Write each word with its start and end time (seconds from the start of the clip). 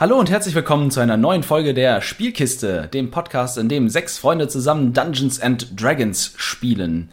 Hallo 0.00 0.16
und 0.16 0.30
herzlich 0.30 0.54
willkommen 0.54 0.92
zu 0.92 1.00
einer 1.00 1.16
neuen 1.16 1.42
Folge 1.42 1.74
der 1.74 2.00
Spielkiste, 2.02 2.86
dem 2.86 3.10
Podcast, 3.10 3.58
in 3.58 3.68
dem 3.68 3.88
sechs 3.88 4.16
Freunde 4.16 4.46
zusammen 4.46 4.92
Dungeons 4.92 5.40
and 5.40 5.72
Dragons 5.74 6.34
spielen. 6.36 7.10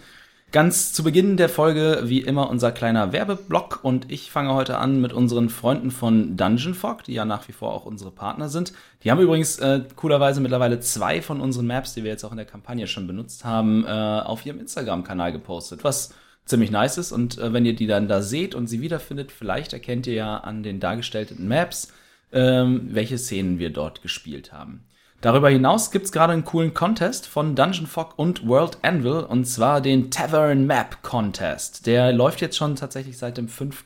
Ganz 0.51 0.93
zu 0.93 1.03
Beginn 1.03 1.35
der 1.35 1.49
Folge 1.49 2.03
wie 2.03 2.21
immer 2.21 2.47
unser 2.47 2.71
kleiner 2.71 3.11
Werbeblock 3.11 3.79
und 3.81 4.11
ich 4.11 4.29
fange 4.29 4.53
heute 4.53 4.77
an 4.77 5.01
mit 5.01 5.13
unseren 5.13 5.49
Freunden 5.49 5.89
von 5.89 6.37
Dungeon 6.37 6.75
Fog, 6.75 7.03
die 7.03 7.13
ja 7.13 7.25
nach 7.25 7.47
wie 7.47 7.53
vor 7.53 7.73
auch 7.73 7.87
unsere 7.87 8.11
Partner 8.11 8.49
sind. 8.49 8.71
Die 9.03 9.09
haben 9.09 9.19
übrigens 9.19 9.57
äh, 9.57 9.81
coolerweise 9.95 10.39
mittlerweile 10.39 10.79
zwei 10.79 11.23
von 11.23 11.41
unseren 11.41 11.65
Maps, 11.65 11.95
die 11.95 12.03
wir 12.03 12.11
jetzt 12.11 12.23
auch 12.23 12.31
in 12.31 12.37
der 12.37 12.45
Kampagne 12.45 12.85
schon 12.85 13.07
benutzt 13.07 13.45
haben, 13.45 13.83
äh, 13.83 13.89
auf 13.89 14.45
ihrem 14.45 14.59
Instagram-Kanal 14.59 15.31
gepostet, 15.31 15.83
was 15.83 16.13
ziemlich 16.45 16.69
nice 16.69 16.99
ist. 16.99 17.11
Und 17.11 17.39
äh, 17.39 17.51
wenn 17.51 17.65
ihr 17.65 17.75
die 17.75 17.87
dann 17.87 18.07
da 18.07 18.21
seht 18.21 18.53
und 18.53 18.67
sie 18.67 18.81
wiederfindet, 18.81 19.31
vielleicht 19.31 19.73
erkennt 19.73 20.05
ihr 20.05 20.13
ja 20.13 20.37
an 20.37 20.61
den 20.61 20.79
dargestellten 20.79 21.47
Maps, 21.47 21.91
ähm, 22.35 22.89
welche 22.91 23.17
Szenen 23.17 23.57
wir 23.57 23.71
dort 23.71 24.03
gespielt 24.03 24.53
haben. 24.53 24.85
Darüber 25.21 25.49
hinaus 25.49 25.89
gibt 25.89 26.05
es 26.05 26.11
gerade 26.11 26.33
einen 26.33 26.43
coolen 26.43 26.75
Contest 26.75 27.25
von 27.25 27.55
Dungeon 27.55 27.87
Fog 27.87 28.19
und 28.19 28.47
World 28.47 28.77
Anvil 28.83 29.21
und 29.21 29.45
zwar 29.45 29.81
den 29.81 30.11
Tavern 30.11 30.67
Map 30.67 31.01
Contest. 31.01 31.87
Der 31.87 32.13
läuft 32.13 32.41
jetzt 32.41 32.57
schon 32.57 32.75
tatsächlich 32.75 33.17
seit 33.17 33.37
dem 33.37 33.47
5. 33.47 33.85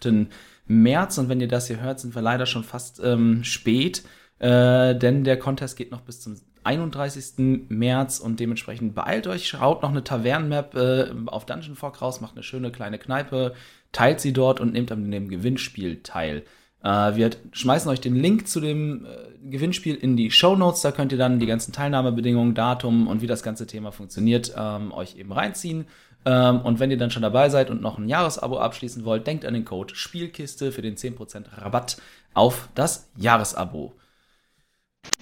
März 0.66 1.18
und 1.18 1.30
wenn 1.30 1.40
ihr 1.40 1.48
das 1.48 1.68
hier 1.68 1.80
hört, 1.80 2.00
sind 2.00 2.14
wir 2.14 2.22
leider 2.22 2.46
schon 2.46 2.64
fast 2.64 3.00
ähm, 3.02 3.44
spät, 3.44 4.04
äh, 4.40 4.96
denn 4.96 5.24
der 5.24 5.40
Contest 5.40 5.78
geht 5.78 5.92
noch 5.92 6.02
bis 6.02 6.20
zum 6.20 6.36
31. 6.64 7.68
März 7.70 8.20
und 8.20 8.40
dementsprechend 8.40 8.94
beeilt 8.94 9.28
euch, 9.28 9.48
schaut 9.48 9.82
noch 9.82 9.92
eine 9.92 10.04
Tavernenmap 10.04 10.76
äh, 10.76 11.08
auf 11.28 11.46
Dungeon 11.46 11.76
Fog 11.76 12.02
raus, 12.02 12.20
macht 12.20 12.34
eine 12.34 12.44
schöne 12.44 12.72
kleine 12.72 13.00
Kneipe, 13.00 13.54
teilt 13.92 14.20
sie 14.20 14.34
dort 14.34 14.60
und 14.60 14.74
nehmt 14.74 14.92
an 14.92 15.10
dem 15.10 15.30
Gewinnspiel 15.30 16.02
teil. 16.04 16.44
Äh, 16.84 17.16
wir 17.16 17.32
schmeißen 17.52 17.90
euch 17.92 18.02
den 18.02 18.16
Link 18.16 18.48
zu 18.48 18.60
dem 18.60 19.06
äh, 19.06 19.50
Gewinnspiel 19.50 19.96
in 19.96 20.16
die 20.16 20.32
Show 20.32 20.56
Notes. 20.56 20.82
Da 20.82 20.92
könnt 20.92 21.12
ihr 21.12 21.18
dann 21.18 21.40
die 21.40 21.46
ganzen 21.46 21.74
Teilnahmebedingungen, 21.74 22.56
Datum 22.56 23.08
und 23.08 23.22
wie 23.22 23.28
das 23.28 23.44
ganze 23.44 23.68
Thema 23.68 23.92
funktioniert, 23.92 24.54
ähm, 24.58 24.92
euch 24.92 25.18
eben 25.18 25.32
reinziehen. 25.32 25.88
Ähm, 26.26 26.62
und 26.62 26.80
wenn 26.80 26.92
ihr 26.92 26.98
dann 26.98 27.12
schon 27.12 27.22
dabei 27.22 27.50
seid 27.50 27.70
und 27.70 27.82
noch 27.82 27.98
ein 27.98 28.08
Jahresabo 28.10 28.60
abschließen 28.60 29.06
wollt, 29.06 29.26
denkt 29.28 29.46
an 29.46 29.54
den 29.54 29.66
Code 29.66 29.96
Spielkiste 29.96 30.72
für 30.72 30.82
den 30.82 30.96
10% 30.96 31.46
Rabatt 31.58 31.98
auf 32.34 32.70
das 32.76 33.10
Jahresabo. 33.18 33.94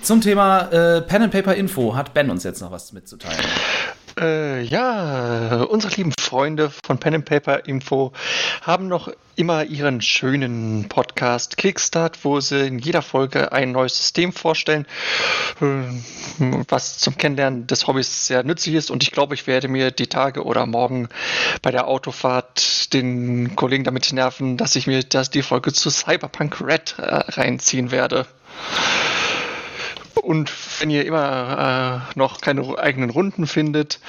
Zum 0.01 0.21
Thema 0.21 0.69
äh, 0.71 1.01
Pen 1.01 1.23
and 1.23 1.31
Paper 1.31 1.55
Info 1.55 1.95
hat 1.95 2.13
Ben 2.13 2.29
uns 2.29 2.43
jetzt 2.43 2.61
noch 2.61 2.71
was 2.71 2.93
mitzuteilen. 2.93 3.43
Äh, 4.19 4.63
ja, 4.63 5.61
unsere 5.63 5.93
lieben 5.95 6.11
Freunde 6.19 6.71
von 6.85 6.97
Pen 6.97 7.15
and 7.15 7.25
Paper 7.25 7.67
Info 7.67 8.13
haben 8.61 8.87
noch 8.87 9.11
immer 9.35 9.63
ihren 9.63 10.01
schönen 10.01 10.89
Podcast 10.89 11.57
Kickstart, 11.57 12.25
wo 12.25 12.39
sie 12.39 12.65
in 12.65 12.79
jeder 12.79 13.03
Folge 13.03 13.51
ein 13.51 13.71
neues 13.71 13.95
System 13.95 14.33
vorstellen, 14.33 14.87
äh, 15.61 15.65
was 16.67 16.97
zum 16.97 17.15
Kennenlernen 17.17 17.67
des 17.67 17.85
Hobbys 17.85 18.25
sehr 18.25 18.43
nützlich 18.43 18.73
ist. 18.73 18.89
Und 18.89 19.03
ich 19.03 19.11
glaube, 19.11 19.35
ich 19.35 19.45
werde 19.45 19.67
mir 19.67 19.91
die 19.91 20.07
Tage 20.07 20.43
oder 20.43 20.65
morgen 20.65 21.09
bei 21.61 21.69
der 21.69 21.87
Autofahrt 21.87 22.91
den 22.93 23.55
Kollegen 23.55 23.83
damit 23.83 24.11
nerven, 24.11 24.57
dass 24.57 24.75
ich 24.75 24.87
mir 24.87 25.03
das, 25.03 25.29
die 25.29 25.43
Folge 25.43 25.73
zu 25.73 25.91
Cyberpunk 25.91 26.59
Red 26.59 26.95
äh, 26.97 27.03
reinziehen 27.03 27.91
werde. 27.91 28.25
Und 30.27 30.51
wenn 30.81 30.89
ihr 30.89 31.05
immer 31.05 32.03
äh, 32.13 32.19
noch 32.19 32.41
keine 32.41 32.77
eigenen 32.77 33.11
Runden 33.11 33.47
findet, 33.47 34.01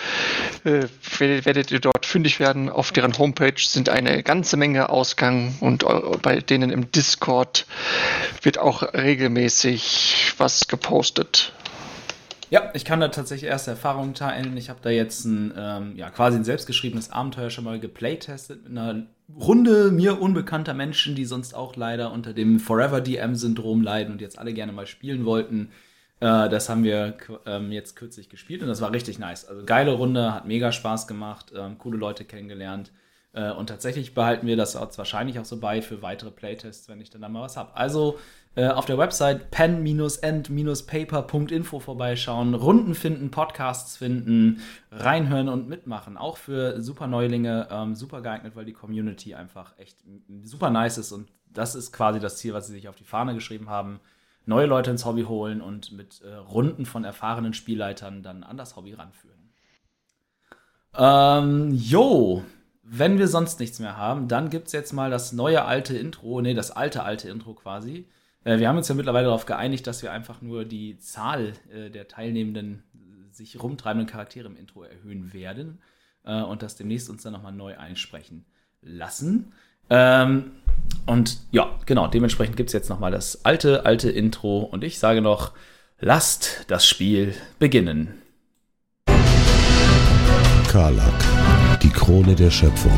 äh, 0.65 0.89
werdet 1.21 1.71
ihr 1.71 1.79
dort 1.79 2.07
fündig 2.07 2.41
werden. 2.41 2.71
Auf 2.71 2.91
deren 2.91 3.17
Homepage 3.17 3.55
sind 3.57 3.89
eine 3.89 4.25
ganze 4.25 4.57
Menge 4.57 4.89
Ausgang 4.89 5.55
und 5.61 5.85
äh, 5.85 5.87
bei 6.21 6.41
denen 6.41 6.71
im 6.71 6.91
Discord 6.91 7.67
wird 8.43 8.59
auch 8.59 8.83
regelmäßig 8.95 10.35
was 10.39 10.67
gepostet. 10.67 11.53
Ja, 12.51 12.73
ich 12.75 12.85
kann 12.85 12.99
da 12.99 13.09
tatsächlich 13.09 13.49
erste 13.49 13.71
Erfahrungen 13.71 14.15
teilen. 14.15 14.57
Ich 14.57 14.71
habe 14.71 14.81
da 14.83 14.91
jetzt 14.91 15.25
ein 15.25 15.55
ähm, 15.57 15.93
ja, 15.95 16.11
quasi 16.11 16.37
ein 16.37 16.45
selbstgeschriebenes 16.45 17.13
Abenteuer 17.13 17.51
schon 17.51 17.63
mal 17.63 17.79
geplaytestet 17.79 18.65
mit 18.65 18.77
einer 18.77 19.07
Runde 19.39 19.93
mir 19.93 20.21
unbekannter 20.21 20.75
Menschen, 20.75 21.15
die 21.15 21.27
sonst 21.27 21.55
auch 21.55 21.77
leider 21.77 22.11
unter 22.11 22.33
dem 22.33 22.59
Forever 22.59 23.01
DM-Syndrom 23.01 23.83
leiden 23.83 24.15
und 24.15 24.21
jetzt 24.21 24.37
alle 24.37 24.53
gerne 24.53 24.73
mal 24.73 24.89
spielen 24.89 25.25
wollten. 25.25 25.71
Äh, 26.21 26.49
das 26.49 26.69
haben 26.69 26.85
wir 26.85 27.17
ähm, 27.47 27.73
jetzt 27.73 27.97
kürzlich 27.97 28.29
gespielt 28.29 28.63
und 28.63 28.69
das 28.69 28.81
war 28.81 28.93
richtig 28.93 29.19
nice. 29.19 29.47
Also 29.47 29.65
geile 29.65 29.93
Runde, 29.93 30.35
hat 30.35 30.47
mega 30.47 30.71
Spaß 30.73 31.07
gemacht, 31.07 31.53
ähm, 31.57 31.79
coole 31.79 31.99
Leute 31.99 32.25
kennengelernt. 32.25 32.93
Äh, 33.33 33.53
und 33.53 33.69
tatsächlich 33.69 34.15
behalten 34.15 34.47
wir 34.47 34.57
das 34.57 34.75
wahrscheinlich 34.75 35.39
auch 35.39 35.45
so 35.45 35.61
bei 35.61 35.83
für 35.83 36.01
weitere 36.03 36.31
Playtests, 36.31 36.89
wenn 36.89 37.01
ich 37.01 37.11
dann 37.11 37.21
da 37.21 37.29
mal 37.29 37.43
was 37.43 37.57
habe. 37.57 37.77
Also 37.77 38.19
äh, 38.57 38.67
auf 38.69 38.87
der 38.87 38.99
Website 38.99 39.53
pen-end-paper.info 39.53 41.79
vorbeischauen, 41.79 42.55
Runden 42.55 42.95
finden, 42.95 43.31
Podcasts 43.31 43.99
finden, 43.99 44.63
reinhören 44.91 45.49
und 45.49 45.69
mitmachen. 45.69 46.17
Auch 46.17 46.39
für 46.39 46.81
super 46.81 47.07
Neulinge 47.07 47.69
ähm, 47.71 47.95
super 47.95 48.23
geeignet, 48.23 48.57
weil 48.57 48.65
die 48.65 48.73
Community 48.73 49.35
einfach 49.35 49.79
echt 49.79 49.99
super 50.43 50.71
nice 50.71 50.99
ist 50.99 51.13
und 51.13 51.29
das 51.51 51.77
ist 51.77 51.93
quasi 51.93 52.21
das 52.21 52.37
Ziel, 52.39 52.55
was 52.55 52.67
sie 52.67 52.73
sich 52.73 52.89
auf 52.89 52.97
die 52.97 53.05
Fahne 53.05 53.35
geschrieben 53.35 53.71
haben 53.71 54.01
neue 54.49 54.67
Leute 54.67 54.91
ins 54.91 55.05
Hobby 55.05 55.23
holen 55.23 55.61
und 55.61 55.93
mit 55.93 56.23
äh, 56.23 56.35
Runden 56.35 56.87
von 56.87 57.05
erfahrenen 57.05 57.53
Spielleitern 57.53 58.23
dann 58.23 58.43
an 58.43 58.57
das 58.57 58.77
Hobby 58.77 58.95
ranführen. 58.95 59.53
Ähm, 60.97 61.71
jo, 61.75 62.43
wenn 62.83 63.19
wir 63.19 63.29
sonst 63.29 63.61
nichts 63.61 63.79
mehr 63.79 63.97
haben, 63.97 64.27
dann 64.27 64.49
gibt 64.49 64.69
es 64.69 64.73
jetzt 64.73 64.93
mal 64.93 65.11
das 65.11 65.33
neue 65.33 65.65
alte 65.65 65.97
Intro, 65.97 66.41
nee, 66.41 66.55
das 66.55 66.71
alte 66.71 67.03
alte 67.03 67.29
Intro 67.29 67.55
quasi. 67.55 68.09
Äh, 68.45 68.59
wir 68.59 68.69
haben 68.69 68.79
uns 68.79 68.89
ja 68.89 68.95
mittlerweile 68.95 69.27
darauf 69.27 69.45
geeinigt, 69.45 69.87
dass 69.87 70.03
wir 70.03 70.13
einfach 70.13 70.41
nur 70.41 70.65
die 70.65 70.99
Zahl 70.99 71.53
äh, 71.71 71.91
der 71.91 72.09
teilnehmenden, 72.09 72.83
sich 73.31 73.63
rumtreibenden 73.63 74.09
Charaktere 74.09 74.49
im 74.49 74.57
Intro 74.57 74.83
erhöhen 74.83 75.35
werden 75.35 75.81
äh, 76.25 76.41
und 76.41 76.63
das 76.63 76.77
demnächst 76.77 77.11
uns 77.11 77.23
dann 77.23 77.35
nochmal 77.35 77.53
neu 77.53 77.77
einsprechen 77.77 78.47
lassen. 78.81 79.53
Ähm, 79.91 80.53
und 81.07 81.39
ja, 81.51 81.71
genau, 81.87 82.07
dementsprechend 82.07 82.57
gibt 82.57 82.69
es 82.69 82.75
jetzt 82.75 82.91
nochmal 82.91 83.11
das 83.11 83.45
alte, 83.45 83.87
alte 83.87 84.11
Intro 84.11 84.59
und 84.61 84.85
ich 84.85 84.99
sage 84.99 85.23
noch, 85.23 85.53
lasst 86.01 86.65
das 86.69 86.87
Spiel 86.87 87.35
beginnen. 87.59 88.23
Karlak, 90.69 91.81
die 91.83 91.89
Krone 91.89 92.35
der 92.35 92.51
Schöpfung. 92.51 92.93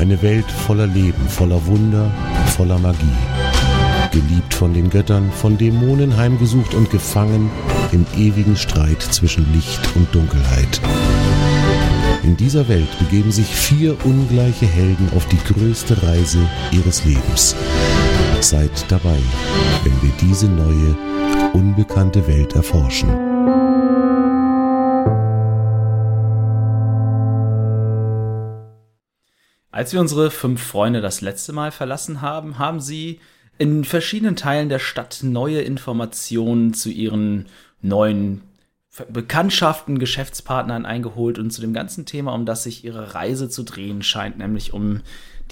Eine 0.00 0.20
Welt 0.20 0.50
voller 0.50 0.86
Leben, 0.88 1.28
voller 1.28 1.64
Wunder, 1.66 2.10
voller 2.56 2.78
Magie. 2.78 3.06
Geliebt 4.10 4.52
von 4.52 4.74
den 4.74 4.90
Göttern, 4.90 5.30
von 5.30 5.56
Dämonen 5.56 6.16
heimgesucht 6.16 6.74
und 6.74 6.90
gefangen 6.90 7.50
im 7.92 8.04
ewigen 8.16 8.56
Streit 8.56 9.00
zwischen 9.00 9.52
Licht 9.52 9.80
und 9.94 10.12
Dunkelheit. 10.14 10.80
In 12.26 12.36
dieser 12.36 12.66
Welt 12.68 12.88
begeben 12.98 13.30
sich 13.30 13.46
vier 13.46 13.96
ungleiche 14.04 14.66
Helden 14.66 15.08
auf 15.14 15.28
die 15.28 15.38
größte 15.54 16.02
Reise 16.02 16.40
ihres 16.72 17.04
Lebens. 17.04 17.54
Seid 18.40 18.90
dabei, 18.90 19.16
wenn 19.84 20.02
wir 20.02 20.10
diese 20.20 20.48
neue, 20.48 20.96
unbekannte 21.52 22.26
Welt 22.26 22.56
erforschen. 22.56 23.10
Als 29.70 29.92
wir 29.92 30.00
unsere 30.00 30.32
fünf 30.32 30.60
Freunde 30.60 31.00
das 31.00 31.20
letzte 31.20 31.52
Mal 31.52 31.70
verlassen 31.70 32.22
haben, 32.22 32.58
haben 32.58 32.80
sie 32.80 33.20
in 33.56 33.84
verschiedenen 33.84 34.34
Teilen 34.34 34.68
der 34.68 34.80
Stadt 34.80 35.20
neue 35.22 35.60
Informationen 35.60 36.74
zu 36.74 36.90
ihren 36.90 37.46
neuen 37.82 38.42
Bekanntschaften, 39.12 39.98
Geschäftspartnern 39.98 40.86
eingeholt 40.86 41.38
und 41.38 41.50
zu 41.50 41.60
dem 41.60 41.72
ganzen 41.72 42.06
Thema, 42.06 42.32
um 42.32 42.46
das 42.46 42.62
sich 42.62 42.84
ihre 42.84 43.14
Reise 43.14 43.48
zu 43.48 43.62
drehen 43.62 44.02
scheint, 44.02 44.38
nämlich 44.38 44.72
um 44.72 45.00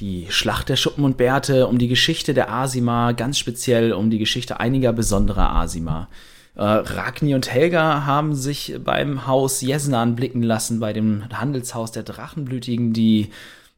die 0.00 0.26
Schlacht 0.30 0.68
der 0.68 0.76
Schuppen 0.76 1.04
und 1.04 1.16
Bärte, 1.16 1.66
um 1.66 1.78
die 1.78 1.88
Geschichte 1.88 2.34
der 2.34 2.50
Asima, 2.50 3.12
ganz 3.12 3.38
speziell 3.38 3.92
um 3.92 4.10
die 4.10 4.18
Geschichte 4.18 4.60
einiger 4.60 4.92
besonderer 4.92 5.50
Asima. 5.50 6.08
Äh, 6.56 6.62
Ragni 6.62 7.34
und 7.34 7.52
Helga 7.52 8.06
haben 8.06 8.34
sich 8.34 8.76
beim 8.82 9.26
Haus 9.26 9.60
Jesnan 9.60 10.16
blicken 10.16 10.42
lassen, 10.42 10.80
bei 10.80 10.92
dem 10.92 11.24
Handelshaus 11.32 11.92
der 11.92 12.02
Drachenblütigen, 12.02 12.92
die 12.92 13.30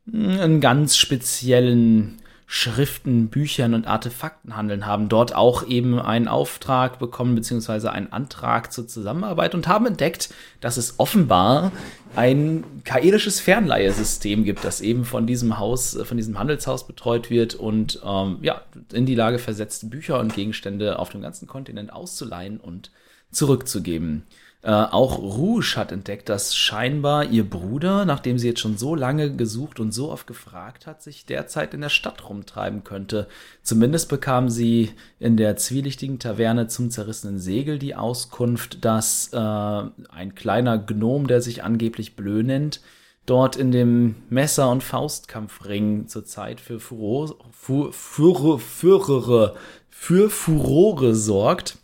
mh, 0.07 0.43
einen 0.43 0.61
ganz 0.61 0.97
speziellen 0.97 2.19
Schriften, 2.49 3.27
Büchern 3.27 3.75
und 3.75 3.89
Artefakten 3.89 4.57
handeln, 4.57 4.87
haben 4.87 5.09
dort 5.09 5.35
auch 5.35 5.67
eben 5.67 5.99
einen 5.99 6.29
Auftrag 6.29 7.01
bekommen, 7.01 7.35
beziehungsweise 7.35 7.91
einen 7.91 8.13
Antrag 8.13 8.73
zur 8.73 8.87
Zusammenarbeit 8.87 9.57
und 9.57 9.67
haben 9.67 9.87
entdeckt, 9.87 10.31
dass 10.61 10.77
es 10.77 10.95
offenbar 10.99 11.73
ein 12.15 12.63
kaelisches 12.85 13.41
Fernleihesystem 13.41 14.45
gibt, 14.45 14.65
das 14.65 14.81
eben 14.81 15.05
von 15.05 15.27
diesem 15.27 15.59
Haus, 15.59 15.99
von 16.05 16.17
diesem 16.17 16.39
Handelshaus 16.39 16.87
betreut 16.87 17.31
wird 17.31 17.57
und 17.57 18.01
ähm, 18.05 18.39
ja, 18.43 18.63
in 18.93 19.07
die 19.07 19.17
Lage 19.17 19.41
versetzt, 19.41 19.91
Bücher 19.91 20.21
und 20.21 20.35
Gegenstände 20.35 21.01
auf 21.01 21.09
dem 21.09 21.23
ganzen 21.23 21.49
Kontinent 21.49 21.93
auszuleihen 21.93 22.61
und 22.61 22.93
zurückzugeben. 23.33 24.23
Äh, 24.63 24.71
auch 24.71 25.19
Rouge 25.19 25.75
hat 25.77 25.93
entdeckt, 25.93 26.29
dass 26.29 26.57
scheinbar 26.57 27.27
ihr 27.27 27.49
Bruder, 27.49 28.05
nachdem 28.05 28.39
sie 28.39 28.49
jetzt 28.49 28.61
schon 28.61 28.77
so 28.77 28.95
lange 28.95 29.31
gesucht 29.37 29.79
und 29.79 29.93
so 29.93 30.11
oft 30.11 30.27
gefragt 30.27 30.87
hat, 30.87 31.03
sich 31.03 31.25
derzeit 31.25 31.73
in 31.73 31.83
der 31.83 31.89
Stadt 31.89 32.29
rumtreiben 32.29 32.83
könnte. 32.83 33.29
Zumindest 33.63 34.09
bekam 34.09 34.49
sie 34.49 34.91
in 35.21 35.37
der 35.37 35.57
zwielichtigen 35.57 36.19
Taverne 36.19 36.67
zum 36.67 36.91
zerrissenen 36.91 37.39
Segel 37.39 37.79
die 37.79 37.95
Auskunft, 37.95 38.85
dass 38.85 39.31
äh, 39.33 39.37
ein 39.39 40.35
kleiner 40.35 40.79
Gnom, 40.79 41.29
der 41.29 41.43
sich 41.43 41.63
angeblich 41.63 42.17
Blö 42.17 42.43
nennt, 42.43 42.81
dort 43.25 43.57
in 43.57 43.71
dem 43.71 44.17
Messer- 44.31 44.71
und 44.71 44.83
Faustkampfring 44.83 46.09
zurzeit 46.09 46.61
für 46.61 46.81
Furore, 46.81 47.37
für, 47.53 47.93
für, 47.93 49.55
für 49.91 50.31
Furore 50.31 51.15
sorgt 51.15 51.79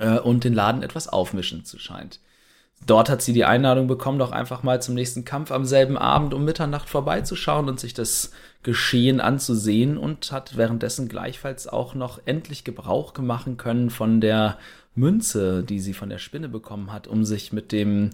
äh, 0.00 0.18
und 0.18 0.44
den 0.44 0.54
Laden 0.54 0.82
etwas 0.82 1.08
aufmischen 1.08 1.64
zu 1.64 1.78
scheint. 1.78 2.20
Dort 2.86 3.10
hat 3.10 3.20
sie 3.20 3.34
die 3.34 3.44
Einladung 3.44 3.86
bekommen, 3.86 4.18
doch 4.18 4.32
einfach 4.32 4.62
mal 4.62 4.80
zum 4.80 4.94
nächsten 4.94 5.24
Kampf 5.24 5.50
am 5.50 5.66
selben 5.66 5.98
Abend 5.98 6.32
um 6.32 6.44
Mitternacht 6.44 6.88
vorbeizuschauen 6.88 7.68
und 7.68 7.78
sich 7.78 7.92
das 7.92 8.32
Geschehen 8.62 9.20
anzusehen 9.20 9.98
und 9.98 10.32
hat 10.32 10.56
währenddessen 10.56 11.08
gleichfalls 11.08 11.66
auch 11.68 11.94
noch 11.94 12.20
endlich 12.24 12.64
Gebrauch 12.64 13.16
machen 13.18 13.58
können 13.58 13.90
von 13.90 14.20
der 14.20 14.58
Münze, 14.94 15.62
die 15.62 15.78
sie 15.78 15.92
von 15.92 16.08
der 16.08 16.18
Spinne 16.18 16.48
bekommen 16.48 16.90
hat, 16.90 17.06
um 17.06 17.24
sich 17.24 17.52
mit 17.52 17.70
dem 17.70 18.10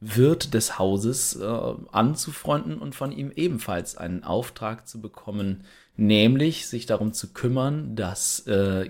Wirt 0.00 0.54
des 0.54 0.78
Hauses 0.78 1.36
äh, 1.36 1.72
anzufreunden 1.92 2.78
und 2.78 2.94
von 2.94 3.12
ihm 3.12 3.32
ebenfalls 3.34 3.96
einen 3.96 4.24
Auftrag 4.24 4.86
zu 4.86 5.00
bekommen, 5.00 5.64
nämlich 5.96 6.68
sich 6.68 6.86
darum 6.86 7.12
zu 7.12 7.32
kümmern, 7.32 7.96
dass 7.96 8.46
äh, 8.46 8.88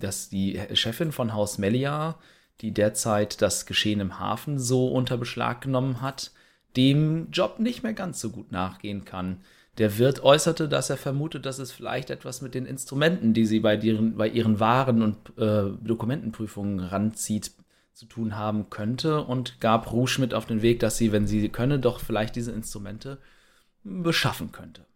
dass 0.00 0.28
die 0.28 0.60
Chefin 0.74 1.12
von 1.12 1.34
Haus 1.34 1.58
Melia, 1.58 2.16
die 2.60 2.72
derzeit 2.72 3.40
das 3.42 3.66
Geschehen 3.66 4.00
im 4.00 4.18
Hafen 4.18 4.58
so 4.58 4.88
unter 4.88 5.16
Beschlag 5.16 5.60
genommen 5.60 6.00
hat, 6.00 6.32
dem 6.76 7.30
Job 7.30 7.58
nicht 7.58 7.82
mehr 7.82 7.94
ganz 7.94 8.20
so 8.20 8.30
gut 8.30 8.52
nachgehen 8.52 9.04
kann. 9.04 9.40
Der 9.78 9.96
Wirt 9.98 10.24
äußerte, 10.24 10.68
dass 10.68 10.90
er 10.90 10.96
vermutet, 10.96 11.46
dass 11.46 11.58
es 11.58 11.70
vielleicht 11.70 12.10
etwas 12.10 12.42
mit 12.42 12.54
den 12.54 12.66
Instrumenten, 12.66 13.32
die 13.32 13.46
sie 13.46 13.60
bei 13.60 13.76
ihren, 13.76 14.16
bei 14.16 14.28
ihren 14.28 14.58
Waren- 14.58 15.02
und 15.02 15.16
äh, 15.38 15.70
Dokumentenprüfungen 15.82 16.80
ranzieht, 16.80 17.52
zu 17.98 18.06
tun 18.06 18.36
haben 18.36 18.70
könnte 18.70 19.22
und 19.22 19.60
gab 19.60 19.90
Rouge 19.90 20.18
mit 20.20 20.32
auf 20.32 20.46
den 20.46 20.62
Weg, 20.62 20.78
dass 20.78 20.96
sie, 20.96 21.10
wenn 21.10 21.26
sie 21.26 21.48
könne, 21.48 21.80
doch 21.80 21.98
vielleicht 21.98 22.36
diese 22.36 22.52
Instrumente 22.52 23.18
beschaffen 23.82 24.52
könnte. 24.52 24.86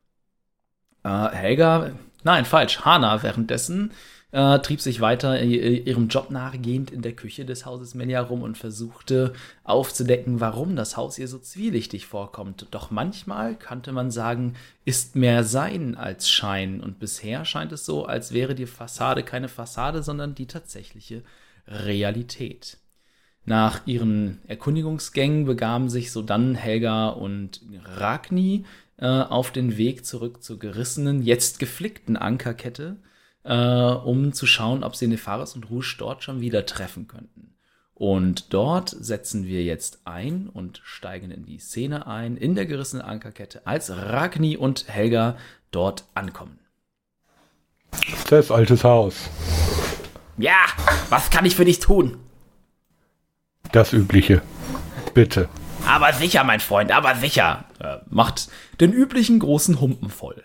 Äh, 1.03 1.31
Helga, 1.31 1.91
nein, 2.23 2.45
falsch, 2.45 2.83
Hana 2.83 3.25
währenddessen 3.25 3.91
äh, 4.33 4.59
trieb 4.61 4.81
sich 4.81 5.01
weiter 5.01 5.41
ihrem 5.41 6.09
Job 6.09 6.31
nachgehend 6.31 6.91
in 6.91 7.03
der 7.03 7.13
Küche 7.13 7.45
des 7.45 7.67
Hauses 7.67 7.95
Melia 7.95 8.23
rum 8.23 8.43
und 8.43 8.59
versuchte 8.59 9.35
aufzudecken, 9.63 10.41
warum 10.41 10.75
das 10.75 10.97
Haus 10.97 11.19
ihr 11.19 11.29
so 11.29 11.39
zwielichtig 11.39 12.07
vorkommt. 12.07 12.67
Doch 12.71 12.91
manchmal, 12.91 13.55
könnte 13.55 13.93
man 13.93 14.11
sagen, 14.11 14.55
ist 14.85 15.17
mehr 15.17 15.45
Sein 15.45 15.95
als 15.97 16.31
Schein. 16.31 16.81
Und 16.81 16.99
bisher 16.99 17.45
scheint 17.45 17.73
es 17.73 17.85
so, 17.85 18.07
als 18.07 18.33
wäre 18.33 18.55
die 18.55 18.67
Fassade 18.67 19.23
keine 19.23 19.49
Fassade, 19.49 20.03
sondern 20.03 20.35
die 20.35 20.47
tatsächliche 20.47 21.23
Realität. 21.69 22.79
Nach 23.45 23.87
ihren 23.87 24.41
Erkundigungsgängen 24.47 25.45
begaben 25.45 25.91
sich 25.91 26.11
sodann 26.11 26.55
Helga 26.55 27.09
und 27.09 27.61
Ragni 27.85 28.65
äh, 28.97 29.07
auf 29.07 29.51
den 29.51 29.77
Weg 29.77 30.07
zurück 30.07 30.43
zur 30.43 30.59
gerissenen, 30.59 31.23
jetzt 31.23 31.59
geflickten 31.59 32.17
Ankerkette, 32.17 32.97
äh, 33.45 33.55
um 33.55 34.33
zu 34.33 34.47
schauen, 34.47 34.85
ob 34.85 34.97
sie 34.97 35.07
Nefaris 35.07 35.55
und 35.55 35.71
Rouge 35.71 35.97
dort 35.99 36.23
schon 36.23 36.41
wieder 36.41 36.67
treffen 36.67 37.09
könnten. 37.09 37.55
Und 37.95 38.53
dort 38.53 38.91
setzen 38.91 39.47
wir 39.47 39.63
jetzt 39.63 40.01
ein 40.07 40.49
und 40.49 40.81
steigen 40.85 41.31
in 41.31 41.45
die 41.45 41.59
Szene 41.59 42.07
ein, 42.07 42.37
in 42.37 42.55
der 42.55 42.67
gerissenen 42.67 43.05
Ankerkette, 43.05 43.67
als 43.67 43.91
Ragni 43.91 44.57
und 44.57 44.89
Helga 44.89 45.37
dort 45.71 46.05
ankommen. 46.15 46.59
Das 48.29 48.51
altes 48.51 48.83
Haus. 48.85 49.31
Ja, 50.39 50.65
was 51.11 51.31
kann 51.31 51.45
ich 51.45 51.55
für 51.55 51.65
dich 51.65 51.79
tun? 51.79 52.19
Das 53.71 53.93
Übliche. 53.93 54.43
Bitte. 55.15 55.49
Aber 55.87 56.13
sicher, 56.13 56.43
mein 56.45 56.61
Freund, 56.61 56.91
aber 56.91 57.17
sicher. 57.17 57.65
Äh, 57.79 57.99
macht 58.09 58.49
den 58.81 58.93
üblichen 58.93 59.39
großen 59.39 59.81
Humpen 59.81 60.09
voll. 60.09 60.43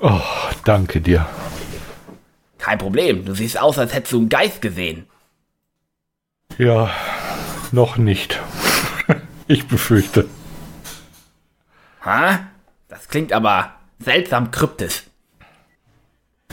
Oh, 0.00 0.20
danke 0.64 1.00
dir. 1.00 1.26
Kein 2.58 2.78
Problem, 2.78 3.24
du 3.24 3.34
siehst 3.34 3.60
aus, 3.60 3.78
als 3.78 3.94
hättest 3.94 4.12
du 4.12 4.18
einen 4.18 4.28
Geist 4.28 4.62
gesehen. 4.62 5.06
Ja, 6.58 6.90
noch 7.72 7.96
nicht. 7.96 8.40
ich 9.48 9.66
befürchte. 9.66 10.26
Ha? 12.04 12.40
Das 12.88 13.08
klingt 13.08 13.32
aber 13.32 13.72
seltsam 13.98 14.50
kryptisch. 14.50 15.02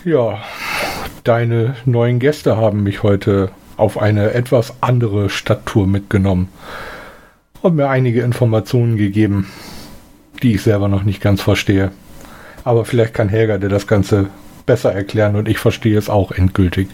Ja, 0.04 0.42
deine 1.24 1.76
neuen 1.86 2.20
Gäste 2.20 2.58
haben 2.58 2.84
mich 2.84 3.04
heute 3.04 3.52
auf 3.78 3.98
eine 3.98 4.32
etwas 4.34 4.74
andere 4.82 5.30
Stadttour 5.30 5.88
mitgenommen 5.88 6.50
und 7.62 7.76
mir 7.76 7.90
einige 7.90 8.22
Informationen 8.22 8.98
gegeben, 8.98 9.52
die 10.42 10.56
ich 10.56 10.64
selber 10.64 10.88
noch 10.88 11.04
nicht 11.04 11.22
ganz 11.22 11.42
verstehe. 11.42 11.92
Aber 12.64 12.86
vielleicht 12.86 13.14
kann 13.14 13.30
Helga 13.30 13.58
dir 13.58 13.70
das 13.70 13.88
Ganze 13.88 14.30
besser 14.66 14.94
erklären 14.94 15.36
und 15.36 15.48
ich 15.48 15.58
verstehe 15.58 15.98
es 15.98 16.10
auch 16.10 16.32
endgültig. 16.32 16.90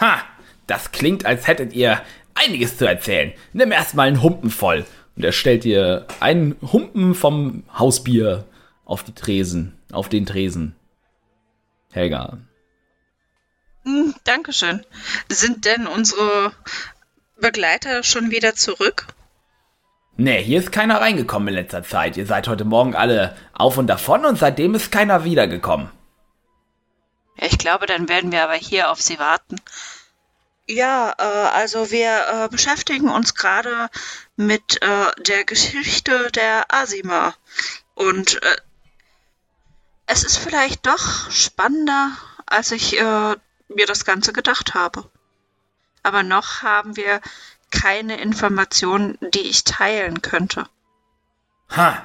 Ha, 0.00 0.18
das 0.66 0.92
klingt, 0.92 1.26
als 1.26 1.46
hättet 1.46 1.72
ihr 1.72 2.00
einiges 2.34 2.78
zu 2.78 2.86
erzählen. 2.86 3.32
Nimm 3.52 3.72
erstmal 3.72 4.08
einen 4.08 4.22
Humpen 4.22 4.50
voll. 4.50 4.84
Und 5.16 5.24
er 5.24 5.32
stellt 5.32 5.64
dir 5.64 6.06
einen 6.20 6.56
Humpen 6.62 7.14
vom 7.14 7.64
Hausbier 7.76 8.44
auf 8.84 9.02
die 9.02 9.14
Tresen, 9.14 9.76
auf 9.92 10.08
den 10.08 10.24
Tresen. 10.24 10.74
Helga. 11.92 12.38
Hm, 13.84 14.14
Dankeschön. 14.24 14.84
Sind 15.28 15.64
denn 15.64 15.86
unsere 15.86 16.52
Begleiter 17.40 18.02
schon 18.02 18.30
wieder 18.30 18.54
zurück? 18.54 19.06
Nee, 20.22 20.44
hier 20.44 20.58
ist 20.58 20.70
keiner 20.70 21.00
reingekommen 21.00 21.48
in 21.48 21.54
letzter 21.54 21.82
Zeit. 21.82 22.18
Ihr 22.18 22.26
seid 22.26 22.46
heute 22.46 22.66
Morgen 22.66 22.94
alle 22.94 23.34
auf 23.54 23.78
und 23.78 23.86
davon 23.86 24.26
und 24.26 24.36
seitdem 24.38 24.74
ist 24.74 24.92
keiner 24.92 25.24
wiedergekommen. 25.24 25.90
Ja, 27.38 27.46
ich 27.46 27.56
glaube, 27.56 27.86
dann 27.86 28.06
werden 28.10 28.30
wir 28.30 28.44
aber 28.44 28.52
hier 28.52 28.90
auf 28.90 29.00
Sie 29.00 29.18
warten. 29.18 29.56
Ja, 30.68 31.14
äh, 31.16 31.22
also 31.22 31.90
wir 31.90 32.26
äh, 32.28 32.48
beschäftigen 32.50 33.08
uns 33.08 33.34
gerade 33.34 33.88
mit 34.36 34.82
äh, 34.82 35.22
der 35.22 35.44
Geschichte 35.44 36.30
der 36.32 36.66
Asima. 36.68 37.34
Und 37.94 38.42
äh, 38.42 38.56
es 40.04 40.22
ist 40.22 40.36
vielleicht 40.36 40.84
doch 40.86 41.30
spannender, 41.30 42.10
als 42.44 42.72
ich 42.72 43.00
äh, 43.00 43.36
mir 43.68 43.86
das 43.86 44.04
Ganze 44.04 44.34
gedacht 44.34 44.74
habe. 44.74 45.10
Aber 46.02 46.22
noch 46.22 46.62
haben 46.62 46.96
wir 46.96 47.22
keine 47.70 48.20
Informationen, 48.20 49.18
die 49.34 49.40
ich 49.40 49.64
teilen 49.64 50.22
könnte. 50.22 50.66
Ha, 51.70 52.04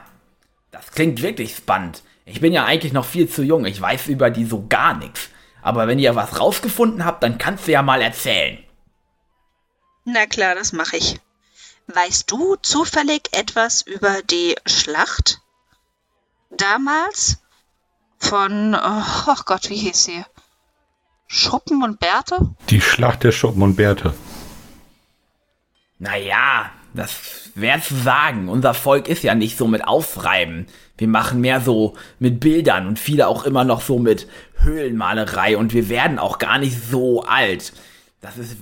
das 0.71 0.91
klingt 0.91 1.21
wirklich 1.21 1.55
spannend. 1.55 2.03
Ich 2.25 2.41
bin 2.41 2.53
ja 2.53 2.65
eigentlich 2.65 2.93
noch 2.93 3.05
viel 3.05 3.29
zu 3.29 3.43
jung, 3.43 3.65
ich 3.65 3.79
weiß 3.79 4.07
über 4.07 4.29
die 4.29 4.45
so 4.45 4.65
gar 4.67 4.95
nichts. 4.95 5.29
Aber 5.61 5.87
wenn 5.87 5.99
ihr 5.99 6.15
was 6.15 6.39
rausgefunden 6.39 7.05
habt, 7.05 7.23
dann 7.23 7.37
kannst 7.37 7.67
du 7.67 7.71
ja 7.71 7.81
mal 7.81 8.01
erzählen. 8.01 8.63
Na 10.05 10.27
klar, 10.27 10.53
das 10.53 10.73
mache 10.73 10.97
ich. 10.97 11.19
Weißt 11.87 12.31
du 12.31 12.55
zufällig 12.57 13.29
etwas 13.31 13.81
über 13.81 14.21
die 14.23 14.55
Schlacht? 14.65 15.41
Damals? 16.51 17.37
Von, 18.17 18.75
oh, 18.75 19.03
oh 19.27 19.41
Gott, 19.45 19.69
wie 19.69 19.77
hieß 19.77 20.03
sie? 20.03 20.25
Schuppen 21.27 21.83
und 21.83 21.99
Bärte? 21.99 22.55
Die 22.69 22.81
Schlacht 22.81 23.23
der 23.23 23.31
Schuppen 23.31 23.61
und 23.61 23.75
Bärte. 23.75 24.13
Naja, 25.99 26.71
das 26.93 27.51
wäre 27.55 27.81
zu 27.81 27.95
sagen. 27.95 28.49
Unser 28.49 28.73
Volk 28.73 29.07
ist 29.07 29.23
ja 29.23 29.35
nicht 29.35 29.57
so 29.57 29.67
mit 29.67 29.87
Aufreiben. 29.87 30.67
Wir 30.97 31.07
machen 31.07 31.41
mehr 31.41 31.61
so 31.61 31.95
mit 32.19 32.39
Bildern 32.39 32.87
und 32.87 32.99
viele 32.99 33.27
auch 33.27 33.45
immer 33.45 33.63
noch 33.63 33.81
so 33.81 33.99
mit 33.99 34.27
Höhlenmalerei 34.59 35.57
und 35.57 35.73
wir 35.73 35.89
werden 35.89 36.19
auch 36.19 36.39
gar 36.39 36.57
nicht 36.57 36.77
so 36.89 37.23
alt. 37.23 37.73
Das 38.21 38.37
ist 38.37 38.57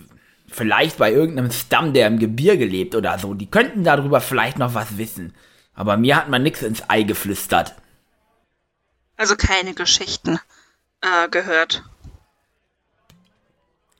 vielleicht 0.47 0.97
bei 0.97 1.11
irgendeinem 1.11 1.51
Stamm, 1.51 1.93
der 1.93 2.07
im 2.07 2.19
Gebirge 2.19 2.65
lebt 2.65 2.95
oder 2.95 3.17
so. 3.19 3.33
Die 3.33 3.49
könnten 3.49 3.83
darüber 3.83 4.21
vielleicht 4.21 4.57
noch 4.57 4.73
was 4.73 4.97
wissen. 4.97 5.33
Aber 5.75 5.97
mir 5.97 6.15
hat 6.15 6.29
man 6.29 6.43
nichts 6.43 6.61
ins 6.61 6.87
Ei 6.89 7.03
geflüstert. 7.03 7.73
Also 9.17 9.35
keine 9.35 9.73
Geschichten 9.73 10.39
äh, 11.01 11.29
gehört. 11.29 11.83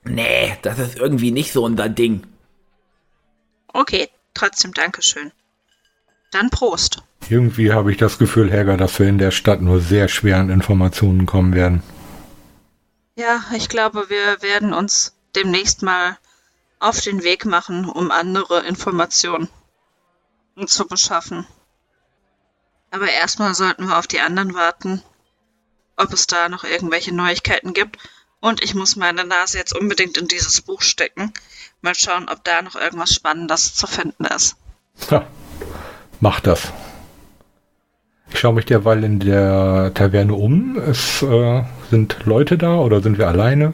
Nee, 0.04 0.56
das 0.62 0.78
ist 0.78 0.98
irgendwie 0.98 1.30
nicht 1.30 1.52
so 1.52 1.64
unser 1.64 1.88
Ding. 1.88 2.26
Okay, 3.74 4.08
trotzdem 4.34 4.72
Dankeschön. 4.72 5.32
Dann 6.30 6.48
Prost. 6.48 7.02
Irgendwie 7.28 7.72
habe 7.72 7.90
ich 7.90 7.98
das 7.98 8.18
Gefühl, 8.18 8.50
Helga, 8.50 8.76
dass 8.76 8.98
wir 8.98 9.08
in 9.08 9.18
der 9.18 9.32
Stadt 9.32 9.60
nur 9.60 9.80
sehr 9.80 10.08
schwer 10.08 10.38
an 10.38 10.48
Informationen 10.48 11.26
kommen 11.26 11.54
werden. 11.54 11.82
Ja, 13.16 13.44
ich 13.54 13.68
glaube, 13.68 14.08
wir 14.08 14.42
werden 14.42 14.72
uns 14.72 15.16
demnächst 15.34 15.82
mal 15.82 16.18
auf 16.78 17.00
den 17.00 17.24
Weg 17.24 17.46
machen, 17.46 17.88
um 17.88 18.10
andere 18.10 18.64
Informationen 18.66 19.48
zu 20.66 20.86
beschaffen. 20.86 21.46
Aber 22.92 23.10
erstmal 23.10 23.54
sollten 23.54 23.88
wir 23.88 23.98
auf 23.98 24.06
die 24.06 24.20
anderen 24.20 24.54
warten, 24.54 25.02
ob 25.96 26.12
es 26.12 26.28
da 26.28 26.48
noch 26.48 26.62
irgendwelche 26.62 27.12
Neuigkeiten 27.12 27.74
gibt. 27.74 27.98
Und 28.44 28.62
ich 28.62 28.74
muss 28.74 28.94
meine 28.94 29.24
Nase 29.24 29.56
jetzt 29.56 29.74
unbedingt 29.74 30.18
in 30.18 30.28
dieses 30.28 30.60
Buch 30.60 30.82
stecken. 30.82 31.32
Mal 31.80 31.94
schauen, 31.94 32.28
ob 32.30 32.44
da 32.44 32.60
noch 32.60 32.76
irgendwas 32.76 33.14
Spannendes 33.14 33.74
zu 33.74 33.86
finden 33.86 34.26
ist. 34.26 34.56
Ha, 35.10 35.24
mach 36.20 36.40
das. 36.40 36.70
Ich 38.30 38.38
schaue 38.38 38.52
mich 38.52 38.66
derweil 38.66 39.02
in 39.02 39.18
der 39.18 39.92
Taverne 39.94 40.34
um. 40.34 40.76
Es 40.76 41.22
äh, 41.22 41.62
sind 41.90 42.18
Leute 42.26 42.58
da 42.58 42.76
oder 42.80 43.00
sind 43.00 43.16
wir 43.16 43.28
alleine? 43.28 43.72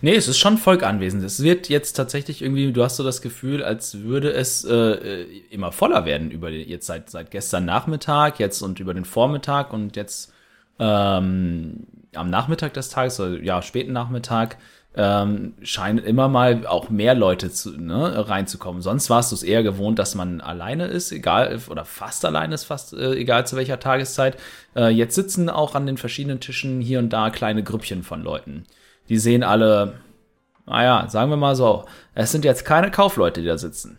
Nee, 0.00 0.14
es 0.14 0.28
ist 0.28 0.38
schon 0.38 0.56
Volk 0.56 0.82
anwesend. 0.82 1.22
Es 1.22 1.42
wird 1.42 1.68
jetzt 1.68 1.92
tatsächlich 1.92 2.40
irgendwie, 2.40 2.72
du 2.72 2.82
hast 2.82 2.96
so 2.96 3.04
das 3.04 3.20
Gefühl, 3.20 3.62
als 3.62 4.00
würde 4.00 4.32
es 4.32 4.64
äh, 4.64 5.24
immer 5.50 5.72
voller 5.72 6.06
werden 6.06 6.30
über 6.30 6.50
die, 6.50 6.62
jetzt 6.62 6.86
seit, 6.86 7.10
seit 7.10 7.30
gestern 7.30 7.66
Nachmittag, 7.66 8.38
jetzt 8.38 8.62
und 8.62 8.80
über 8.80 8.94
den 8.94 9.04
Vormittag 9.04 9.74
und 9.74 9.94
jetzt 9.94 10.33
ähm, 10.78 11.86
am 12.14 12.30
Nachmittag 12.30 12.74
des 12.74 12.88
Tages, 12.88 13.20
oder 13.20 13.42
ja, 13.42 13.62
späten 13.62 13.92
Nachmittag, 13.92 14.56
ähm, 14.96 15.54
scheinen 15.62 15.98
immer 15.98 16.28
mal 16.28 16.66
auch 16.66 16.88
mehr 16.88 17.14
Leute 17.14 17.50
zu, 17.50 17.72
ne, 17.72 18.28
reinzukommen. 18.28 18.80
Sonst 18.80 19.10
warst 19.10 19.32
du 19.32 19.36
es 19.36 19.42
eher 19.42 19.64
gewohnt, 19.64 19.98
dass 19.98 20.14
man 20.14 20.40
alleine 20.40 20.86
ist, 20.86 21.10
egal, 21.10 21.58
oder 21.68 21.84
fast 21.84 22.24
alleine 22.24 22.54
ist, 22.54 22.64
fast 22.64 22.92
äh, 22.92 23.14
egal 23.14 23.46
zu 23.46 23.56
welcher 23.56 23.80
Tageszeit. 23.80 24.36
Äh, 24.76 24.90
jetzt 24.90 25.16
sitzen 25.16 25.50
auch 25.50 25.74
an 25.74 25.86
den 25.86 25.96
verschiedenen 25.96 26.38
Tischen 26.38 26.80
hier 26.80 27.00
und 27.00 27.12
da 27.12 27.30
kleine 27.30 27.64
Grüppchen 27.64 28.04
von 28.04 28.22
Leuten. 28.22 28.66
Die 29.08 29.18
sehen 29.18 29.42
alle, 29.42 29.94
naja, 30.66 31.08
sagen 31.08 31.30
wir 31.30 31.36
mal 31.36 31.56
so, 31.56 31.86
es 32.14 32.30
sind 32.30 32.44
jetzt 32.44 32.64
keine 32.64 32.90
Kaufleute, 32.90 33.40
die 33.40 33.48
da 33.48 33.58
sitzen. 33.58 33.98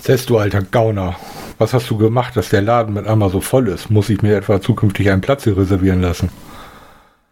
Sess, 0.00 0.26
du 0.26 0.38
alter 0.38 0.62
Gauner, 0.62 1.16
was 1.58 1.74
hast 1.74 1.88
du 1.90 1.96
gemacht, 1.96 2.36
dass 2.36 2.48
der 2.48 2.62
Laden 2.62 2.94
mit 2.94 3.06
einmal 3.06 3.30
so 3.30 3.40
voll 3.40 3.68
ist? 3.68 3.90
Muss 3.90 4.08
ich 4.08 4.20
mir 4.22 4.36
etwa 4.36 4.60
zukünftig 4.60 5.10
einen 5.10 5.20
Platz 5.20 5.44
hier 5.44 5.56
reservieren 5.56 6.02
lassen? 6.02 6.30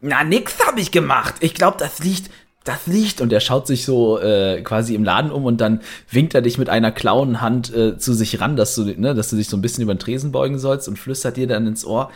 Na, 0.00 0.24
nix 0.24 0.56
hab 0.64 0.78
ich 0.78 0.92
gemacht. 0.92 1.34
Ich 1.40 1.54
glaube, 1.54 1.76
das 1.78 1.98
liegt, 1.98 2.30
das 2.64 2.86
liegt. 2.86 3.20
Und 3.20 3.32
er 3.32 3.40
schaut 3.40 3.66
sich 3.66 3.84
so 3.84 4.18
äh, 4.20 4.62
quasi 4.62 4.94
im 4.94 5.04
Laden 5.04 5.30
um 5.30 5.44
und 5.44 5.60
dann 5.60 5.80
winkt 6.10 6.34
er 6.34 6.42
dich 6.42 6.58
mit 6.58 6.68
einer 6.68 6.92
klauen 6.92 7.40
Hand 7.40 7.74
äh, 7.74 7.98
zu 7.98 8.14
sich 8.14 8.40
ran, 8.40 8.56
dass 8.56 8.74
du, 8.74 8.84
ne, 8.84 9.14
dass 9.14 9.30
du 9.30 9.36
dich 9.36 9.48
so 9.48 9.56
ein 9.56 9.62
bisschen 9.62 9.82
über 9.82 9.94
den 9.94 9.98
Tresen 9.98 10.32
beugen 10.32 10.58
sollst 10.58 10.88
und 10.88 10.98
flüstert 10.98 11.36
dir 11.36 11.46
dann 11.46 11.66
ins 11.66 11.84
Ohr. 11.84 12.10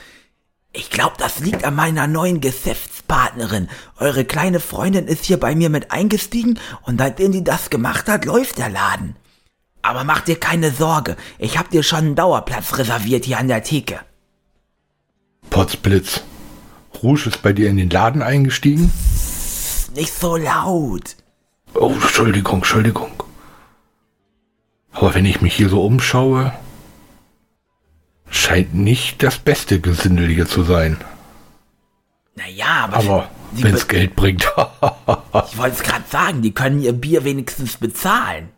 Ich 0.72 0.90
glaube, 0.90 1.14
das 1.18 1.40
liegt 1.40 1.64
an 1.64 1.76
meiner 1.76 2.06
neuen 2.06 2.40
Geschäftspartnerin. 2.40 3.68
Eure 3.98 4.24
kleine 4.24 4.60
Freundin 4.60 5.06
ist 5.06 5.24
hier 5.24 5.38
bei 5.38 5.54
mir 5.54 5.68
mit 5.68 5.92
eingestiegen 5.92 6.58
und 6.82 6.98
seitdem 6.98 7.32
die 7.32 7.44
das 7.44 7.70
gemacht 7.70 8.08
hat, 8.08 8.24
läuft 8.24 8.58
der 8.58 8.70
Laden. 8.70 9.16
Aber 9.84 10.02
mach 10.02 10.22
dir 10.22 10.40
keine 10.40 10.70
Sorge, 10.70 11.14
ich 11.38 11.58
hab 11.58 11.68
dir 11.68 11.82
schon 11.82 11.98
einen 11.98 12.14
Dauerplatz 12.14 12.78
reserviert 12.78 13.26
hier 13.26 13.38
an 13.38 13.48
der 13.48 13.62
Theke. 13.62 14.00
Potzblitz. 15.50 16.22
Rouge 17.02 17.28
ist 17.28 17.42
bei 17.42 17.52
dir 17.52 17.68
in 17.68 17.76
den 17.76 17.90
Laden 17.90 18.22
eingestiegen? 18.22 18.90
Nicht 19.94 20.14
so 20.18 20.38
laut. 20.38 21.16
Oh, 21.74 21.92
Entschuldigung, 21.92 22.60
Entschuldigung. 22.60 23.12
Aber 24.92 25.14
wenn 25.14 25.26
ich 25.26 25.42
mich 25.42 25.54
hier 25.54 25.68
so 25.68 25.84
umschaue, 25.84 26.54
scheint 28.30 28.74
nicht 28.74 29.22
das 29.22 29.36
beste 29.36 29.80
Gesindel 29.80 30.28
hier 30.28 30.48
zu 30.48 30.62
sein. 30.62 30.96
Naja, 32.36 32.84
aber, 32.84 32.96
Aber 32.96 33.30
wenn 33.52 33.74
es 33.74 33.86
Geld 33.86 34.16
bringt. 34.16 34.44
ich 35.50 35.58
wollte 35.58 35.76
es 35.76 35.82
gerade 35.82 36.04
sagen, 36.10 36.40
die 36.40 36.54
können 36.54 36.80
ihr 36.80 36.94
Bier 36.94 37.24
wenigstens 37.24 37.76
bezahlen. 37.76 38.48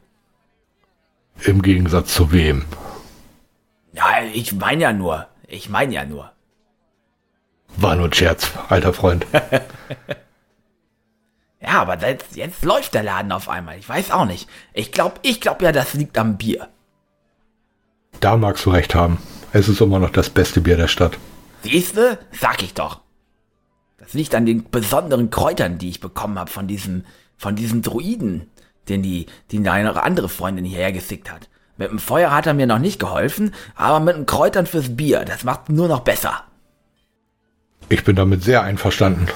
Im 1.44 1.62
Gegensatz 1.62 2.14
zu 2.14 2.32
wem? 2.32 2.64
Ja, 3.92 4.04
ich 4.32 4.52
meine 4.52 4.82
ja 4.82 4.92
nur. 4.92 5.26
Ich 5.46 5.68
meine 5.68 5.94
ja 5.94 6.04
nur. 6.04 6.32
War 7.76 7.94
nur 7.96 8.06
ein 8.06 8.12
Scherz, 8.12 8.52
alter 8.68 8.92
Freund. 8.92 9.26
Ja, 11.66 11.82
aber 11.82 11.98
jetzt, 12.06 12.36
jetzt 12.36 12.64
läuft 12.64 12.94
der 12.94 13.02
Laden 13.02 13.32
auf 13.32 13.48
einmal. 13.48 13.76
Ich 13.78 13.88
weiß 13.88 14.12
auch 14.12 14.24
nicht. 14.24 14.48
Ich 14.72 14.92
glaube, 14.92 15.16
ich 15.22 15.40
glaube 15.40 15.64
ja, 15.64 15.72
das 15.72 15.94
liegt 15.94 16.16
am 16.16 16.36
Bier. 16.36 16.68
Da 18.20 18.36
magst 18.36 18.64
du 18.66 18.70
recht 18.70 18.94
haben. 18.94 19.18
Es 19.52 19.68
ist 19.68 19.80
immer 19.80 19.98
noch 19.98 20.10
das 20.10 20.30
beste 20.30 20.60
Bier 20.60 20.76
der 20.76 20.86
Stadt. 20.86 21.18
Siehste? 21.62 22.18
Sag 22.30 22.62
ich 22.62 22.74
doch. 22.74 23.00
Das 23.98 24.14
liegt 24.14 24.34
an 24.34 24.46
den 24.46 24.70
besonderen 24.70 25.30
Kräutern, 25.30 25.78
die 25.78 25.88
ich 25.88 26.00
bekommen 26.00 26.38
habe 26.38 26.50
von 26.50 26.68
diesem, 26.68 27.04
von 27.36 27.56
diesem 27.56 27.82
Druiden, 27.82 28.48
den 28.88 29.02
die, 29.02 29.26
den 29.52 29.68
eine 29.68 30.02
andere 30.02 30.28
Freundin 30.28 30.64
hierher 30.64 30.92
geschickt 30.92 31.30
hat. 31.30 31.48
Mit 31.76 31.90
dem 31.90 31.98
Feuer 31.98 32.30
hat 32.30 32.46
er 32.46 32.54
mir 32.54 32.66
noch 32.66 32.78
nicht 32.78 32.98
geholfen, 32.98 33.54
aber 33.74 34.00
mit 34.00 34.16
den 34.16 34.26
Kräutern 34.26 34.66
fürs 34.66 34.96
Bier, 34.96 35.24
das 35.24 35.44
macht 35.44 35.68
nur 35.68 35.88
noch 35.88 36.00
besser. 36.00 36.44
Ich 37.88 38.02
bin 38.02 38.16
damit 38.16 38.42
sehr 38.42 38.62
einverstanden. 38.62 39.28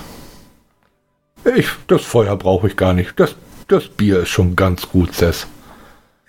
Ich, 1.57 1.69
das 1.87 2.02
Feuer 2.02 2.37
brauche 2.37 2.69
ich 2.69 2.76
gar 2.76 2.95
nicht. 2.95 3.19
Das, 3.21 3.37
das 3.69 3.88
Bier 3.88 4.21
ist 4.21 4.30
schon 4.30 4.57
ganz 4.57 4.88
gut, 4.88 5.14
Sess. 5.14 5.47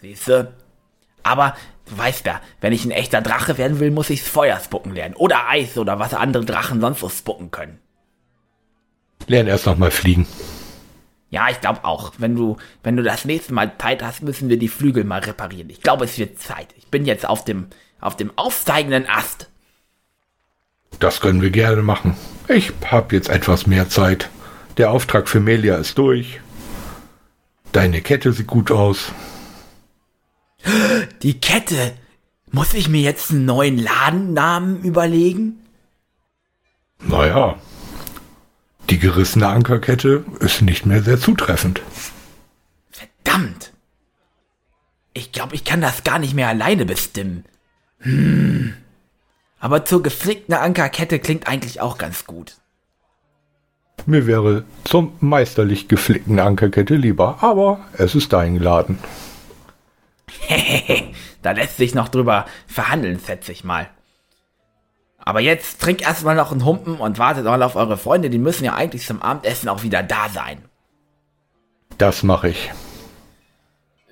Siehste? 0.01 0.53
Aber 1.23 1.55
du 1.89 1.97
weißt 1.97 2.25
ja, 2.25 2.41
wenn 2.59 2.73
ich 2.73 2.85
ein 2.85 2.91
echter 2.91 3.21
Drache 3.21 3.57
werden 3.57 3.79
will, 3.79 3.91
muss 3.91 4.09
ich 4.09 4.21
Feuer 4.21 4.59
spucken 4.59 4.93
lernen. 4.93 5.15
Oder 5.15 5.47
Eis 5.47 5.77
oder 5.77 5.99
was 5.99 6.13
andere 6.13 6.45
Drachen 6.45 6.81
sonst 6.81 6.99
so 6.99 7.09
spucken 7.09 7.51
können. 7.51 7.79
Lern 9.27 9.47
erst 9.47 9.65
noch 9.65 9.77
mal 9.77 9.91
fliegen. 9.91 10.27
Ja, 11.31 11.49
ich 11.49 11.61
glaube 11.61 11.85
auch. 11.85 12.11
Wenn 12.17 12.35
du, 12.35 12.57
wenn 12.83 12.97
du 12.97 13.03
das 13.03 13.25
nächste 13.25 13.53
Mal 13.53 13.71
Zeit 13.79 14.03
hast, 14.03 14.21
müssen 14.21 14.49
wir 14.49 14.59
die 14.59 14.67
Flügel 14.67 15.05
mal 15.05 15.21
reparieren. 15.21 15.69
Ich 15.69 15.81
glaube, 15.81 16.05
es 16.05 16.17
wird 16.17 16.39
Zeit. 16.39 16.67
Ich 16.77 16.87
bin 16.87 17.05
jetzt 17.05 17.25
auf 17.27 17.45
dem, 17.45 17.67
auf 18.01 18.17
dem 18.17 18.31
aufsteigenden 18.35 19.07
Ast. 19.07 19.49
Das 20.99 21.21
können 21.21 21.41
wir 21.41 21.49
gerne 21.49 21.81
machen. 21.81 22.17
Ich 22.49 22.73
habe 22.85 23.15
jetzt 23.15 23.29
etwas 23.29 23.65
mehr 23.65 23.89
Zeit. 23.89 24.29
Der 24.77 24.91
Auftrag 24.91 25.29
für 25.29 25.39
Melia 25.39 25.77
ist 25.77 25.97
durch. 25.97 26.41
Deine 27.71 28.01
Kette 28.01 28.33
sieht 28.33 28.47
gut 28.47 28.69
aus. 28.69 29.13
Die 31.23 31.39
Kette. 31.39 31.93
Muss 32.51 32.73
ich 32.73 32.89
mir 32.89 33.01
jetzt 33.01 33.31
einen 33.31 33.45
neuen 33.45 33.77
Ladennamen 33.77 34.83
überlegen? 34.83 35.61
Naja, 36.99 37.55
gerissene 39.01 39.47
Ankerkette 39.47 40.23
ist 40.39 40.61
nicht 40.61 40.85
mehr 40.85 41.03
sehr 41.03 41.19
zutreffend. 41.19 41.81
Verdammt. 42.91 43.73
Ich 45.13 45.33
glaube, 45.33 45.55
ich 45.55 45.65
kann 45.65 45.81
das 45.81 46.05
gar 46.05 46.19
nicht 46.19 46.33
mehr 46.33 46.47
alleine 46.47 46.85
bestimmen. 46.85 47.43
Hm. 47.99 48.73
Aber 49.59 49.83
zur 49.83 50.01
geflickten 50.01 50.55
Ankerkette 50.55 51.19
klingt 51.19 51.47
eigentlich 51.47 51.81
auch 51.81 51.97
ganz 51.97 52.25
gut. 52.25 52.55
Mir 54.05 54.25
wäre 54.25 54.63
zum 54.83 55.13
meisterlich 55.19 55.87
geflickten 55.87 56.39
Ankerkette 56.39 56.95
lieber, 56.95 57.43
aber 57.43 57.81
es 57.97 58.15
ist 58.15 58.33
dein 58.33 58.55
Laden. 58.55 58.97
da 61.41 61.51
lässt 61.51 61.77
sich 61.77 61.93
noch 61.93 62.09
drüber 62.09 62.45
verhandeln, 62.65 63.19
schätze 63.23 63.51
ich 63.51 63.63
mal. 63.63 63.89
Aber 65.23 65.39
jetzt 65.39 65.81
trinkt 65.81 66.01
erstmal 66.01 66.35
noch 66.35 66.51
einen 66.51 66.65
Humpen 66.65 66.95
und 66.95 67.19
wartet 67.19 67.45
mal 67.45 67.61
auf 67.63 67.75
eure 67.75 67.97
Freunde. 67.97 68.29
Die 68.29 68.39
müssen 68.39 68.65
ja 68.65 68.73
eigentlich 68.73 69.05
zum 69.05 69.21
Abendessen 69.21 69.69
auch 69.69 69.83
wieder 69.83 70.03
da 70.03 70.29
sein. 70.29 70.57
Das 71.97 72.23
mache 72.23 72.49
ich. 72.49 72.71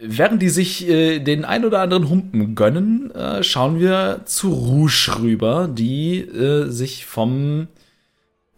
Während 0.02 0.42
die 0.42 0.50
sich 0.50 0.88
äh, 0.88 1.20
den 1.20 1.44
ein 1.44 1.66
oder 1.66 1.82
anderen 1.82 2.10
Humpen 2.10 2.56
gönnen, 2.56 3.12
äh, 3.12 3.44
schauen 3.44 3.80
wir 3.80 4.22
zu 4.26 4.54
Rouge 4.54 5.12
rüber, 5.20 5.68
die 5.68 6.20
äh, 6.20 6.70
sich 6.70 7.06
vom 7.06 7.68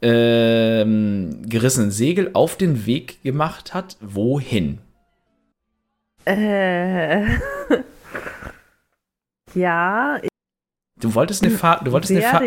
ähm, 0.01 1.43
gerissenen 1.47 1.91
Segel 1.91 2.31
auf 2.33 2.57
den 2.57 2.85
Weg 2.85 3.23
gemacht 3.23 3.73
hat. 3.73 3.97
Wohin? 4.01 4.79
Äh. 6.25 7.25
ja, 9.55 10.17
ich 10.21 10.30
Du 11.01 11.13
wolltest 11.15 11.43
eine 11.43 11.51
Fahrt, 11.51 11.85
du 11.85 11.91
wolltest 11.91 12.11
eine 12.11 12.21
Fahrt. 12.21 12.43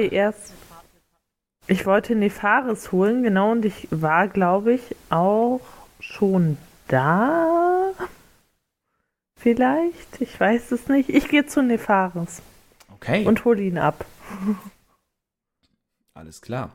Ich 1.67 1.87
wollte 1.87 2.15
Nefaris 2.15 2.93
holen, 2.93 3.23
genau, 3.23 3.53
und 3.53 3.65
ich 3.65 3.89
war, 3.91 4.29
glaube 4.29 4.75
ich, 4.75 4.83
auch 5.11 5.61
schon 5.99 6.59
da. 6.89 7.91
Vielleicht, 9.37 10.21
ich 10.21 10.39
weiß 10.39 10.73
es 10.73 10.89
nicht. 10.89 11.09
Ich 11.09 11.29
gehe 11.29 11.47
zu 11.47 11.63
Nefaris 11.63 12.43
Okay. 12.95 13.27
und 13.27 13.45
hole 13.45 13.63
ihn 13.63 13.79
ab. 13.79 14.05
Alles 16.15 16.41
klar. 16.41 16.71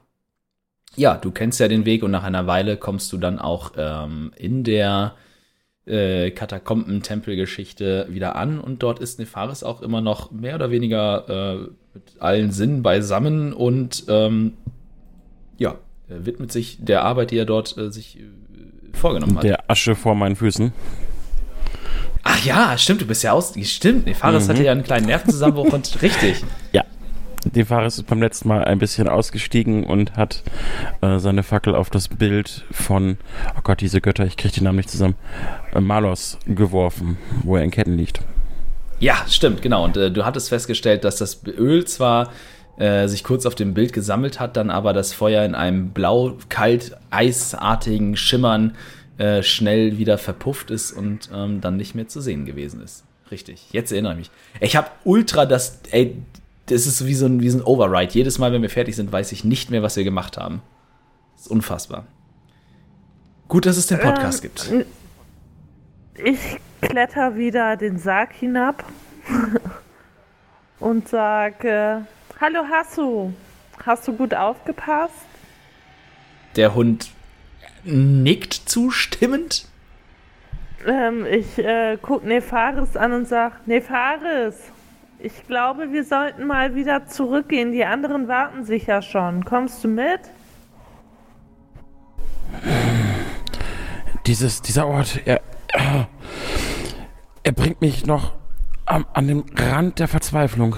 Ja, 0.95 1.15
du 1.17 1.31
kennst 1.31 1.59
ja 1.59 1.67
den 1.67 1.85
Weg 1.85 2.03
und 2.03 2.11
nach 2.11 2.23
einer 2.23 2.45
Weile 2.47 2.75
kommst 2.77 3.11
du 3.13 3.17
dann 3.17 3.39
auch 3.39 3.73
ähm, 3.77 4.33
in 4.35 4.63
der 4.63 5.15
äh, 5.89 6.31
Katakomben-Tempelgeschichte 6.31 8.07
wieder 8.09 8.35
an 8.35 8.59
und 8.59 8.83
dort 8.83 8.99
ist 8.99 9.19
Nefaris 9.19 9.63
auch 9.63 9.81
immer 9.81 10.01
noch 10.01 10.31
mehr 10.31 10.55
oder 10.55 10.71
weniger 10.71 11.29
äh, 11.29 11.55
mit 11.93 12.03
allen 12.19 12.51
Sinnen 12.51 12.83
beisammen 12.83 13.53
und 13.53 14.05
ähm, 14.07 14.53
ja, 15.57 15.75
widmet 16.07 16.51
sich 16.51 16.77
der 16.79 17.03
Arbeit, 17.03 17.31
die 17.31 17.37
er 17.37 17.45
dort 17.45 17.77
äh, 17.77 17.91
sich 17.91 18.19
äh, 18.19 18.23
vorgenommen 18.93 19.37
hat. 19.37 19.43
Der 19.43 19.69
Asche 19.69 19.95
vor 19.95 20.15
meinen 20.15 20.35
Füßen. 20.35 20.71
Ach 22.23 22.45
ja, 22.45 22.77
stimmt, 22.77 23.01
du 23.01 23.05
bist 23.05 23.23
ja 23.23 23.31
aus. 23.31 23.53
Stimmt, 23.63 24.05
Nefaris 24.05 24.45
mhm. 24.47 24.51
hatte 24.51 24.63
ja 24.63 24.71
einen 24.71 24.83
kleinen 24.83 25.07
Nervenzusammenbruch 25.07 25.73
und 25.73 26.01
richtig. 26.01 26.43
Ja. 26.73 26.83
Nefaris 27.53 27.97
ist 27.97 28.07
beim 28.07 28.21
letzten 28.21 28.47
Mal 28.47 28.63
ein 28.63 28.79
bisschen 28.79 29.07
ausgestiegen 29.07 29.83
und 29.83 30.15
hat 30.15 30.43
äh, 31.01 31.19
seine 31.19 31.43
Fackel 31.43 31.75
auf 31.75 31.89
das 31.89 32.07
Bild 32.07 32.65
von, 32.71 33.17
oh 33.57 33.61
Gott, 33.63 33.81
diese 33.81 34.01
Götter, 34.01 34.25
ich 34.25 34.37
kriege 34.37 34.53
den 34.53 34.63
Namen 34.63 34.77
nicht 34.77 34.89
zusammen, 34.89 35.15
äh, 35.73 35.79
Malos 35.79 36.37
geworfen, 36.45 37.17
wo 37.43 37.55
er 37.57 37.63
in 37.63 37.71
Ketten 37.71 37.95
liegt. 37.95 38.21
Ja, 38.99 39.15
stimmt, 39.27 39.61
genau. 39.61 39.85
Und 39.85 39.97
äh, 39.97 40.11
du 40.11 40.25
hattest 40.25 40.49
festgestellt, 40.49 41.03
dass 41.03 41.17
das 41.17 41.41
Öl 41.45 41.85
zwar 41.85 42.31
äh, 42.77 43.07
sich 43.07 43.23
kurz 43.23 43.45
auf 43.45 43.55
dem 43.55 43.73
Bild 43.73 43.93
gesammelt 43.93 44.39
hat, 44.39 44.57
dann 44.57 44.69
aber 44.69 44.93
das 44.93 45.13
Feuer 45.13 45.45
in 45.45 45.55
einem 45.55 45.89
blau-kalt 45.89 46.97
eisartigen 47.09 48.17
Schimmern 48.17 48.75
äh, 49.17 49.43
schnell 49.43 49.97
wieder 49.97 50.17
verpufft 50.17 50.71
ist 50.71 50.91
und 50.91 51.29
ähm, 51.33 51.61
dann 51.61 51.77
nicht 51.77 51.95
mehr 51.95 52.07
zu 52.07 52.21
sehen 52.21 52.45
gewesen 52.45 52.81
ist. 52.81 53.03
Richtig, 53.31 53.67
jetzt 53.71 53.91
erinnere 53.91 54.13
ich 54.13 54.17
mich. 54.17 54.31
Ich 54.59 54.75
habe 54.75 54.87
ultra 55.03 55.45
das, 55.45 55.81
ey, 55.91 56.15
das 56.69 56.85
ist 56.85 57.05
wie 57.05 57.15
so, 57.15 57.25
ein, 57.25 57.41
wie 57.41 57.49
so 57.49 57.57
ein 57.59 57.63
Override. 57.63 58.13
Jedes 58.13 58.37
Mal, 58.37 58.51
wenn 58.51 58.61
wir 58.61 58.69
fertig 58.69 58.95
sind, 58.95 59.11
weiß 59.11 59.31
ich 59.31 59.43
nicht 59.43 59.71
mehr, 59.71 59.81
was 59.81 59.95
wir 59.95 60.03
gemacht 60.03 60.37
haben. 60.37 60.61
Das 61.33 61.45
ist 61.45 61.51
unfassbar. 61.51 62.05
Gut, 63.47 63.65
dass 63.65 63.77
es 63.77 63.87
den 63.87 63.99
Podcast 63.99 64.43
ähm, 64.43 64.51
gibt. 64.51 64.85
Ich 66.23 66.59
kletter 66.81 67.35
wieder 67.35 67.77
den 67.77 67.97
Sarg 67.97 68.33
hinab 68.33 68.83
und 70.79 71.07
sage: 71.07 72.05
Hallo 72.39 72.63
Hasu, 72.69 73.33
hast 73.83 74.07
du 74.07 74.13
gut 74.13 74.35
aufgepasst? 74.35 75.13
Der 76.55 76.75
Hund 76.75 77.09
nickt 77.83 78.53
zustimmend. 78.53 79.65
Ähm, 80.85 81.25
ich 81.25 81.57
äh, 81.57 81.97
gucke 82.01 82.27
Nefaris 82.27 82.95
an 82.95 83.13
und 83.13 83.27
sage: 83.27 83.55
Nefaris, 83.65 84.55
ich 85.19 85.45
glaube, 85.47 85.91
wir 85.91 86.03
sollten 86.03 86.47
mal 86.47 86.75
wieder 86.75 87.05
zurückgehen. 87.05 87.71
Die 87.71 87.83
anderen 87.83 88.27
warten 88.27 88.63
sicher 88.63 89.01
schon. 89.01 89.43
Kommst 89.43 89.83
du 89.83 89.89
mit? 89.89 90.21
Dieses, 94.25 94.61
dieser 94.61 94.87
Ort, 94.87 95.21
er, 95.25 95.41
er 97.43 97.51
bringt 97.51 97.81
mich 97.81 98.05
noch 98.05 98.33
am, 98.85 99.05
an 99.13 99.27
den 99.27 99.43
Rand 99.55 99.99
der 99.99 100.07
Verzweiflung. 100.07 100.75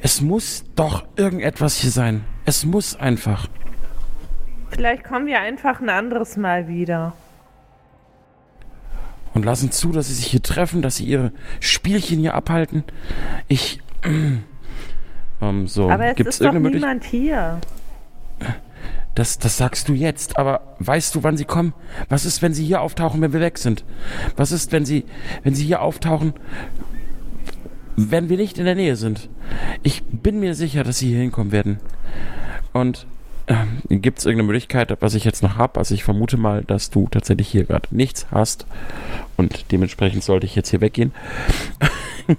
Es 0.00 0.20
muss 0.20 0.64
doch 0.76 1.04
irgendetwas 1.16 1.76
hier 1.76 1.90
sein. 1.90 2.24
Es 2.44 2.64
muss 2.64 2.94
einfach. 2.94 3.48
Vielleicht 4.70 5.04
kommen 5.04 5.26
wir 5.26 5.40
einfach 5.40 5.80
ein 5.80 5.88
anderes 5.88 6.36
Mal 6.36 6.68
wieder. 6.68 7.14
Und 9.34 9.44
lassen 9.44 9.70
zu, 9.72 9.92
dass 9.92 10.08
sie 10.08 10.14
sich 10.14 10.26
hier 10.26 10.42
treffen, 10.42 10.80
dass 10.80 10.96
sie 10.96 11.04
ihre 11.04 11.32
Spielchen 11.60 12.20
hier 12.20 12.34
abhalten. 12.34 12.84
Ich. 13.48 13.80
Ähm, 15.42 15.66
so. 15.66 15.90
Aber 15.90 16.06
es 16.06 16.16
Gibt's 16.16 16.40
ist 16.40 16.46
doch 16.46 16.52
niemand 16.52 17.02
hier. 17.02 17.60
Das, 19.14 19.38
das 19.38 19.56
sagst 19.56 19.88
du 19.88 19.92
jetzt, 19.92 20.38
aber 20.38 20.76
weißt 20.78 21.14
du, 21.14 21.22
wann 21.22 21.36
sie 21.36 21.44
kommen? 21.44 21.72
Was 22.08 22.24
ist, 22.24 22.40
wenn 22.40 22.54
sie 22.54 22.64
hier 22.64 22.80
auftauchen, 22.80 23.20
wenn 23.20 23.32
wir 23.32 23.40
weg 23.40 23.58
sind? 23.58 23.84
Was 24.36 24.52
ist, 24.52 24.72
wenn 24.72 24.84
sie, 24.84 25.04
wenn 25.42 25.54
sie 25.54 25.64
hier 25.64 25.82
auftauchen, 25.82 26.34
wenn 27.96 28.28
wir 28.28 28.36
nicht 28.36 28.58
in 28.58 28.64
der 28.64 28.74
Nähe 28.74 28.96
sind? 28.96 29.28
Ich 29.82 30.02
bin 30.04 30.40
mir 30.40 30.54
sicher, 30.54 30.82
dass 30.82 30.98
sie 30.98 31.08
hier 31.08 31.20
hinkommen 31.20 31.52
werden. 31.52 31.78
Und 32.72 33.06
äh, 33.46 33.96
gibt 33.96 34.18
es 34.18 34.26
irgendeine 34.26 34.46
Möglichkeit, 34.48 34.96
was 35.00 35.14
ich 35.14 35.24
jetzt 35.24 35.42
noch 35.42 35.56
habe? 35.56 35.78
Also 35.78 35.94
ich 35.94 36.04
vermute 36.04 36.36
mal, 36.36 36.62
dass 36.64 36.90
du 36.90 37.08
tatsächlich 37.10 37.48
hier 37.48 37.64
gerade 37.64 37.88
nichts 37.90 38.26
hast 38.30 38.66
und 39.36 39.72
dementsprechend 39.72 40.22
sollte 40.24 40.46
ich 40.46 40.54
jetzt 40.54 40.70
hier 40.70 40.80
weggehen. 40.80 41.12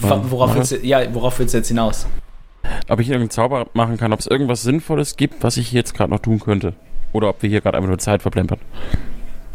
worauf, 0.00 0.54
willst 0.54 0.72
du, 0.72 0.78
ja, 0.78 1.14
worauf 1.14 1.38
willst 1.38 1.54
du 1.54 1.58
jetzt 1.58 1.68
hinaus? 1.68 2.06
ob 2.88 3.00
ich 3.00 3.08
irgendeinen 3.08 3.30
Zauber 3.30 3.68
machen 3.72 3.96
kann, 3.96 4.12
ob 4.12 4.20
es 4.20 4.26
irgendwas 4.26 4.62
Sinnvolles 4.62 5.16
gibt, 5.16 5.42
was 5.42 5.56
ich 5.56 5.72
jetzt 5.72 5.94
gerade 5.94 6.10
noch 6.10 6.20
tun 6.20 6.40
könnte. 6.40 6.74
Oder 7.12 7.28
ob 7.28 7.42
wir 7.42 7.50
hier 7.50 7.60
gerade 7.60 7.76
einfach 7.76 7.88
nur 7.88 7.98
Zeit 7.98 8.22
verplempern. 8.22 8.58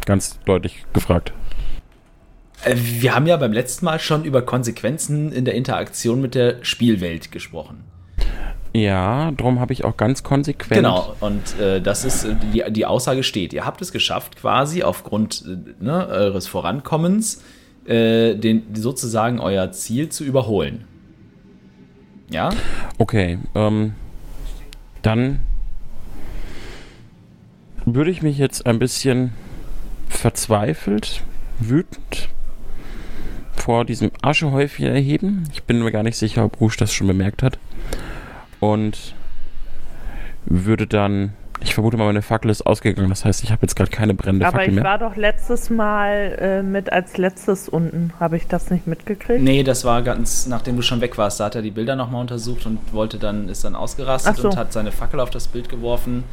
Ganz 0.04 0.38
deutlich 0.44 0.84
gefragt. 0.92 1.32
Äh, 2.64 2.76
wir 2.76 3.14
haben 3.14 3.26
ja 3.26 3.36
beim 3.36 3.52
letzten 3.52 3.84
Mal 3.84 3.98
schon 3.98 4.24
über 4.24 4.42
Konsequenzen 4.42 5.32
in 5.32 5.44
der 5.44 5.54
Interaktion 5.54 6.20
mit 6.20 6.34
der 6.34 6.64
Spielwelt 6.64 7.32
gesprochen. 7.32 7.84
Ja, 8.76 9.30
darum 9.30 9.58
habe 9.58 9.72
ich 9.72 9.86
auch 9.86 9.96
ganz 9.96 10.22
konsequent. 10.22 10.76
Genau, 10.76 11.16
und 11.20 11.58
äh, 11.58 11.80
das 11.80 12.04
ist, 12.04 12.24
äh, 12.24 12.34
die, 12.52 12.62
die 12.70 12.84
Aussage 12.84 13.22
steht. 13.22 13.54
Ihr 13.54 13.64
habt 13.64 13.80
es 13.80 13.90
geschafft, 13.90 14.36
quasi 14.36 14.82
aufgrund 14.82 15.46
äh, 15.46 15.82
ne, 15.82 16.06
eures 16.06 16.46
Vorankommens, 16.46 17.42
äh, 17.86 18.34
den, 18.34 18.74
sozusagen 18.74 19.40
euer 19.40 19.72
Ziel 19.72 20.10
zu 20.10 20.24
überholen. 20.24 20.84
Ja? 22.30 22.50
Okay, 22.98 23.38
ähm, 23.54 23.94
dann 25.00 25.40
würde 27.86 28.10
ich 28.10 28.20
mich 28.20 28.36
jetzt 28.36 28.66
ein 28.66 28.78
bisschen 28.78 29.32
verzweifelt, 30.10 31.22
wütend 31.60 32.28
vor 33.54 33.86
diesem 33.86 34.10
Aschehäufchen 34.20 34.86
erheben. 34.86 35.48
Ich 35.54 35.62
bin 35.62 35.82
mir 35.82 35.92
gar 35.92 36.02
nicht 36.02 36.18
sicher, 36.18 36.44
ob 36.44 36.60
Rouge 36.60 36.76
das 36.78 36.92
schon 36.92 37.06
bemerkt 37.06 37.42
hat. 37.42 37.58
Und 38.72 39.14
würde 40.46 40.86
dann 40.86 41.32
ich 41.60 41.74
vermute 41.74 41.96
mal, 41.96 42.04
meine 42.04 42.22
Fackel 42.22 42.50
ist 42.50 42.66
ausgegangen. 42.66 43.08
Das 43.08 43.24
heißt, 43.24 43.42
ich 43.42 43.50
habe 43.50 43.62
jetzt 43.62 43.76
gerade 43.76 43.90
keine 43.90 44.14
brennende 44.14 44.46
Aber 44.46 44.58
Fackel 44.58 44.74
mehr. 44.74 44.84
Aber 44.84 44.94
ich 44.94 45.00
war 45.00 45.10
doch 45.10 45.16
letztes 45.16 45.70
Mal 45.70 46.36
äh, 46.38 46.62
mit 46.62 46.92
als 46.92 47.16
letztes 47.16 47.68
unten. 47.68 48.12
Habe 48.20 48.36
ich 48.36 48.46
das 48.46 48.70
nicht 48.70 48.86
mitgekriegt? 48.86 49.42
Nee, 49.42 49.62
das 49.62 49.84
war 49.84 50.02
ganz, 50.02 50.46
nachdem 50.46 50.76
du 50.76 50.82
schon 50.82 51.00
weg 51.00 51.16
warst. 51.16 51.40
Da 51.40 51.46
hat 51.46 51.54
er 51.54 51.62
die 51.62 51.70
Bilder 51.70 51.96
nochmal 51.96 52.20
untersucht 52.20 52.66
und 52.66 52.92
wollte 52.92 53.18
dann, 53.18 53.48
ist 53.48 53.64
dann 53.64 53.74
ausgerastet 53.74 54.36
so. 54.36 54.48
und 54.48 54.56
hat 54.56 54.72
seine 54.72 54.92
Fackel 54.92 55.18
auf 55.18 55.30
das 55.30 55.48
Bild 55.48 55.68
geworfen. 55.68 56.24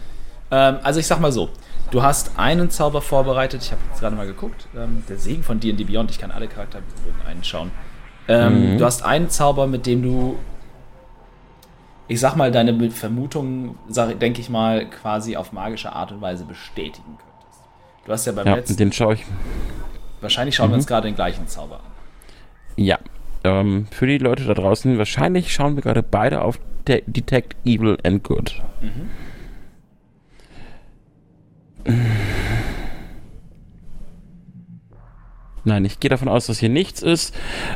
Ähm, 0.51 0.77
also 0.83 0.99
ich 0.99 1.07
sag 1.07 1.21
mal 1.21 1.31
so, 1.31 1.49
du 1.91 2.03
hast 2.03 2.37
einen 2.37 2.69
Zauber 2.69 3.01
vorbereitet. 3.01 3.61
Ich 3.63 3.71
habe 3.71 3.81
jetzt 3.89 4.01
gerade 4.01 4.15
mal 4.15 4.27
geguckt. 4.27 4.67
Ähm, 4.75 5.03
der 5.07 5.17
Segen 5.17 5.43
von 5.43 5.59
D&D 5.59 5.85
Beyond. 5.85 6.11
Ich 6.11 6.19
kann 6.19 6.31
alle 6.31 6.47
Charaktere 6.47 6.83
einschauen. 7.27 7.71
Ähm, 8.27 8.73
mhm. 8.73 8.77
Du 8.77 8.85
hast 8.85 9.03
einen 9.03 9.29
Zauber, 9.29 9.67
mit 9.67 9.85
dem 9.85 10.01
du 10.01 10.37
ich 12.13 12.19
sag 12.19 12.35
mal, 12.35 12.51
deine 12.51 12.91
Vermutung, 12.91 13.75
denke 13.89 14.39
ich 14.39 14.49
mal, 14.49 14.87
quasi 14.87 15.35
auf 15.35 15.51
magische 15.51 15.93
Art 15.93 16.11
und 16.11 16.21
Weise 16.21 16.45
bestätigen 16.45 17.17
könntest. 17.17 17.61
Du 18.05 18.11
hast 18.11 18.25
ja 18.27 18.31
beim 18.33 18.45
ja, 18.45 18.55
letzten. 18.55 18.77
Den 18.77 18.93
schaue 18.93 19.15
ich. 19.15 19.25
Wahrscheinlich 20.21 20.55
schauen 20.55 20.67
mhm. 20.67 20.73
wir 20.73 20.75
uns 20.75 20.85
mhm. 20.85 20.89
gerade 20.89 21.07
den 21.07 21.15
gleichen 21.15 21.47
Zauber 21.47 21.77
an. 21.77 21.91
Ja. 22.75 22.99
Ähm, 23.43 23.87
für 23.89 24.05
die 24.05 24.19
Leute 24.19 24.45
da 24.45 24.53
draußen, 24.53 24.97
wahrscheinlich 24.97 25.51
schauen 25.51 25.75
wir 25.75 25.81
gerade 25.81 26.03
beide 26.03 26.43
auf 26.43 26.59
De 26.87 27.03
Detect 27.07 27.55
Evil 27.65 27.97
and 28.03 28.23
Good. 28.23 28.61
Mhm. 28.81 29.09
Nein, 35.65 35.85
ich 35.85 35.99
gehe 35.99 36.09
davon 36.09 36.27
aus, 36.27 36.47
dass 36.47 36.59
hier 36.59 36.69
nichts 36.69 37.01
ist. 37.01 37.35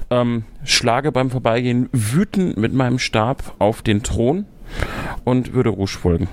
Ähm, 0.09 0.43
schlage 0.63 1.11
beim 1.11 1.29
Vorbeigehen 1.29 1.89
wütend 1.93 2.57
mit 2.57 2.73
meinem 2.73 2.99
Stab 2.99 3.55
auf 3.59 3.81
den 3.81 4.03
Thron 4.03 4.45
und 5.23 5.53
würde 5.53 5.69
Rouge 5.69 5.97
folgen. 5.97 6.27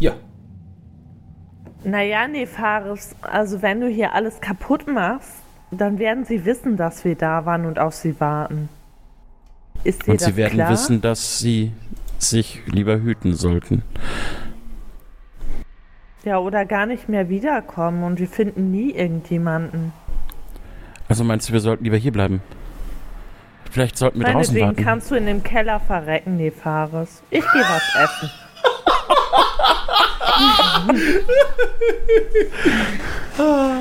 Ja. 0.00 0.12
Naja, 1.84 2.26
Nefaris, 2.28 3.14
also 3.22 3.62
wenn 3.62 3.80
du 3.80 3.88
hier 3.88 4.12
alles 4.12 4.40
kaputt 4.40 4.86
machst, 4.86 5.36
dann 5.70 5.98
werden 5.98 6.24
sie 6.24 6.44
wissen, 6.44 6.76
dass 6.76 7.04
wir 7.04 7.14
da 7.14 7.46
waren 7.46 7.64
und 7.64 7.78
auf 7.78 7.94
sie 7.94 8.18
warten. 8.20 8.68
Ist 9.84 10.06
dir 10.06 10.12
und 10.12 10.20
sie 10.20 10.36
werden 10.36 10.54
klar? 10.54 10.70
wissen, 10.70 11.00
dass 11.00 11.38
sie 11.38 11.72
sich 12.18 12.60
lieber 12.66 13.00
hüten 13.00 13.34
sollten. 13.34 13.82
Ja, 16.24 16.38
oder 16.38 16.66
gar 16.66 16.84
nicht 16.84 17.08
mehr 17.08 17.30
wiederkommen 17.30 18.04
und 18.04 18.18
wir 18.18 18.28
finden 18.28 18.70
nie 18.70 18.90
irgendjemanden. 18.90 19.92
Also 21.10 21.24
meinst 21.24 21.48
du, 21.48 21.52
wir 21.52 21.58
sollten 21.58 21.82
lieber 21.82 21.96
hier 21.96 22.12
bleiben? 22.12 22.40
Vielleicht 23.68 23.98
sollten 23.98 24.20
wir 24.20 24.26
draußen 24.26 24.54
warten. 24.60 24.76
Deswegen 24.76 24.88
kannst 24.88 25.10
du 25.10 25.16
in 25.16 25.26
dem 25.26 25.42
Keller 25.42 25.80
verrecken, 25.80 26.36
Nefaris. 26.36 27.24
Ich 27.30 27.40
gehe 27.40 27.62
was 27.62 27.82
essen. 27.96 28.30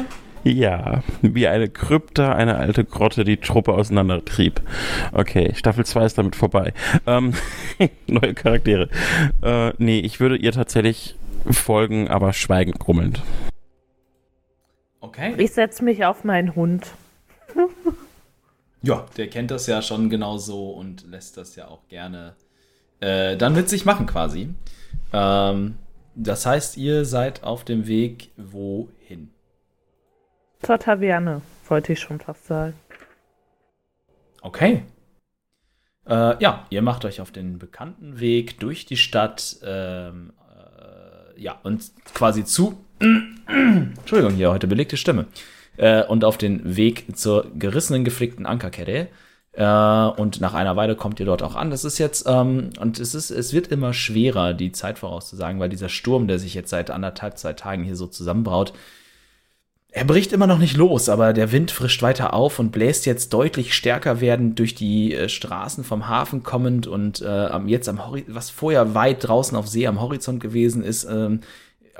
Ja, 0.46 1.04
wie 1.22 1.48
eine 1.48 1.70
Krypta, 1.70 2.32
eine 2.34 2.56
alte 2.56 2.86
Grotte, 2.86 3.26
die 3.26 3.38
Truppe 3.38 3.74
auseinandertrieb. 3.74 4.62
Okay, 5.12 5.54
Staffel 5.54 5.86
2 5.86 6.06
ist 6.06 6.18
damit 6.18 6.36
vorbei. 6.36 6.74
Ähm, 7.06 7.34
neue 8.08 8.34
Charaktere. 8.34 8.90
Äh, 9.44 9.74
nee, 9.78 10.00
ich 10.00 10.22
würde 10.22 10.38
ihr 10.38 10.54
tatsächlich 10.54 11.18
folgen, 11.46 12.08
aber 12.08 12.32
schweigend 12.34 12.80
grummelnd. 12.80 13.22
Okay. 15.02 15.34
Ich 15.38 15.52
setze 15.52 15.84
mich 15.84 16.06
auf 16.06 16.24
meinen 16.24 16.56
Hund. 16.56 16.94
ja, 18.82 19.06
der 19.18 19.30
kennt 19.30 19.52
das 19.52 19.68
ja 19.68 19.82
schon 19.82 20.10
genauso 20.10 20.72
und 20.72 21.10
lässt 21.10 21.38
das 21.38 21.56
ja 21.56 21.68
auch 21.68 21.88
gerne 21.88 22.36
äh, 23.00 23.38
dann 23.38 23.54
mit 23.54 23.70
sich 23.70 23.86
machen 23.86 24.06
quasi. 24.06 24.50
Ähm, 25.14 25.78
das 26.16 26.46
heißt, 26.46 26.78
ihr 26.78 27.06
seid 27.06 27.44
auf 27.44 27.64
dem 27.64 27.88
Weg 27.88 28.32
wohin? 28.36 29.30
Zur 30.62 30.78
Taverne, 30.78 31.42
wollte 31.68 31.94
ich 31.94 32.00
schon 32.00 32.20
fast 32.20 32.46
sagen. 32.48 32.74
Okay. 34.42 34.84
Äh, 36.06 36.42
ja, 36.42 36.66
ihr 36.70 36.82
macht 36.82 37.06
euch 37.06 37.22
auf 37.22 37.32
den 37.32 37.60
bekannten 37.60 38.20
Weg 38.20 38.60
durch 38.60 38.86
die 38.86 38.98
Stadt. 38.98 39.58
Ähm, 39.64 40.34
äh, 40.58 41.42
ja, 41.42 41.60
und 41.64 41.92
quasi 42.14 42.44
zu. 42.44 42.84
Entschuldigung, 43.48 44.36
hier 44.36 44.52
heute 44.52 44.68
belegte 44.68 44.98
Stimme. 44.98 45.28
Äh, 45.80 46.04
und 46.04 46.26
auf 46.26 46.38
den 46.38 46.76
Weg 46.76 47.18
zur 47.18 47.48
gerissenen, 47.58 48.04
geflickten 48.04 48.46
Ankerkette. 48.46 49.08
Äh, 49.54 49.64
und 49.64 50.42
nach 50.42 50.54
einer 50.54 50.76
Weile 50.76 50.96
kommt 50.96 51.20
ihr 51.22 51.26
dort 51.26 51.42
auch 51.42 51.56
an. 51.56 51.72
Das 51.72 51.86
ist 51.86 51.98
jetzt, 52.00 52.26
ähm, 52.28 52.72
und 52.80 53.00
es 53.00 53.16
ist, 53.16 53.32
es 53.32 53.54
wird 53.54 53.68
immer 53.68 53.94
schwerer, 53.94 54.54
die 54.54 54.74
Zeit 54.74 55.00
vorauszusagen, 55.00 55.60
weil 55.60 55.70
dieser 55.70 55.90
Sturm, 55.90 56.28
der 56.28 56.38
sich 56.38 56.54
jetzt 56.54 56.70
seit 56.70 56.92
anderthalb, 56.92 57.38
zwei 57.38 57.54
Tagen 57.54 57.84
hier 57.84 57.96
so 57.96 58.08
zusammenbraut, 58.08 58.74
er 59.92 60.06
bricht 60.06 60.34
immer 60.34 60.48
noch 60.48 60.60
nicht 60.60 60.78
los, 60.78 61.10
aber 61.10 61.34
der 61.34 61.52
Wind 61.52 61.72
frischt 61.72 62.04
weiter 62.04 62.34
auf 62.34 62.60
und 62.60 62.72
bläst 62.72 63.08
jetzt 63.08 63.34
deutlich 63.34 63.74
stärker 63.74 64.22
werdend 64.22 64.60
durch 64.60 64.76
die 64.76 65.16
äh, 65.16 65.30
Straßen 65.30 65.84
vom 65.84 66.08
Hafen 66.08 66.44
kommend 66.44 66.86
und 66.88 67.22
äh, 67.22 67.58
jetzt 67.66 67.90
am 67.90 68.06
Horizont, 68.06 68.36
was 68.36 68.50
vorher 68.52 68.94
weit 68.94 69.28
draußen 69.28 69.58
auf 69.58 69.68
See 69.68 69.88
am 69.88 70.00
Horizont 70.02 70.42
gewesen 70.42 70.84
ist, 70.84 71.06
ähm, 71.06 71.40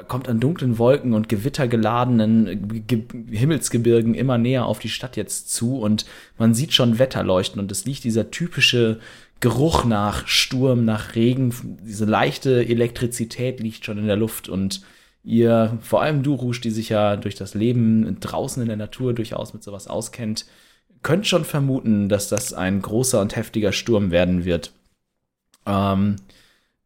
kommt 0.08 0.28
an 0.28 0.40
dunklen 0.40 0.78
Wolken 0.78 1.14
und 1.14 1.30
gewittergeladenen 1.30 2.86
Ge 2.88 3.04
Himmelsgebirgen 3.32 4.14
immer 4.14 4.38
näher 4.38 4.66
auf 4.66 4.80
die 4.80 4.90
Stadt 4.90 5.18
jetzt 5.18 5.54
zu 5.54 5.78
und 5.80 6.06
man 6.38 6.54
sieht 6.54 6.74
schon 6.74 7.00
Wetterleuchten 7.00 7.60
und 7.60 7.72
es 7.72 7.86
liegt 7.86 8.04
dieser 8.04 8.32
typische 8.32 9.00
Geruch 9.40 9.86
nach 9.86 10.28
Sturm, 10.28 10.84
nach 10.84 11.16
Regen, 11.16 11.54
diese 11.84 12.06
leichte 12.06 12.66
Elektrizität 12.66 13.60
liegt 13.60 13.86
schon 13.86 13.98
in 13.98 14.08
der 14.08 14.18
Luft 14.18 14.50
und 14.50 14.82
ihr, 15.24 15.78
vor 15.82 16.02
allem 16.02 16.24
du, 16.24 16.36
Rouge, 16.36 16.60
die 16.62 16.72
sich 16.72 16.90
ja 16.90 17.16
durch 17.16 17.36
das 17.36 17.54
Leben 17.54 18.20
draußen 18.20 18.62
in 18.62 18.68
der 18.68 18.78
Natur 18.78 19.14
durchaus 19.14 19.54
mit 19.54 19.64
sowas 19.64 19.88
auskennt, 19.88 20.46
könnt 21.04 21.28
schon 21.28 21.46
vermuten, 21.46 22.10
dass 22.10 22.28
das 22.28 22.54
ein 22.54 22.82
großer 22.82 23.22
und 23.22 23.36
heftiger 23.36 23.72
Sturm 23.72 24.12
werden 24.12 24.44
wird. 24.44 24.74
Ähm, 25.66 26.18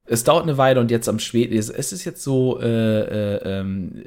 es 0.06 0.24
dauert 0.24 0.44
eine 0.44 0.58
Weile 0.58 0.80
und 0.80 0.92
jetzt 0.92 1.08
am 1.08 1.20
späten, 1.20 1.56
es 1.56 1.70
ist 1.70 2.04
jetzt 2.04 2.24
so, 2.24 2.60
äh, 2.60 2.66
äh, 2.66 3.60
ähm, 3.60 4.04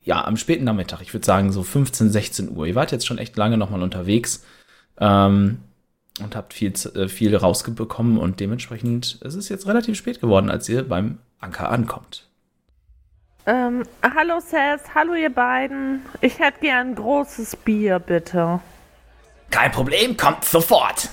ja, 0.00 0.24
am 0.24 0.36
späten 0.36 0.64
Nachmittag, 0.64 1.00
ich 1.00 1.12
würde 1.12 1.26
sagen 1.26 1.52
so 1.52 1.62
15, 1.62 2.10
16 2.10 2.56
Uhr. 2.56 2.66
Ihr 2.66 2.74
wart 2.74 2.92
jetzt 2.92 3.06
schon 3.06 3.18
echt 3.18 3.36
lange 3.36 3.56
nochmal 3.56 3.82
unterwegs 3.82 4.44
ähm, 4.98 5.58
und 6.20 6.34
habt 6.34 6.54
viel, 6.54 6.72
äh, 6.94 7.08
viel 7.08 7.36
rausbekommen 7.36 8.18
und 8.18 8.40
dementsprechend 8.40 9.18
es 9.22 9.34
ist 9.34 9.48
jetzt 9.48 9.66
relativ 9.66 9.96
spät 9.96 10.20
geworden, 10.20 10.50
als 10.50 10.68
ihr 10.68 10.88
beim 10.88 11.18
Anker 11.40 11.70
ankommt. 11.70 12.28
Ähm, 13.44 13.82
hallo 14.02 14.38
Seth, 14.40 14.94
hallo 14.94 15.14
ihr 15.14 15.32
beiden. 15.32 16.00
Ich 16.20 16.38
hätte 16.38 16.60
gern 16.60 16.90
ein 16.90 16.94
großes 16.94 17.56
Bier, 17.56 17.98
bitte. 17.98 18.60
Kein 19.50 19.72
Problem, 19.72 20.16
kommt 20.16 20.44
sofort. 20.44 21.10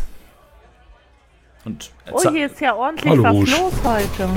Und 1.70 1.92
oh, 2.12 2.32
hier 2.32 2.48
ist 2.48 2.60
ja 2.62 2.76
ordentlich 2.76 3.12
Hallo, 3.12 3.24
was 3.24 3.34
Rouge. 3.34 3.52
los 3.52 3.74
heute. 3.84 4.30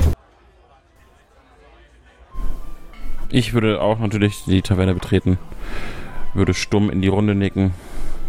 Ich 3.30 3.54
würde 3.54 3.80
auch 3.80 3.98
natürlich 3.98 4.44
die 4.44 4.60
Taverne 4.60 4.92
betreten, 4.92 5.38
würde 6.34 6.52
stumm 6.52 6.90
in 6.90 7.00
die 7.00 7.08
Runde 7.08 7.34
nicken 7.34 7.72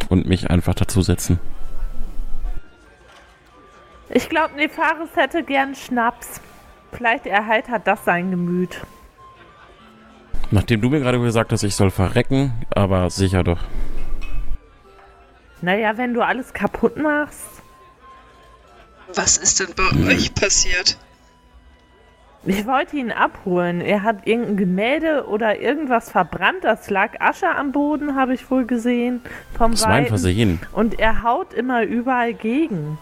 und 0.08 0.26
mich 0.28 0.50
einfach 0.50 0.76
dazusetzen. 0.76 1.40
Ich 4.10 4.30
glaube, 4.30 4.56
Nefaris 4.56 5.10
hätte 5.16 5.44
gern 5.44 5.76
Schnaps. 5.76 6.40
Vielleicht 6.94 7.26
erheitert 7.26 7.88
das 7.88 8.06
sein 8.06 8.32
Gemüt. 8.32 8.80
Nachdem 10.52 10.82
du 10.82 10.90
mir 10.90 11.00
gerade 11.00 11.20
gesagt 11.20 11.52
hast, 11.52 11.64
ich 11.64 11.76
soll 11.76 11.90
verrecken, 11.90 12.54
aber 12.70 13.10
sicher 13.10 13.44
doch. 13.44 13.60
Naja, 15.62 15.98
wenn 15.98 16.14
du 16.14 16.22
alles 16.22 16.54
kaputt 16.54 16.96
machst. 16.98 17.63
Was 19.16 19.38
ist 19.38 19.60
denn 19.60 19.70
bei 19.76 20.14
euch 20.14 20.34
passiert? 20.34 20.98
Ich 22.46 22.66
wollte 22.68 22.98
ihn 22.98 23.12
abholen. 23.12 23.80
Er 23.80 24.04
hat 24.04 24.28
irgendein 24.28 24.58
Gemälde 24.58 25.28
oder 25.28 25.60
irgendwas 25.62 26.10
verbrannt. 26.10 26.64
Das 26.64 26.90
lag 26.90 27.22
Asche 27.22 27.48
am 27.48 27.72
Boden, 27.72 28.16
habe 28.16 28.34
ich 28.34 28.52
wohl 28.52 28.66
gesehen. 28.66 29.22
Vom 29.58 29.72
Das 29.72 29.84
mein 29.84 29.92
Weiten. 29.92 30.10
Versehen. 30.10 30.60
Und 30.74 31.00
er 31.00 31.24
haut 31.24 31.54
immer 31.54 31.84
überall 31.84 32.34
gegen. 32.34 32.98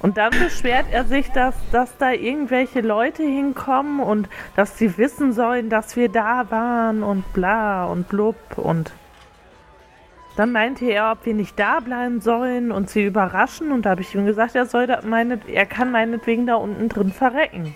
Und 0.00 0.18
dann 0.18 0.30
beschwert 0.30 0.86
er 0.92 1.04
sich, 1.04 1.30
dass, 1.30 1.54
dass 1.72 1.96
da 1.98 2.12
irgendwelche 2.12 2.80
Leute 2.80 3.24
hinkommen 3.24 3.98
und 3.98 4.28
dass 4.54 4.78
sie 4.78 4.98
wissen 4.98 5.32
sollen, 5.32 5.68
dass 5.68 5.96
wir 5.96 6.08
da 6.08 6.50
waren 6.50 7.02
und 7.02 7.32
bla 7.32 7.86
und 7.86 8.08
blub 8.08 8.36
und 8.56 8.92
dann 10.36 10.52
meinte 10.52 10.84
er, 10.84 11.10
ob 11.12 11.24
wir 11.24 11.32
nicht 11.34 11.58
da 11.58 11.80
bleiben 11.80 12.20
sollen 12.20 12.70
und 12.70 12.90
sie 12.90 13.04
überraschen 13.04 13.72
und 13.72 13.82
da 13.82 13.90
habe 13.90 14.02
ich 14.02 14.14
ihm 14.14 14.26
gesagt, 14.26 14.54
er 14.54 14.66
soll 14.66 14.86
da 14.86 15.00
meinet, 15.02 15.48
er 15.48 15.66
kann 15.66 15.90
meinetwegen 15.90 16.46
da 16.46 16.56
unten 16.56 16.90
drin 16.90 17.12
verrecken. 17.12 17.74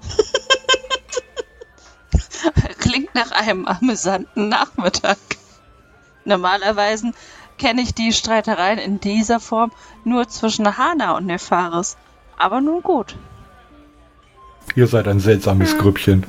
Klingt 2.78 3.14
nach 3.14 3.32
einem 3.32 3.66
amüsanten 3.66 4.48
Nachmittag. 4.48 5.18
Normalerweise 6.24 7.12
kenne 7.58 7.82
ich 7.82 7.94
die 7.94 8.12
Streitereien 8.12 8.78
in 8.78 9.00
dieser 9.00 9.40
Form 9.40 9.72
nur 10.04 10.28
zwischen 10.28 10.78
Hana 10.78 11.16
und 11.16 11.26
Nefaris. 11.26 11.96
Aber 12.38 12.60
nun 12.60 12.82
gut. 12.82 13.16
Ihr 14.76 14.86
seid 14.86 15.08
ein 15.08 15.18
seltsames 15.18 15.76
Grüppchen. 15.76 16.24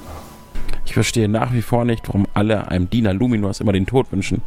Ich 0.86 0.94
verstehe 0.94 1.30
nach 1.30 1.54
wie 1.54 1.62
vor 1.62 1.86
nicht, 1.86 2.08
warum 2.08 2.26
alle 2.34 2.68
einem 2.68 2.90
Diener 2.90 3.14
Luminors 3.14 3.60
immer 3.60 3.74
den 3.74 3.86
Tod 3.86 4.12
wünschen. 4.12 4.42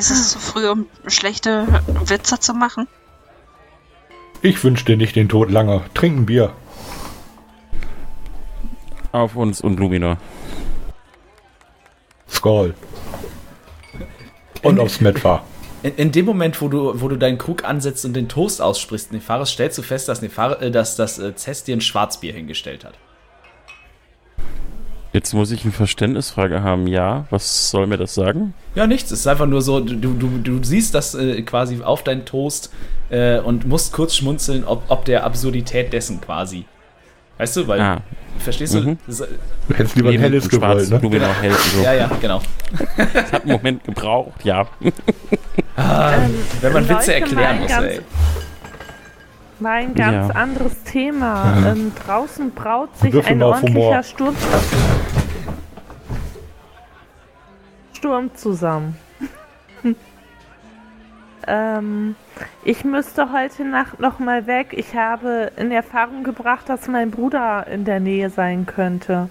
Ist 0.00 0.10
es 0.10 0.30
zu 0.30 0.38
früh, 0.38 0.66
um 0.66 0.86
schlechte 1.08 1.66
Witze 2.06 2.40
zu 2.40 2.54
machen? 2.54 2.88
Ich 4.40 4.64
wünsche 4.64 4.86
dir 4.86 4.96
nicht 4.96 5.14
den 5.14 5.28
Tod 5.28 5.50
lange. 5.50 5.82
Trink 5.92 6.20
ein 6.20 6.24
Bier. 6.24 6.54
Auf 9.12 9.36
uns 9.36 9.60
und 9.60 9.78
Luminor. 9.78 10.16
Skoll. 12.30 12.74
Und 14.62 14.80
aufs 14.80 15.02
Metwa. 15.02 15.44
In, 15.82 15.94
in 15.96 16.12
dem 16.12 16.24
Moment, 16.24 16.62
wo 16.62 16.68
du, 16.68 16.98
wo 16.98 17.08
du 17.08 17.16
deinen 17.16 17.36
Krug 17.36 17.64
ansetzt 17.64 18.06
und 18.06 18.14
den 18.14 18.30
Toast 18.30 18.62
aussprichst, 18.62 19.12
Nefaris, 19.12 19.50
stellst 19.50 19.76
du 19.76 19.82
fest, 19.82 20.08
dass, 20.08 20.22
Nefar 20.22 20.62
äh, 20.62 20.70
dass 20.70 20.96
das 20.96 21.18
äh, 21.18 21.34
Zest 21.36 21.68
dir 21.68 21.76
ein 21.76 21.82
Schwarzbier 21.82 22.32
hingestellt 22.32 22.86
hat. 22.86 22.94
Jetzt 25.12 25.34
muss 25.34 25.50
ich 25.50 25.64
eine 25.64 25.72
Verständnisfrage 25.72 26.62
haben. 26.62 26.86
Ja, 26.86 27.26
was 27.30 27.70
soll 27.70 27.86
mir 27.88 27.96
das 27.96 28.14
sagen? 28.14 28.54
Ja, 28.76 28.86
nichts. 28.86 29.10
Es 29.10 29.20
ist 29.20 29.26
einfach 29.26 29.46
nur 29.46 29.60
so, 29.60 29.80
du, 29.80 29.96
du, 30.14 30.38
du 30.38 30.62
siehst 30.62 30.94
das 30.94 31.14
äh, 31.16 31.42
quasi 31.42 31.82
auf 31.82 32.04
deinen 32.04 32.24
Toast 32.24 32.72
äh, 33.10 33.38
und 33.40 33.66
musst 33.66 33.92
kurz 33.92 34.14
schmunzeln, 34.14 34.64
ob, 34.64 34.84
ob 34.88 35.04
der 35.04 35.24
Absurdität 35.24 35.92
dessen 35.92 36.20
quasi. 36.20 36.64
Weißt 37.38 37.56
du, 37.56 37.66
weil, 37.66 37.80
Ah, 37.80 38.02
verstehst 38.38 38.74
du? 38.74 38.82
Mhm. 38.82 38.98
Das, 39.06 39.18
Du 39.18 39.74
hättest 39.74 39.96
lieber 39.96 40.10
ein 40.10 40.20
helles 40.20 40.48
gewollt, 40.48 40.90
ne? 40.90 40.98
Luminor 40.98 41.34
hell. 41.40 41.52
So. 41.74 41.82
ja, 41.82 41.94
ja, 41.94 42.10
genau. 42.20 42.42
Das 43.14 43.32
hat 43.32 43.42
einen 43.42 43.52
Moment 43.52 43.82
gebraucht, 43.82 44.44
ja. 44.44 44.66
Ah, 45.76 46.12
wenn 46.60 46.72
man 46.72 46.88
Witze 46.88 47.14
erklären 47.14 47.60
muss, 47.60 47.70
ey. 47.72 48.00
War 49.60 49.72
ein 49.72 49.94
ganz 49.94 50.28
Ja. 50.28 50.40
anderes 50.40 50.82
Thema. 50.84 51.54
Ähm, 51.66 51.92
draußen 52.06 52.50
braut 52.52 52.96
sich 52.96 53.26
ein 53.26 53.42
ordentlicher. 53.42 54.02
Sturm, 54.02 54.34
Sturm 57.92 58.34
zusammen. 58.34 58.96
ähm, 61.46 62.16
ich 62.64 62.84
müsste 62.84 63.32
heute 63.32 63.64
Nacht 63.64 64.00
noch 64.00 64.18
mal 64.18 64.46
weg. 64.46 64.68
Ich 64.72 64.96
habe 64.96 65.52
in 65.56 65.70
Erfahrung 65.70 66.24
gebracht, 66.24 66.68
dass 66.68 66.88
mein 66.88 67.10
Bruder 67.10 67.66
in 67.66 67.84
der 67.84 68.00
Nähe 68.00 68.30
sein 68.30 68.64
könnte. 68.64 69.28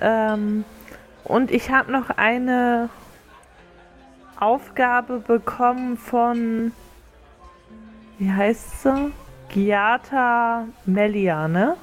Ähm, 0.00 0.64
und 1.22 1.52
ich 1.52 1.70
habe 1.70 1.92
noch 1.92 2.10
eine 2.10 2.88
Aufgabe 4.40 5.18
bekommen 5.20 5.96
von 5.96 6.72
wie 8.20 8.30
heißt 8.30 8.82
sie? 8.84 9.10
Giata 9.48 10.64
Melia, 10.86 11.48
ne? 11.48 11.74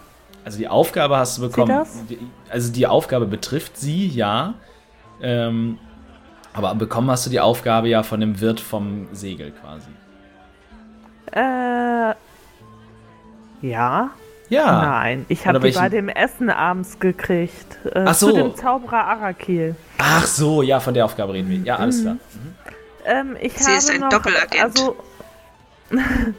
Also 0.46 0.58
die 0.60 0.70
Aufgabe 0.70 1.18
hast 1.18 1.38
du 1.38 1.42
bekommen. 1.42 1.68
das? 1.68 2.06
Die, 2.10 2.18
also 2.50 2.72
die 2.72 2.88
Aufgabe 2.88 3.26
betrifft 3.26 3.76
sie, 3.78 4.08
ja. 4.08 4.54
Ähm, 5.22 5.78
aber 6.54 6.74
bekommen 6.76 7.12
hast 7.12 7.26
du 7.26 7.30
die 7.30 7.42
Aufgabe 7.42 7.90
ja 7.90 8.04
von 8.04 8.22
dem 8.22 8.40
Wirt 8.40 8.62
vom 8.62 9.08
Segel 9.12 9.52
quasi. 9.52 9.90
Äh. 11.32 12.14
Ja? 13.62 14.12
Ja. 14.50 14.82
Nein, 14.82 15.26
ich 15.28 15.46
habe 15.46 15.60
die 15.60 15.64
welchen- 15.66 15.82
bei 15.82 15.90
dem 15.90 16.08
Essen 16.10 16.50
abends 16.50 17.00
gekriegt. 17.00 17.80
Äh, 17.94 18.06
Ach 18.08 18.14
so. 18.14 18.30
Zu 18.30 18.36
dem 18.36 18.56
Zauberer 18.56 19.04
Arakil. 19.06 19.76
Ach 19.98 20.26
so, 20.26 20.62
ja, 20.62 20.80
von 20.80 20.94
der 20.94 21.04
Aufgabe 21.04 21.34
reden 21.34 21.50
wir. 21.50 21.58
Ja, 21.60 21.76
alles 21.78 22.02
klar. 22.02 22.16
Ähm, 23.06 23.36
ich 23.42 23.54
Sie 23.58 23.66
habe 23.66 23.78
ist 23.78 23.90
ein 23.92 24.00
noch, 24.00 24.10
Doppelagent. 24.10 24.64
Also, 24.64 24.96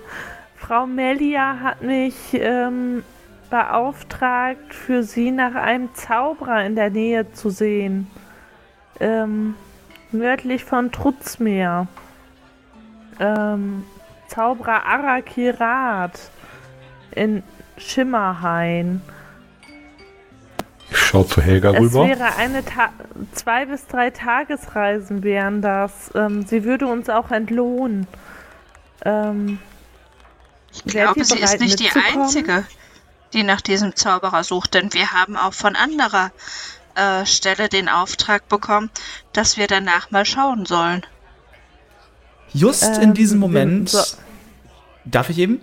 Frau 0.57 0.87
Melia 0.87 1.61
hat 1.61 1.83
mich 1.83 2.15
ähm, 2.35 3.03
beauftragt, 3.51 4.75
für 4.75 5.03
sie 5.03 5.31
nach 5.31 5.55
einem 5.55 5.95
Zauberer 5.95 6.65
in 6.65 6.75
der 6.75 6.91
Nähe 6.91 7.33
zu 7.33 7.51
sehen. 7.51 8.09
Ähm, 9.01 9.55
nördlich 10.13 10.65
von 10.65 10.93
Trutzmeer. 10.93 11.87
Ähm, 13.21 13.85
Zauberer 14.29 14.85
Arakirat 14.85 16.21
in 17.13 17.43
Schimmerhain. 17.79 19.01
Ich 20.91 20.99
schau 20.99 21.23
zu 21.23 21.41
Helga 21.41 21.73
Es 21.73 21.81
rüber. 21.81 22.07
wäre 22.09 22.37
eine 22.37 22.65
Ta 22.65 22.91
zwei 23.33 23.67
bis 23.67 23.87
drei 23.87 24.11
Tagesreisen 24.11 25.23
wären 25.23 25.63
das. 25.63 26.11
Ähm, 26.15 26.43
sie 26.47 26.65
würde 26.65 26.87
uns 26.87 27.09
auch 27.09 27.31
entlohnen. 27.31 28.07
Ähm, 29.05 29.59
Ich 30.73 30.85
glaube, 30.85 31.25
sie 31.25 31.39
ist 31.39 31.61
nicht 31.61 31.79
die? 31.81 31.91
Einzige, 31.91 32.65
die 33.33 33.43
nach 33.43 33.61
diesem 33.61 33.95
Zauberer 33.97 34.45
sucht, 34.45 34.75
denn 34.75 34.93
wir 34.95 35.13
haben 35.13 35.37
auch 35.37 35.55
von 35.55 35.77
anderer 35.77 36.31
äh, 36.95 37.25
Stelle 37.27 37.69
den 37.69 37.89
Auftrag 37.89 38.49
bekommen, 38.49 38.91
dass 39.33 39.57
wir 39.57 39.67
danach 39.67 40.11
mal 40.11 40.25
schauen 40.25 40.67
sollen. 40.67 41.05
Just 42.53 42.83
in 42.97 43.03
Ähm, 43.03 43.15
diesem 43.15 43.39
wir- 43.41 43.49
Moment. 43.49 43.91
so. 43.91 44.03
Darf 45.05 45.31
ich 45.31 45.39
eben? 45.39 45.61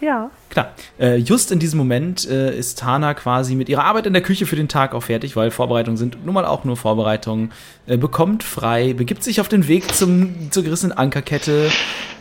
Ja. 0.00 0.30
Klar. 0.50 0.74
Äh, 0.98 1.16
just 1.16 1.52
in 1.52 1.58
diesem 1.58 1.78
Moment 1.78 2.28
äh, 2.28 2.56
ist 2.56 2.78
Tana 2.78 3.14
quasi 3.14 3.54
mit 3.54 3.68
ihrer 3.68 3.84
Arbeit 3.84 4.06
in 4.06 4.12
der 4.12 4.22
Küche 4.22 4.46
für 4.46 4.56
den 4.56 4.68
Tag 4.68 4.94
auch 4.94 5.02
fertig, 5.02 5.36
weil 5.36 5.50
Vorbereitungen 5.50 5.96
sind 5.96 6.24
nun 6.24 6.34
mal 6.34 6.44
auch 6.44 6.64
nur 6.64 6.76
Vorbereitungen. 6.76 7.52
Äh, 7.86 7.96
bekommt 7.96 8.42
frei, 8.42 8.92
begibt 8.92 9.22
sich 9.22 9.40
auf 9.40 9.48
den 9.48 9.68
Weg 9.68 9.94
zum, 9.94 10.50
zur 10.50 10.62
gerissenen 10.62 10.96
Ankerkette 10.96 11.70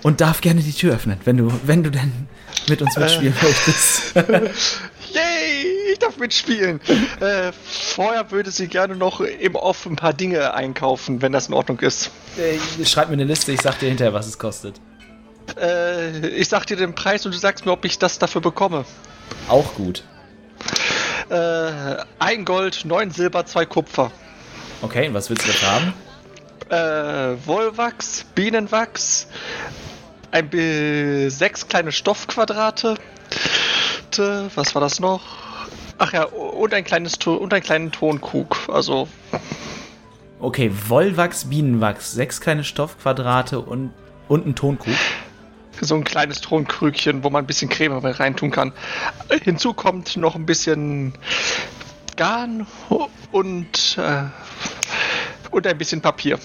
und 0.04 0.22
darf 0.22 0.42
gerne 0.42 0.62
die 0.62 0.74
Tür 0.74 0.96
öffnen, 0.96 1.20
wenn 1.26 1.38
du, 1.38 1.52
wenn 1.66 1.84
du 1.84 1.92
denn 1.92 2.28
mit 2.68 2.82
uns 2.82 2.98
mitspielen 2.98 3.34
möchtest. 3.42 4.16
Yay, 4.16 5.92
ich 5.94 6.00
darf 6.00 6.18
mitspielen. 6.18 6.82
äh, 7.20 7.52
vorher 7.64 8.32
würde 8.32 8.52
sie 8.52 8.68
gerne 8.68 8.96
noch 8.96 9.22
im 9.22 9.56
Off 9.56 9.86
ein 9.86 9.96
paar 9.96 10.14
Dinge 10.14 10.54
einkaufen, 10.54 11.22
wenn 11.22 11.32
das 11.32 11.48
in 11.48 11.54
Ordnung 11.54 11.80
ist. 11.80 12.12
äh, 12.38 12.86
schreib 12.86 13.08
mir 13.08 13.14
eine 13.14 13.24
Liste, 13.24 13.52
ich 13.52 13.62
sag 13.62 13.80
dir 13.80 13.88
hinterher, 13.88 14.14
was 14.14 14.28
es 14.28 14.38
kostet. 14.38 14.76
Äh, 15.60 16.28
ich 16.30 16.50
sag 16.50 16.66
dir 16.66 16.78
den 16.78 16.96
Preis 16.96 17.26
und 17.26 17.34
du 17.34 17.38
sagst 17.38 17.66
mir, 17.66 17.72
ob 17.72 17.86
ich 17.86 17.98
das 18.00 18.20
dafür 18.20 18.42
bekomme. 18.42 18.86
Auch 19.48 19.74
gut. 19.76 20.04
Äh, 21.30 21.98
ein 22.20 22.46
Gold, 22.46 22.86
neun 22.86 23.12
Silber, 23.12 23.46
zwei 23.46 23.66
Kupfer. 23.66 24.12
Okay, 24.82 25.08
und 25.08 25.14
was 25.14 25.30
willst 25.30 25.44
du 25.48 25.52
dafür 25.52 25.72
haben? 25.72 25.94
Äh, 26.70 27.48
Wollwachs, 27.48 28.26
Bienenwachs, 28.36 29.28
ein 30.32 30.50
bi- 30.50 31.30
sechs 31.30 31.68
kleine 31.68 31.92
Stoffquadrate. 31.92 32.96
Was 34.18 34.74
war 34.74 34.82
das 34.82 35.00
noch? 35.00 35.22
Ach 35.98 36.14
ja, 36.14 36.24
und 36.24 36.74
ein 36.74 36.84
kleines 36.84 37.16
und 37.26 37.54
einen 37.54 37.64
kleinen 37.64 37.92
Tonkrug. 37.92 38.58
Also 38.72 39.08
Okay, 40.40 40.72
Wollwachs, 40.88 41.46
Bienenwachs, 41.46 42.14
sechs 42.14 42.40
kleine 42.42 42.64
Stoffquadrate 42.64 43.60
und, 43.60 43.94
und 44.28 44.46
ein 44.46 44.56
Tonkrug. 44.56 44.94
So 45.82 45.96
ein 45.96 46.04
kleines 46.04 46.42
Tonkrügchen, 46.42 47.24
wo 47.24 47.30
man 47.30 47.44
ein 47.44 47.48
bisschen 47.48 47.70
Creme 47.70 47.98
reintun 47.98 48.52
kann. 48.52 48.74
Hinzu 49.44 49.74
kommt 49.74 50.18
noch 50.18 50.36
ein 50.36 50.46
bisschen 50.46 51.14
Garn 52.16 52.66
und 53.32 53.98
äh, 53.98 54.24
und 55.52 55.68
ein 55.68 55.78
bisschen 55.78 56.02
Papier. 56.02 56.40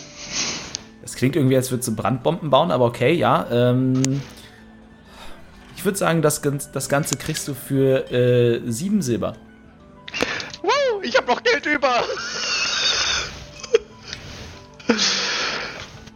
Das 1.02 1.14
klingt 1.14 1.36
irgendwie, 1.36 1.56
als 1.56 1.70
würdest 1.70 1.88
du 1.88 1.96
Brandbomben 1.96 2.50
bauen, 2.50 2.70
aber 2.70 2.84
okay, 2.86 3.12
ja. 3.12 3.46
Ähm, 3.50 4.22
ich 5.76 5.84
würde 5.84 5.98
sagen, 5.98 6.22
das, 6.22 6.42
das 6.42 6.88
Ganze 6.88 7.16
kriegst 7.16 7.48
du 7.48 7.54
für 7.54 8.10
äh, 8.12 8.60
sieben 8.70 9.02
Silber. 9.02 9.34
Wow, 10.62 11.02
ich 11.02 11.16
habe 11.16 11.26
noch 11.26 11.42
Geld 11.42 11.66
über. 11.66 12.04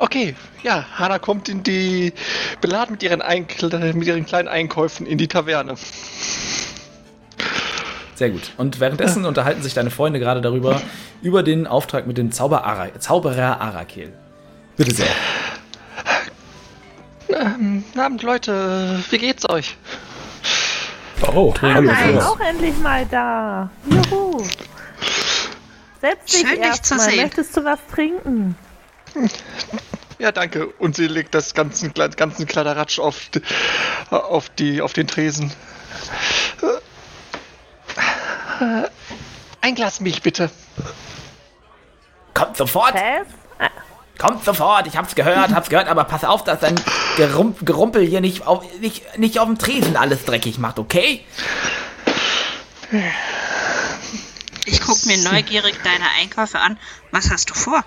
Okay, 0.04 0.36
ja, 0.62 0.84
Hanna 0.98 1.18
kommt 1.18 1.48
in 1.48 1.62
die 1.62 2.12
beladen 2.60 2.92
mit 2.92 3.02
ihren, 3.02 3.22
Einkle 3.22 3.94
mit 3.94 4.06
ihren 4.06 4.26
kleinen 4.26 4.48
Einkäufen 4.48 5.06
in 5.06 5.16
die 5.16 5.28
Taverne. 5.28 5.76
Sehr 8.14 8.28
gut. 8.28 8.52
Und 8.58 8.80
währenddessen 8.80 9.24
unterhalten 9.26 9.62
sich 9.62 9.72
deine 9.72 9.90
Freunde 9.90 10.20
gerade 10.20 10.42
darüber, 10.42 10.82
über 11.22 11.42
den 11.42 11.66
Auftrag 11.66 12.06
mit 12.06 12.18
dem 12.18 12.32
Zauber 12.32 12.64
Ara 12.66 13.00
Zauberer 13.00 13.62
Arakel. 13.62 14.12
Bitte 14.76 14.94
sehr. 14.94 15.06
Guten 17.26 17.98
Abend, 17.98 18.22
Leute, 18.22 19.02
wie 19.08 19.16
geht's 19.16 19.48
euch? 19.48 19.74
Oh, 21.34 21.54
hallo. 21.62 21.80
Nein, 21.80 22.12
Fürst. 22.12 22.26
auch 22.28 22.40
endlich 22.40 22.76
mal 22.76 23.06
da. 23.06 23.70
Juhu. 23.88 24.44
Setz 26.02 26.32
dich 26.32 26.40
Schön, 26.42 26.50
dich 26.50 26.60
erst 26.60 26.84
zu 26.84 26.96
mal. 26.96 27.08
sehen. 27.08 27.22
Möchtest 27.22 27.56
du 27.56 27.64
was 27.64 27.78
trinken? 27.90 28.54
Ja, 30.18 30.32
danke. 30.32 30.66
Und 30.66 30.96
sie 30.96 31.06
legt 31.06 31.34
das 31.34 31.54
ganzen, 31.54 31.92
ganzen 31.92 32.46
Kladderadatsch 32.46 32.98
auf, 32.98 33.16
auf, 34.10 34.48
die, 34.50 34.80
auf 34.80 34.92
den 34.92 35.06
Tresen. 35.06 35.52
Äh, 38.60 38.88
Ein 39.60 39.74
Glas 39.74 40.00
Milch, 40.00 40.22
bitte. 40.22 40.50
Kommt 42.34 42.56
sofort! 42.56 42.94
Was? 42.94 43.26
Kommt 44.18 44.44
sofort! 44.44 44.86
Ich 44.86 44.96
hab's 44.96 45.14
gehört, 45.14 45.52
hab's 45.54 45.68
gehört, 45.68 45.88
aber 45.88 46.04
pass 46.04 46.24
auf, 46.24 46.44
dass 46.44 46.60
dein 46.60 46.80
Gerum 47.16 47.56
Gerumpel 47.62 48.06
hier 48.06 48.20
nicht 48.20 48.46
auf, 48.46 48.64
nicht, 48.80 49.18
nicht 49.18 49.38
auf 49.38 49.46
dem 49.46 49.58
Tresen 49.58 49.96
alles 49.96 50.24
dreckig 50.24 50.58
macht, 50.58 50.78
okay? 50.78 51.24
Ich 54.66 54.80
gucke 54.80 55.06
mir 55.06 55.18
neugierig 55.18 55.74
deine 55.82 56.04
Einkäufe 56.20 56.60
an. 56.60 56.78
Was 57.10 57.30
hast 57.30 57.50
du 57.50 57.54
vor? 57.54 57.84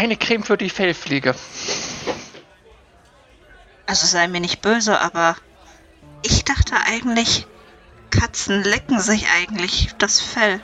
Eine 0.00 0.16
Creme 0.16 0.42
für 0.42 0.56
die 0.56 0.70
Fellpflege. 0.70 1.34
Also 3.86 4.06
sei 4.06 4.28
mir 4.28 4.40
nicht 4.40 4.62
böse, 4.62 4.98
aber 4.98 5.36
ich 6.22 6.42
dachte 6.42 6.72
eigentlich, 6.86 7.46
Katzen 8.08 8.62
lecken 8.62 8.98
sich 8.98 9.26
eigentlich 9.36 9.90
das 9.98 10.18
Fell. 10.18 10.62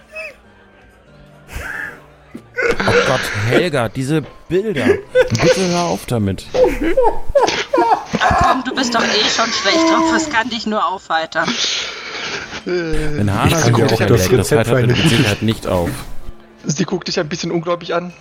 Oh 2.80 2.92
Gott, 3.06 3.20
Helga, 3.50 3.90
diese 3.90 4.22
Bilder. 4.48 4.86
Bitte 5.28 5.68
hör 5.68 5.82
auf 5.82 6.06
damit. 6.06 6.46
Komm, 8.40 8.64
du 8.64 8.74
bist 8.74 8.94
doch 8.94 9.04
eh 9.04 9.28
schon 9.28 9.52
schlecht 9.52 9.86
drauf. 9.90 10.12
Das 10.12 10.30
kann 10.30 10.48
dich 10.48 10.64
nur 10.64 10.82
aufheitern. 10.82 11.54
Wenn 12.64 13.30
Hana 13.30 13.48
Ich 13.48 13.54
so 13.54 13.70
kann 13.70 13.74
dir 13.74 13.84
auch 13.84 13.88
das 13.90 13.98
leckt, 13.98 14.10
das 14.10 14.32
Rezept 14.32 14.70
heitert 14.70 14.86
mit 14.86 15.10
Sicherheit 15.10 15.42
nicht 15.42 15.66
auf. 15.66 15.90
Sie 16.64 16.84
guckt 16.84 17.08
dich 17.08 17.20
ein 17.20 17.28
bisschen 17.28 17.50
ungläubig 17.50 17.92
an. 17.94 18.14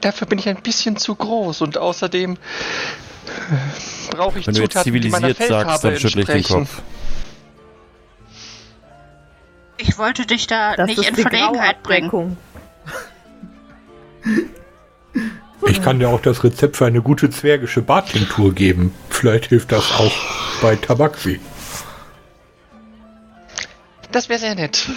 Dafür 0.00 0.26
bin 0.26 0.38
ich 0.38 0.48
ein 0.48 0.62
bisschen 0.62 0.96
zu 0.96 1.14
groß 1.14 1.62
und 1.62 1.78
außerdem 1.78 2.34
äh, 2.34 2.36
brauche 4.14 4.38
ich 4.38 4.46
Wenn 4.46 4.54
du 4.54 4.62
jetzt 4.62 4.72
Zutaten, 4.72 5.00
die 5.00 5.08
meiner 5.08 5.28
zivilisiert 5.34 5.48
sagst, 5.48 5.80
Fellfarbe 5.80 5.90
dann 5.90 5.98
schüttle 6.00 6.38
ich 6.38 6.46
den. 6.46 6.56
Kopf. 6.56 6.82
Ich 9.78 9.98
wollte 9.98 10.26
dich 10.26 10.46
da 10.46 10.74
Das 10.76 10.86
nicht 10.86 11.08
in 11.08 11.16
Verlegenheit 11.16 11.82
bringen. 11.82 12.36
Ich 15.68 15.82
kann 15.82 15.98
dir 15.98 16.08
auch 16.10 16.20
das 16.20 16.44
Rezept 16.44 16.76
für 16.76 16.86
eine 16.86 17.02
gute 17.02 17.30
zwergische 17.30 17.82
Bartinktur 17.82 18.54
geben. 18.54 18.94
Vielleicht 19.08 19.46
hilft 19.46 19.72
das 19.72 19.90
auch 19.92 20.12
bei 20.62 20.76
Tabaxi. 20.76 21.40
Das 24.12 24.28
wäre 24.28 24.38
sehr 24.38 24.54
nett. 24.54 24.88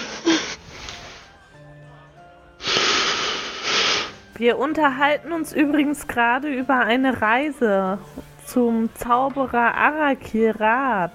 Wir 4.39 4.57
unterhalten 4.57 5.33
uns 5.33 5.51
übrigens 5.51 6.07
gerade 6.07 6.47
über 6.47 6.79
eine 6.79 7.21
Reise 7.21 7.99
zum 8.45 8.89
Zauberer 8.95 9.75
Arakirat. 9.75 11.11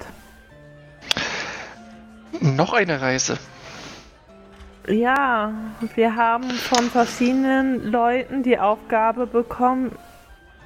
Noch 2.38 2.74
eine 2.74 3.00
Reise. 3.00 3.38
Ja, 4.86 5.54
wir 5.94 6.16
haben 6.16 6.50
von 6.50 6.90
verschiedenen 6.90 7.90
Leuten 7.90 8.42
die 8.42 8.58
Aufgabe 8.58 9.26
bekommen, 9.26 9.92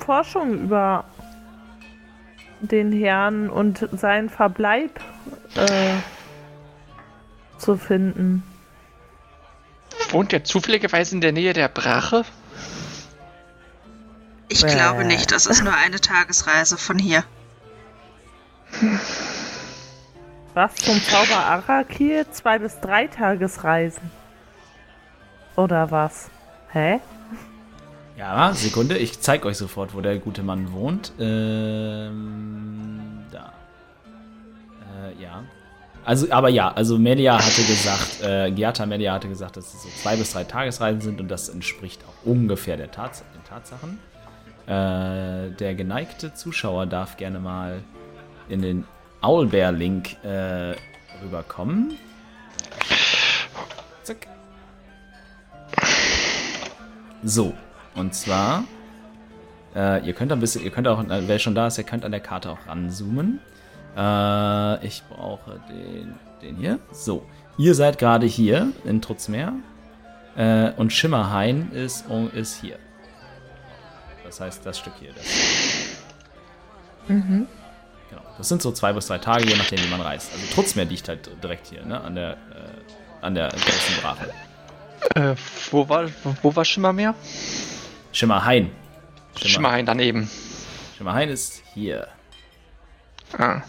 Forschung 0.00 0.64
über 0.64 1.04
den 2.60 2.90
Herrn 2.90 3.50
und 3.50 3.88
seinen 3.92 4.28
Verbleib 4.28 4.98
äh, 5.54 5.94
zu 7.56 7.76
finden. 7.76 8.42
Wohnt 10.10 10.32
er 10.32 10.42
zufälligerweise 10.42 11.14
in 11.14 11.20
der 11.20 11.30
Nähe 11.30 11.52
der 11.52 11.68
Brache? 11.68 12.24
Ich 14.48 14.62
Bäh. 14.62 14.70
glaube 14.70 15.04
nicht. 15.04 15.32
Das 15.32 15.46
ist 15.46 15.62
nur 15.62 15.74
eine 15.74 16.00
Tagesreise 16.00 16.78
von 16.78 16.98
hier. 16.98 17.24
Was 20.54 20.74
zum 20.76 21.00
Zauber 21.02 21.36
Arakir? 21.36 22.30
Zwei 22.32 22.58
bis 22.58 22.80
drei 22.80 23.06
Tagesreisen. 23.06 24.10
Oder 25.56 25.90
was? 25.90 26.30
Hä? 26.72 27.00
Ja, 28.16 28.52
Sekunde, 28.54 28.98
ich 28.98 29.20
zeig 29.20 29.44
euch 29.44 29.56
sofort, 29.56 29.94
wo 29.94 30.00
der 30.00 30.18
gute 30.18 30.42
Mann 30.42 30.72
wohnt. 30.72 31.12
Ähm, 31.20 33.24
da. 33.30 33.52
ja. 35.18 35.44
Also, 36.04 36.26
aber 36.30 36.48
ja, 36.48 36.72
also 36.72 36.98
Melia 36.98 37.38
hatte 37.38 37.62
gesagt, 37.64 38.22
äh, 38.22 38.50
Giata 38.50 38.86
Melia 38.86 39.12
hatte 39.12 39.28
gesagt, 39.28 39.56
dass 39.56 39.74
es 39.74 39.82
so 39.82 39.88
zwei 39.90 40.16
bis 40.16 40.32
drei 40.32 40.44
Tagesreisen 40.44 41.00
sind 41.00 41.20
und 41.20 41.28
das 41.28 41.48
entspricht 41.48 42.02
auch 42.08 42.26
ungefähr 42.26 42.76
der 42.76 42.90
Tats 42.90 43.22
den 43.34 43.44
Tatsachen. 43.44 43.98
Äh, 44.68 45.50
der 45.52 45.74
geneigte 45.74 46.34
Zuschauer 46.34 46.84
darf 46.84 47.16
gerne 47.16 47.40
mal 47.40 47.82
in 48.50 48.60
den 48.60 48.84
Owlbear-Link 49.22 50.22
äh, 50.22 50.74
rüberkommen. 51.22 51.96
Zack. 54.02 54.26
So, 57.22 57.54
und 57.94 58.14
zwar, 58.14 58.64
äh, 59.74 60.06
ihr 60.06 60.12
könnt 60.12 60.32
ein 60.32 60.40
bisschen, 60.40 60.62
ihr 60.62 60.70
könnt 60.70 60.86
auch, 60.86 61.02
äh, 61.02 61.26
wer 61.26 61.38
schon 61.38 61.54
da 61.54 61.68
ist, 61.68 61.78
ihr 61.78 61.84
könnt 61.84 62.04
an 62.04 62.12
der 62.12 62.20
Karte 62.20 62.50
auch 62.50 62.66
ranzoomen. 62.66 63.40
Äh, 63.96 64.86
ich 64.86 65.02
brauche 65.08 65.62
den, 65.70 66.14
den 66.42 66.56
hier. 66.56 66.78
So, 66.92 67.24
ihr 67.56 67.74
seid 67.74 67.98
gerade 67.98 68.26
hier 68.26 68.70
in 68.84 69.00
Trutzmeer 69.00 69.54
und 70.76 70.92
Schimmerhain 70.92 71.72
ist, 71.72 72.04
ist 72.32 72.60
hier. 72.60 72.78
Das 74.28 74.40
heißt, 74.40 74.60
das 74.64 74.78
Stück 74.78 74.92
hier. 75.00 75.12
Das. 75.14 75.24
Mhm. 77.08 77.46
Genau. 78.10 78.22
Das 78.36 78.48
sind 78.48 78.60
so 78.60 78.72
zwei 78.72 78.92
bis 78.92 79.06
drei 79.06 79.16
Tage, 79.16 79.46
je 79.46 79.56
nachdem, 79.56 79.78
wie 79.80 79.88
man 79.88 80.02
reist. 80.02 80.30
Also 80.32 80.44
Trutzmeer 80.54 80.84
liegt 80.84 81.08
halt 81.08 81.30
direkt 81.42 81.68
hier, 81.68 81.84
ne? 81.84 81.98
An 82.00 82.14
der, 82.14 82.32
äh, 82.32 83.24
an 83.24 83.34
der 83.34 83.48
großen 83.48 83.96
Brache. 84.02 84.30
Äh, 85.14 85.34
wo 85.70 85.88
war, 85.88 86.08
wo 86.42 86.54
war 86.54 86.64
Schimmermeer? 86.64 87.14
Schimmerhain. 88.12 88.70
Schimmer. 89.36 89.50
Schimmerhain 89.50 89.86
daneben. 89.86 90.30
Schimmerhain 90.98 91.30
ist 91.30 91.62
hier. 91.72 92.08
Ah. 93.38 93.62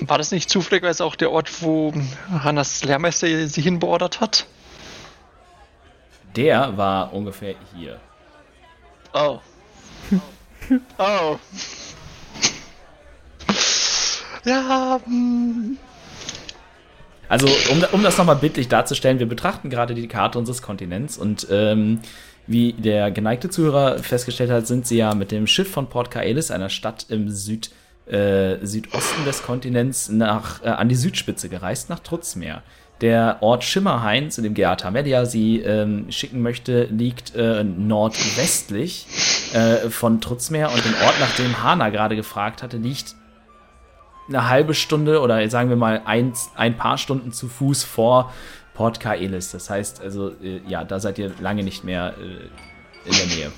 War 0.00 0.18
das 0.18 0.32
nicht 0.32 0.50
zufälligerweise 0.50 1.04
auch 1.04 1.14
der 1.14 1.30
Ort, 1.30 1.62
wo 1.62 1.92
Hannas 2.28 2.82
Lehrmeister 2.82 3.46
sie 3.46 3.62
hinbeordert 3.62 4.20
hat? 4.20 4.46
Der 6.36 6.76
war 6.76 7.12
ungefähr 7.12 7.54
hier. 7.74 8.00
Oh. 9.12 9.38
oh. 10.98 11.38
ja. 14.44 15.00
Hm. 15.04 15.78
Also, 17.28 17.46
um, 17.72 17.82
um 17.92 18.02
das 18.02 18.18
nochmal 18.18 18.36
bildlich 18.36 18.68
darzustellen, 18.68 19.18
wir 19.18 19.26
betrachten 19.26 19.70
gerade 19.70 19.94
die 19.94 20.08
Karte 20.08 20.38
unseres 20.38 20.60
Kontinents 20.60 21.16
und 21.16 21.46
ähm, 21.50 22.00
wie 22.46 22.74
der 22.74 23.10
geneigte 23.10 23.48
Zuhörer 23.48 23.98
festgestellt 23.98 24.50
hat, 24.50 24.66
sind 24.66 24.86
sie 24.86 24.98
ja 24.98 25.14
mit 25.14 25.30
dem 25.30 25.46
Schiff 25.46 25.70
von 25.70 25.88
Port 25.88 26.10
Kaelis, 26.10 26.50
einer 26.50 26.68
Stadt 26.68 27.06
im 27.08 27.30
Süd, 27.30 27.70
äh, 28.06 28.58
Südosten 28.64 29.24
des 29.24 29.42
Kontinents, 29.42 30.10
nach, 30.10 30.62
äh, 30.62 30.68
an 30.68 30.90
die 30.90 30.94
Südspitze 30.94 31.48
gereist, 31.48 31.88
nach 31.88 32.00
Trutzmeer. 32.00 32.62
Der 33.00 33.38
Ort 33.40 33.64
Schimmerhain, 33.64 34.30
zu 34.30 34.40
dem 34.40 34.54
Geata 34.54 34.90
Media 34.90 35.26
sie 35.26 35.60
ähm, 35.60 36.10
schicken 36.10 36.42
möchte, 36.42 36.84
liegt 36.84 37.34
äh, 37.34 37.64
nordwestlich 37.64 39.06
äh, 39.52 39.90
von 39.90 40.20
Trutzmeer 40.20 40.70
und 40.70 40.84
den 40.84 40.94
Ort, 41.04 41.18
nach 41.20 41.34
dem 41.36 41.62
Hana 41.62 41.90
gerade 41.90 42.16
gefragt 42.16 42.62
hatte, 42.62 42.76
liegt 42.76 43.16
eine 44.28 44.48
halbe 44.48 44.74
Stunde 44.74 45.20
oder 45.20 45.48
sagen 45.50 45.68
wir 45.68 45.76
mal 45.76 46.02
ein, 46.04 46.32
ein 46.54 46.76
paar 46.76 46.96
Stunden 46.96 47.32
zu 47.32 47.48
Fuß 47.48 47.84
vor 47.84 48.32
Port 48.74 49.00
Kaelis. 49.00 49.50
Das 49.50 49.70
heißt 49.70 50.00
also, 50.00 50.30
äh, 50.42 50.60
ja, 50.66 50.84
da 50.84 51.00
seid 51.00 51.18
ihr 51.18 51.32
lange 51.40 51.62
nicht 51.62 51.84
mehr 51.84 52.14
äh, 52.18 53.08
in 53.08 53.16
der 53.16 53.26
Nähe. 53.26 53.52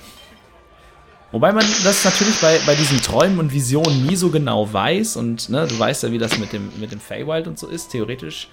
Wobei 1.33 1.53
man 1.53 1.65
das 1.85 2.05
natürlich 2.05 2.41
bei, 2.41 2.59
bei 2.67 2.75
diesen 2.75 3.03
Träumen 3.03 3.39
und 3.39 3.53
Visionen 3.53 4.07
nie 4.07 4.17
so 4.17 4.31
genau 4.31 4.73
weiß 4.73 5.17
und 5.17 5.51
ne, 5.51 5.67
du 5.67 5.79
weißt 5.79 6.05
ja, 6.05 6.13
wie 6.13 6.19
das 6.19 6.39
mit 6.39 6.53
dem, 6.53 6.71
mit 6.79 6.93
dem 6.93 7.01
Feywild 7.01 7.47
und 7.49 7.59
so 7.59 7.67
ist. 7.67 7.91
Theoretisch 7.91 8.49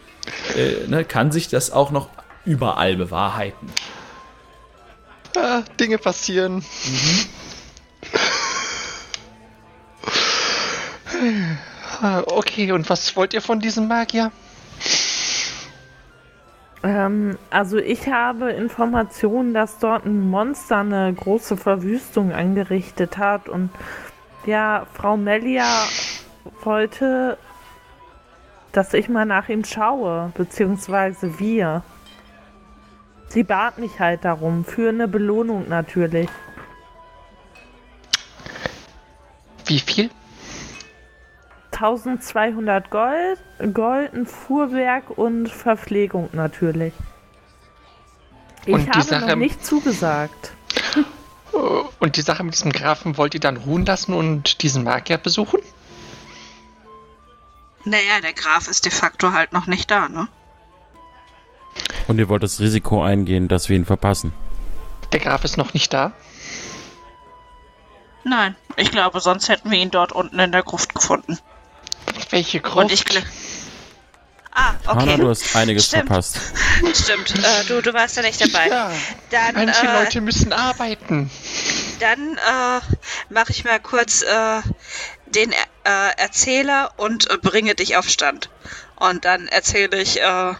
äh, 0.55 0.87
ne, 0.87 1.05
kann 1.05 1.31
sich 1.31 1.47
das 1.47 1.71
auch 1.71 1.91
noch 1.91 2.09
überall 2.45 2.95
bewahrheiten. 2.95 3.71
Ah, 5.35 5.63
Dinge 5.79 5.97
passieren. 5.97 6.55
Mhm. 6.55 7.27
Okay, 12.25 12.71
und 12.71 12.89
was 12.89 13.15
wollt 13.15 13.33
ihr 13.33 13.41
von 13.41 13.59
diesem 13.59 13.87
Magier? 13.87 14.31
Ähm, 16.83 17.37
also 17.49 17.77
ich 17.77 18.07
habe 18.07 18.51
Informationen, 18.51 19.53
dass 19.53 19.79
dort 19.79 20.05
ein 20.05 20.29
Monster 20.29 20.79
eine 20.79 21.13
große 21.13 21.55
Verwüstung 21.55 22.33
angerichtet 22.33 23.17
hat 23.17 23.47
und 23.47 23.69
ja, 24.45 24.85
Frau 24.93 25.15
Melia 25.15 25.87
wollte, 26.63 27.37
dass 28.73 28.93
ich 28.93 29.07
mal 29.07 29.25
nach 29.25 29.47
ihm 29.47 29.63
schaue, 29.63 30.31
beziehungsweise 30.35 31.39
wir. 31.39 31.83
Sie 33.29 33.43
bat 33.43 33.77
mich 33.77 33.99
halt 33.99 34.25
darum, 34.25 34.65
für 34.65 34.89
eine 34.89 35.07
Belohnung 35.07 35.69
natürlich. 35.69 36.29
Wie 39.65 39.79
viel? 39.79 40.09
1200 41.71 42.89
Gold, 42.89 43.39
Gold, 43.73 44.13
ein 44.13 44.25
Fuhrwerk 44.25 45.17
und 45.17 45.49
Verpflegung 45.49 46.29
natürlich. 46.33 46.93
Ich 48.65 48.73
und 48.73 48.89
habe 48.89 49.01
Sache, 49.01 49.27
noch 49.27 49.35
nicht 49.35 49.65
zugesagt. 49.65 50.53
Und 51.99 52.17
die 52.17 52.21
Sache 52.21 52.43
mit 52.43 52.53
diesem 52.53 52.71
Grafen 52.71 53.17
wollt 53.17 53.33
ihr 53.33 53.39
dann 53.39 53.57
ruhen 53.57 53.85
lassen 53.85 54.13
und 54.13 54.61
diesen 54.63 54.83
Magier 54.83 55.17
besuchen? 55.17 55.59
Naja, 57.85 58.21
der 58.21 58.33
Graf 58.33 58.67
ist 58.67 58.85
de 58.85 58.91
facto 58.91 59.33
halt 59.33 59.53
noch 59.53 59.67
nicht 59.67 59.91
da, 59.91 60.07
ne? 60.09 60.27
Und 62.07 62.19
ihr 62.19 62.29
wollt 62.29 62.43
das 62.43 62.59
Risiko 62.59 63.03
eingehen, 63.03 63.47
dass 63.47 63.69
wir 63.69 63.75
ihn 63.75 63.85
verpassen? 63.85 64.33
Der 65.11 65.19
Graf 65.19 65.43
ist 65.43 65.57
noch 65.57 65.73
nicht 65.73 65.93
da? 65.93 66.13
Nein, 68.23 68.55
ich 68.77 68.91
glaube, 68.91 69.19
sonst 69.19 69.49
hätten 69.49 69.69
wir 69.69 69.79
ihn 69.79 69.91
dort 69.91 70.11
unten 70.11 70.39
in 70.39 70.51
der 70.51 70.63
Gruft 70.63 70.95
gefunden. 70.95 71.37
Welche 72.29 72.61
Gruft? 72.61 72.77
Und 72.77 72.91
ich 72.91 73.05
Ah, 74.55 74.75
okay. 74.85 74.99
Hanna, 74.99 75.17
du 75.17 75.29
hast 75.29 75.55
einiges 75.55 75.87
Stimmt. 75.87 76.07
verpasst. 76.07 76.37
Stimmt, 76.93 77.33
äh, 77.35 77.65
du, 77.67 77.81
du 77.81 77.91
warst 77.93 78.17
ja 78.17 78.21
nicht 78.21 78.39
dabei. 78.39 78.67
Ja, 78.67 78.91
dann, 79.31 79.55
manche 79.55 79.87
äh, 79.87 79.93
Leute 79.99 80.21
müssen 80.21 80.53
arbeiten. 80.53 81.31
Dann 81.99 82.37
äh, 82.37 82.79
mache 83.29 83.49
ich 83.49 83.63
mal 83.63 83.79
kurz 83.79 84.21
äh, 84.21 84.61
den 85.25 85.53
äh, 85.83 86.17
Erzähler 86.17 86.91
und 86.97 87.29
äh, 87.29 87.37
bringe 87.37 87.75
dich 87.75 87.97
auf 87.97 88.07
Stand. 88.09 88.49
Und 88.95 89.25
dann 89.25 89.47
erzähle 89.47 90.01
ich, 90.01 90.15
ja, 90.15 90.57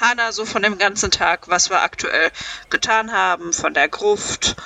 Hanna 0.00 0.32
so 0.32 0.44
von 0.44 0.62
dem 0.62 0.78
ganzen 0.78 1.10
Tag, 1.10 1.48
was 1.48 1.70
wir 1.70 1.82
aktuell 1.82 2.30
getan 2.70 3.12
haben, 3.12 3.52
von 3.52 3.74
der 3.74 3.88
Gruft, 3.88 4.56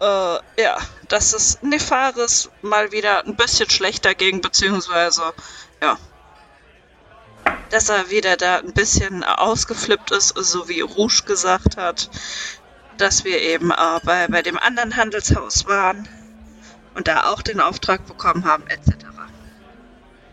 äh, 0.00 0.04
ja, 0.04 0.78
dass 1.08 1.32
es 1.32 1.62
Nefaris 1.62 2.50
mal 2.62 2.92
wieder 2.92 3.24
ein 3.24 3.36
bisschen 3.36 3.70
schlechter 3.70 4.14
ging, 4.14 4.40
beziehungsweise, 4.40 5.32
ja, 5.82 5.98
dass 7.70 7.88
er 7.88 8.10
wieder 8.10 8.36
da 8.36 8.58
ein 8.58 8.72
bisschen 8.72 9.24
ausgeflippt 9.24 10.10
ist, 10.12 10.28
so 10.36 10.68
wie 10.68 10.80
Rouge 10.80 11.22
gesagt 11.26 11.76
hat, 11.76 12.10
dass 12.96 13.24
wir 13.24 13.40
eben 13.40 13.70
äh, 13.70 14.00
bei, 14.04 14.28
bei 14.28 14.42
dem 14.42 14.58
anderen 14.58 14.96
Handelshaus 14.96 15.66
waren 15.66 16.08
und 16.96 17.06
da 17.08 17.30
auch 17.30 17.42
den 17.42 17.60
Auftrag 17.60 18.06
bekommen 18.06 18.44
haben, 18.44 18.64
etc. 18.68 19.06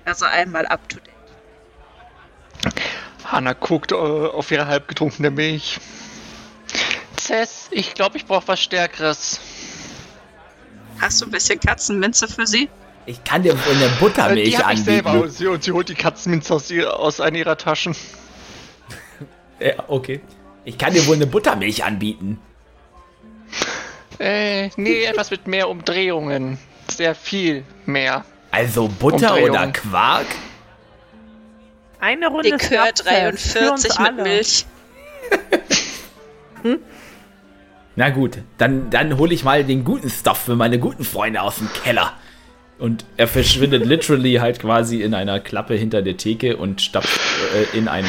Also 0.06 0.26
einmal 0.26 0.66
up 0.66 0.88
to 0.90 0.98
date. 0.98 1.14
Hanna 3.26 3.54
guckt 3.54 3.92
äh, 3.92 3.96
auf 3.96 4.50
ihre 4.52 4.68
halbgetrunkene 4.68 5.30
Milch. 5.30 5.80
Cess, 7.18 7.68
ich 7.72 7.94
glaube, 7.94 8.18
ich 8.18 8.26
brauche 8.26 8.48
was 8.48 8.62
Stärkeres. 8.62 9.40
Hast 11.00 11.22
du 11.22 11.26
ein 11.26 11.32
bisschen 11.32 11.60
Katzenminze 11.60 12.28
für 12.28 12.48
sie? 12.48 12.70
Ich 13.06 13.24
kann 13.24 13.44
dir 13.44 13.54
wohl 13.54 13.76
eine 13.76 13.90
Buttermilch 14.00 14.50
die 14.52 14.58
anbieten. 14.58 14.80
Ich 14.80 14.86
selber 14.86 15.12
und 15.14 15.30
sie, 15.30 15.48
und 15.48 15.64
sie 15.64 15.72
holt 15.74 15.90
die 15.90 15.96
Katzenminze 15.96 16.54
aus, 16.54 16.72
aus 16.72 17.20
einer 17.20 17.38
ihrer 17.38 17.58
Taschen. 17.58 17.96
ja, 19.60 19.74
okay. 19.88 20.22
Ich 20.64 20.78
kann 20.78 20.94
dir 20.94 21.06
wohl 21.08 21.16
eine 21.16 21.28
Buttermilch 21.28 21.84
anbieten. 21.84 22.40
Äh, 24.20 24.70
nee, 24.76 25.04
etwas 25.06 25.32
mit 25.32 25.48
mehr 25.48 25.70
Umdrehungen. 25.70 26.58
Sehr 26.90 27.16
viel 27.16 27.64
mehr. 27.86 28.26
Also 28.52 28.88
Butter 28.88 29.42
oder 29.42 29.68
Quark? 29.68 30.28
Eine 32.00 32.28
Runde 32.28 32.50
Likör 32.50 32.92
43 32.92 34.00
mit 34.00 34.16
Milch. 34.18 34.66
hm? 36.62 36.80
Na 37.96 38.10
gut, 38.10 38.40
dann, 38.58 38.90
dann 38.90 39.18
hole 39.18 39.34
ich 39.34 39.44
mal 39.44 39.64
den 39.64 39.84
guten 39.84 40.10
Stuff 40.10 40.40
für 40.40 40.56
meine 40.56 40.80
guten 40.80 41.04
Freunde 41.04 41.42
aus 41.42 41.58
dem 41.58 41.70
Keller. 41.84 42.14
Und 42.80 43.06
er 43.18 43.28
verschwindet 43.28 43.86
literally 43.86 44.36
halt 44.36 44.60
quasi 44.60 45.02
in 45.02 45.14
einer 45.14 45.40
Klappe 45.40 45.76
hinter 45.76 46.02
der 46.02 46.18
Theke 46.18 46.58
und 46.58 46.82
stapft 46.82 47.20
äh, 47.56 47.78
in, 47.78 47.88
einen, 47.88 48.08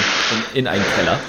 in, 0.52 0.60
in 0.60 0.66
einen 0.66 0.84
Keller. 0.96 1.20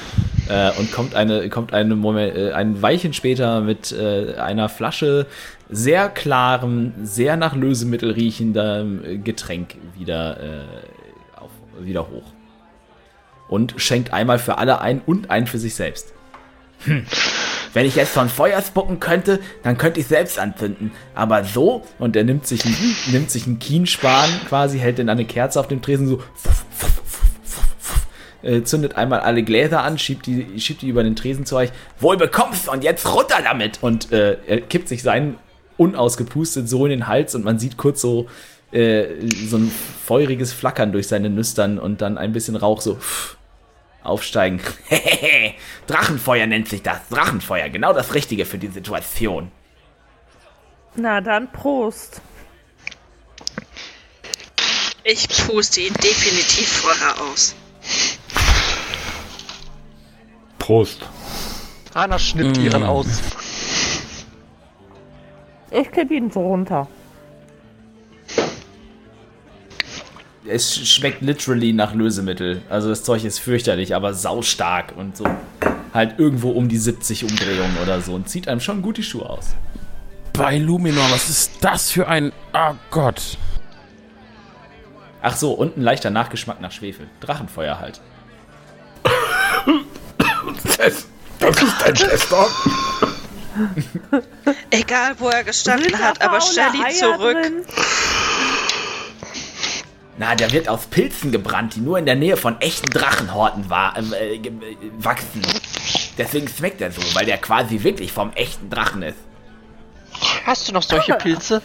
Äh, 0.49 0.71
und 0.77 0.91
kommt 0.91 1.15
eine 1.15 1.49
kommt 1.49 1.73
eine 1.73 1.95
Moment, 1.95 2.35
äh, 2.35 2.51
ein 2.51 2.81
Weilchen 2.81 3.13
später 3.13 3.61
mit 3.61 3.91
äh, 3.91 4.35
einer 4.35 4.69
Flasche 4.69 5.27
sehr 5.69 6.09
klarem, 6.09 6.93
sehr 7.03 7.37
nach 7.37 7.55
Lösemittel 7.55 8.11
riechendem 8.11 9.03
äh, 9.03 9.17
Getränk 9.17 9.75
wieder 9.97 10.39
äh, 10.39 11.39
auf, 11.39 11.51
wieder 11.79 12.07
hoch 12.07 12.33
und 13.47 13.75
schenkt 13.77 14.13
einmal 14.13 14.39
für 14.39 14.57
alle 14.57 14.81
ein 14.81 15.01
und 15.05 15.29
ein 15.29 15.47
für 15.47 15.57
sich 15.57 15.75
selbst. 15.75 16.13
Hm. 16.85 17.05
Wenn 17.73 17.85
ich 17.85 17.95
jetzt 17.95 18.13
von 18.13 18.29
Feuer 18.29 18.61
spucken 18.61 19.01
könnte, 19.01 19.41
dann 19.63 19.77
könnte 19.77 19.99
ich 19.99 20.07
selbst 20.07 20.39
anzünden. 20.39 20.91
Aber 21.13 21.43
so, 21.43 21.83
und 21.99 22.15
er 22.15 22.23
nimmt 22.23 22.47
sich 22.47 22.65
einen, 22.65 22.95
nimmt 23.11 23.29
sich 23.29 23.47
einen 23.47 23.59
Kienspan 23.59 24.29
quasi, 24.47 24.79
hält 24.79 24.99
dann 24.99 25.09
eine 25.09 25.25
Kerze 25.25 25.59
auf 25.59 25.67
dem 25.67 25.81
Tresen 25.81 26.07
so, 26.07 26.23
äh, 28.45 28.63
zündet 28.63 28.95
einmal 28.95 29.19
alle 29.21 29.43
Gläser 29.43 29.83
an, 29.83 29.97
schiebt 29.97 30.27
die, 30.27 30.59
schiebt 30.59 30.81
die 30.81 30.87
über 30.87 31.03
den 31.03 31.15
Tresen 31.15 31.45
zu 31.45 31.55
euch. 31.55 31.71
Wohl 31.99 32.17
bekommst 32.17 32.69
und 32.69 32.83
jetzt 32.83 33.11
runter 33.13 33.39
damit! 33.43 33.79
Und 33.81 34.11
äh, 34.11 34.37
er 34.45 34.61
kippt 34.61 34.87
sich 34.87 35.01
seinen 35.01 35.37
unausgepustet 35.77 36.69
so 36.69 36.85
in 36.85 36.91
den 36.91 37.07
Hals 37.07 37.35
und 37.35 37.43
man 37.43 37.59
sieht 37.59 37.75
kurz 37.75 38.01
so, 38.01 38.27
äh, 38.71 39.07
so 39.47 39.57
ein 39.57 39.71
feuriges 40.05 40.53
Flackern 40.53 40.91
durch 40.91 41.07
seine 41.07 41.29
Nüstern 41.29 41.79
und 41.79 42.01
dann 42.01 42.17
ein 42.17 42.31
bisschen 42.31 42.55
Rauch 42.55 42.81
so. 42.81 42.95
Pff, 42.95 43.37
aufsteigen. 44.03 44.61
Drachenfeuer 45.87 46.45
nennt 46.45 46.69
sich 46.69 46.83
das. 46.83 46.99
Drachenfeuer, 47.09 47.69
genau 47.69 47.93
das 47.93 48.13
Richtige 48.13 48.45
für 48.45 48.57
die 48.57 48.67
Situation. 48.67 49.51
Na 50.95 51.19
dann 51.21 51.51
Prost. 51.51 52.21
Ich 55.03 55.27
puste 55.27 55.81
ihn 55.81 55.93
definitiv 55.95 56.67
vorher 56.67 57.21
aus. 57.21 57.55
Prost. 60.66 61.07
Hanna 61.93 62.18
schnippt 62.18 62.57
Mm. 62.57 62.61
ihren 62.66 62.84
aus. 62.84 63.05
Ich 65.70 65.91
kipp 65.91 66.09
ihn 66.09 66.32
so 66.32 66.39
runter. 66.41 66.88
Es 70.47 70.88
schmeckt 70.88 71.22
literally 71.22 71.72
nach 71.72 71.93
Lösemittel. 71.93 72.63
Also 72.70 72.89
das 72.89 73.03
Zeug 73.03 73.24
ist 73.26 73.38
fürchterlich, 73.39 73.93
aber 73.93 74.16
saustark 74.16 74.93
und 74.97 75.16
so. 75.16 75.26
Halt 75.93 76.18
irgendwo 76.20 76.49
um 76.49 76.68
die 76.68 76.78
70 76.78 77.24
Umdrehungen 77.26 77.78
oder 77.84 78.01
so 78.01 78.16
und 78.16 78.28
zieht 78.28 78.47
einem 78.47 78.59
schon 78.59 78.82
gut 78.82 78.97
die 78.97 79.03
Schuhe 79.03 79.30
aus. 79.30 79.55
Bei 80.34 80.57
Luminor, 80.57 81.05
was 81.11 81.30
ist 81.30 81.51
das 81.61 81.91
für 81.91 82.07
ein. 82.07 82.32
Oh 82.53 82.74
Gott. 82.89 83.38
Ach 85.22 85.36
so, 85.36 85.51
und 85.53 85.78
ein 85.78 85.82
leichter 85.82 86.09
Nachgeschmack 86.09 86.59
nach 86.59 86.72
Schwefel. 86.72 87.07
Drachenfeuer 87.20 87.80
halt. 87.80 88.01
Das, 90.78 91.05
das 91.39 91.63
ist 91.63 91.76
dein 91.82 91.93
Chester. 91.93 92.47
Egal, 94.70 95.16
wo 95.20 95.30
er 95.30 95.43
gestanden 95.43 95.89
Sind 95.89 96.03
hat, 96.03 96.22
aber 96.22 96.38
Eier 96.38 96.93
zurück. 96.93 97.38
drin? 97.41 97.66
Na, 100.18 100.34
der 100.36 100.51
wird 100.51 100.70
aus 100.70 100.86
Pilzen 100.88 101.32
gebrannt, 101.32 101.76
die 101.76 101.82
nur 101.82 101.97
in 101.99 102.05
der 102.05 102.16
Nähe 102.16 102.38
von 102.38 102.59
echten 102.61 102.89
Drachenhorten 102.89 103.70
war, 103.70 103.97
äh, 103.97 104.36
äh, 104.36 104.51
wachsen. 104.97 105.41
Deswegen 106.18 106.47
schmeckt 106.47 106.80
er 106.80 106.91
so, 106.91 107.01
weil 107.13 107.26
der 107.26 107.38
quasi 107.38 107.84
wirklich 107.84 108.13
vom 108.13 108.32
echten 108.34 108.70
Drachen 108.70 109.01
ist. 109.01 109.18
Hast 110.45 110.70
du 110.70 110.74
noch 110.74 110.84
solche 110.84 111.16
Pilze? 111.16 111.61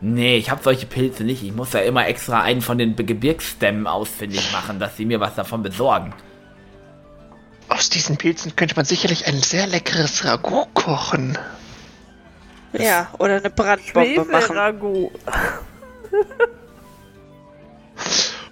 Nee, 0.00 0.36
ich 0.36 0.50
habe 0.50 0.62
solche 0.62 0.86
Pilze 0.86 1.24
nicht. 1.24 1.42
Ich 1.42 1.54
muss 1.54 1.72
ja 1.72 1.80
immer 1.80 2.06
extra 2.06 2.42
einen 2.42 2.62
von 2.62 2.78
den 2.78 2.94
Gebirgsstämmen 2.96 3.86
ausfindig 3.86 4.52
machen, 4.52 4.78
dass 4.80 4.96
sie 4.96 5.04
mir 5.04 5.20
was 5.20 5.34
davon 5.34 5.62
besorgen. 5.62 6.14
Aus 7.68 7.90
diesen 7.90 8.16
Pilzen 8.16 8.56
könnte 8.56 8.76
man 8.76 8.84
sicherlich 8.84 9.26
ein 9.26 9.40
sehr 9.40 9.66
leckeres 9.66 10.24
Ragout 10.24 10.68
kochen. 10.74 11.36
Ja, 12.72 13.08
oder 13.18 13.36
eine 13.36 13.50
Brandbombe 13.50 14.24
machen. 14.24 14.42
Schwefel-Ragout. 14.42 15.12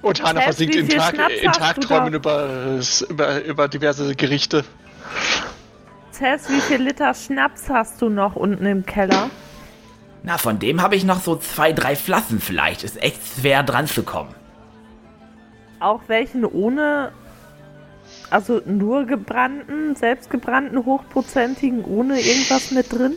Und 0.03 0.23
Hanna 0.23 0.41
versinkt 0.43 0.77
in, 0.77 0.89
Tag, 0.89 1.15
Schnaps 1.15 1.35
in 1.35 1.53
Tagträumen 1.53 2.15
über, 2.15 2.79
über, 3.09 3.43
über 3.43 3.69
diverse 3.69 4.15
Gerichte. 4.15 4.65
Tess, 6.17 6.49
wie 6.49 6.61
viel 6.61 6.83
Liter 6.83 7.13
Schnaps 7.13 7.69
hast 7.69 8.01
du 8.01 8.09
noch 8.09 8.37
unten 8.37 8.67
im 8.67 8.87
Keller? 8.87 9.31
Na, 10.23 10.39
von 10.39 10.59
dem 10.59 10.81
habe 10.81 10.97
ich 10.97 11.05
noch 11.05 11.21
so 11.21 11.37
zwei, 11.37 11.73
drei 11.73 11.97
Flaschen 11.97 12.41
vielleicht. 12.41 12.85
Ist 12.85 13.03
echt 13.03 13.21
schwer 13.37 13.63
dran 13.63 13.87
zu 13.87 14.03
kommen. 14.03 14.35
Auch 15.81 16.03
welchen 16.07 16.45
ohne, 16.45 17.13
also 18.31 18.61
nur 18.65 19.07
gebrannten, 19.07 19.95
selbstgebrannten, 19.97 20.85
hochprozentigen, 20.85 21.85
ohne 21.85 22.21
irgendwas 22.21 22.71
mit 22.71 22.93
drin? 22.93 23.15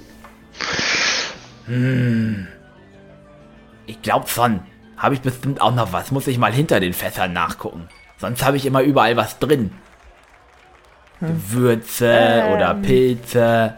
Ich 3.86 4.02
glaub 4.02 4.30
schon. 4.30 4.62
Habe 4.98 5.16
ich 5.16 5.22
bestimmt 5.22 5.62
auch 5.62 5.74
noch 5.74 5.94
was. 5.94 6.12
Muss 6.12 6.28
ich 6.28 6.38
mal 6.38 6.52
hinter 6.52 6.80
den 6.80 6.94
Fässern 6.94 7.32
nachgucken. 7.34 7.88
Sonst 8.18 8.44
habe 8.44 8.58
ich 8.58 8.66
immer 8.66 8.82
überall 8.82 9.16
was 9.16 9.40
drin. 9.40 9.72
Gewürze 11.22 12.10
Ähm. 12.12 12.54
oder 12.54 12.74
Pilze. 12.76 13.76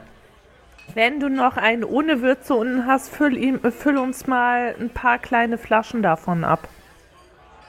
Wenn 0.93 1.19
du 1.19 1.29
noch 1.29 1.57
einen 1.57 1.84
ohne 1.84 2.21
Würze 2.21 2.53
unten 2.53 2.86
hast, 2.86 3.09
füll, 3.09 3.38
ihm, 3.38 3.59
füll 3.71 3.97
uns 3.97 4.27
mal 4.27 4.75
ein 4.79 4.89
paar 4.89 5.19
kleine 5.19 5.57
Flaschen 5.57 6.03
davon 6.03 6.43
ab. 6.43 6.67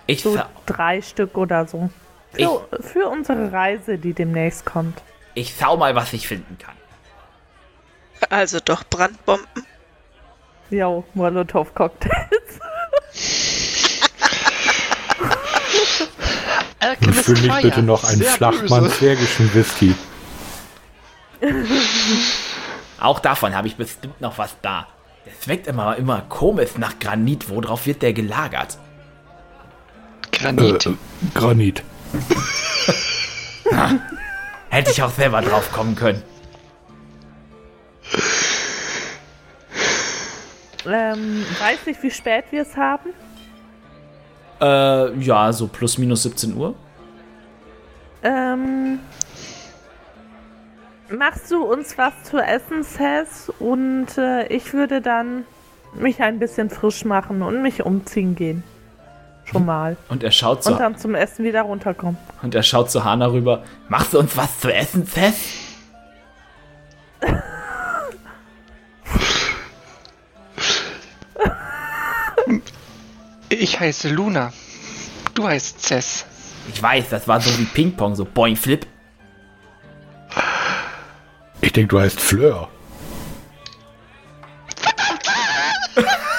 Ich, 0.07 0.23
So 0.23 0.39
drei 0.67 1.01
Stück 1.01 1.37
oder 1.37 1.67
so. 1.67 1.91
Für, 2.33 2.67
für 2.81 3.09
unsere 3.09 3.53
Reise, 3.53 3.99
die 3.99 4.15
demnächst 4.15 4.65
kommt. 4.65 5.03
ich 5.35 5.55
schau 5.59 5.77
mal, 5.77 5.95
was 5.95 6.13
ich 6.13 6.27
finden 6.27 6.57
kann. 6.59 6.75
Also 8.31 8.59
doch 8.65 8.85
Brandbomben. 8.89 9.67
Jo, 10.71 11.05
Molotow-Cocktails. 11.15 12.61
Und 17.01 17.15
für 17.15 17.33
mich 17.33 17.55
bitte 17.63 17.83
noch 17.83 18.05
einen 18.05 18.23
Flachmann 18.23 18.91
zwergischen 18.91 19.53
Whisky. 19.55 19.95
Auch 23.01 23.19
davon 23.21 23.55
habe 23.55 23.67
ich 23.69 23.77
bestimmt 23.77 24.21
noch 24.21 24.39
was 24.39 24.57
da. 24.63 24.87
Der 25.27 25.33
schmeckt 25.43 25.67
immer, 25.67 25.97
immer 25.97 26.23
komisch 26.29 26.71
nach 26.79 26.99
Granit. 26.99 27.49
Worauf 27.49 27.87
wird 27.87 28.03
der 28.03 28.13
gelagert? 28.13 28.79
Granit. 30.33 30.87
Äh, 30.87 30.95
Granit. 31.35 31.83
Hätte 34.71 34.91
ich 34.91 35.03
auch 35.03 35.11
selber 35.11 35.41
drauf 35.43 35.71
kommen 35.73 35.95
können. 35.95 36.23
Ähm, 40.87 41.45
weiß 41.61 41.87
nicht, 41.87 42.03
wie 42.03 42.11
spät 42.11 42.45
wir 42.51 42.63
es 42.63 42.77
haben. 42.77 43.11
Äh, 44.61 45.19
ja, 45.19 45.53
so 45.53 45.69
plus 45.69 45.99
minus 45.99 46.25
17 46.25 46.57
Uhr. 46.57 46.75
Ähm, 48.23 48.99
machst 51.11 51.51
du 51.51 51.65
uns 51.65 51.97
was 51.99 52.13
zu 52.25 52.39
essen, 52.39 52.83
Seth? 52.83 53.53
Und 53.59 54.17
äh, 54.19 54.47
ich 54.47 54.73
würde 54.73 55.01
dann 55.01 55.45
mich 55.95 56.21
ein 56.23 56.39
bisschen 56.39 56.71
frisch 56.71 57.05
machen 57.05 57.43
und 57.43 57.63
mich 57.63 57.85
umziehen 57.85 58.35
gehen. 58.35 58.65
Schon 59.45 59.65
mal. 59.67 59.97
Und 60.09 60.23
er 60.23 60.31
schaut 60.31 60.63
zu, 60.65 60.73
Und 60.73 60.79
dann 60.81 60.97
zum 60.97 61.15
Essen 61.15 61.45
wieder 61.45 61.63
runterkommen. 61.63 62.17
und 62.43 62.55
er 62.55 62.63
schaut 62.63 62.91
zu 62.91 63.05
Hana 63.05 63.27
rüber. 63.27 63.63
Machst 63.89 64.15
du 64.15 64.19
uns 64.19 64.37
was 64.37 64.61
zu 64.61 64.73
essen, 64.73 65.05
Seth? 65.07 65.35
Ich 73.49 73.79
heiße 73.79 74.09
Luna. 74.09 74.53
Du 75.35 75.47
heißt 75.47 75.81
Cess. 75.81 76.25
Ich 76.73 76.83
weiß, 76.83 77.09
das 77.11 77.27
war 77.29 77.41
so 77.41 77.57
wie 77.59 77.65
Ping-Pong, 77.65 78.15
so 78.15 78.25
Boing 78.25 78.57
Flip. 78.57 78.87
Ich 81.61 81.73
denke, 81.73 81.89
du 81.89 82.01
heißt 82.01 82.21
Fleur. 82.21 82.69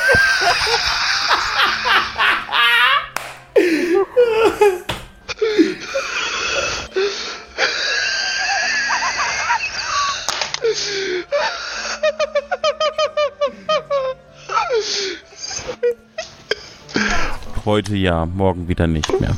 Heute 17.66 17.96
ja, 17.96 18.26
morgen 18.26 18.68
wieder 18.68 18.88
nicht 18.88 19.20
mehr. 19.22 19.36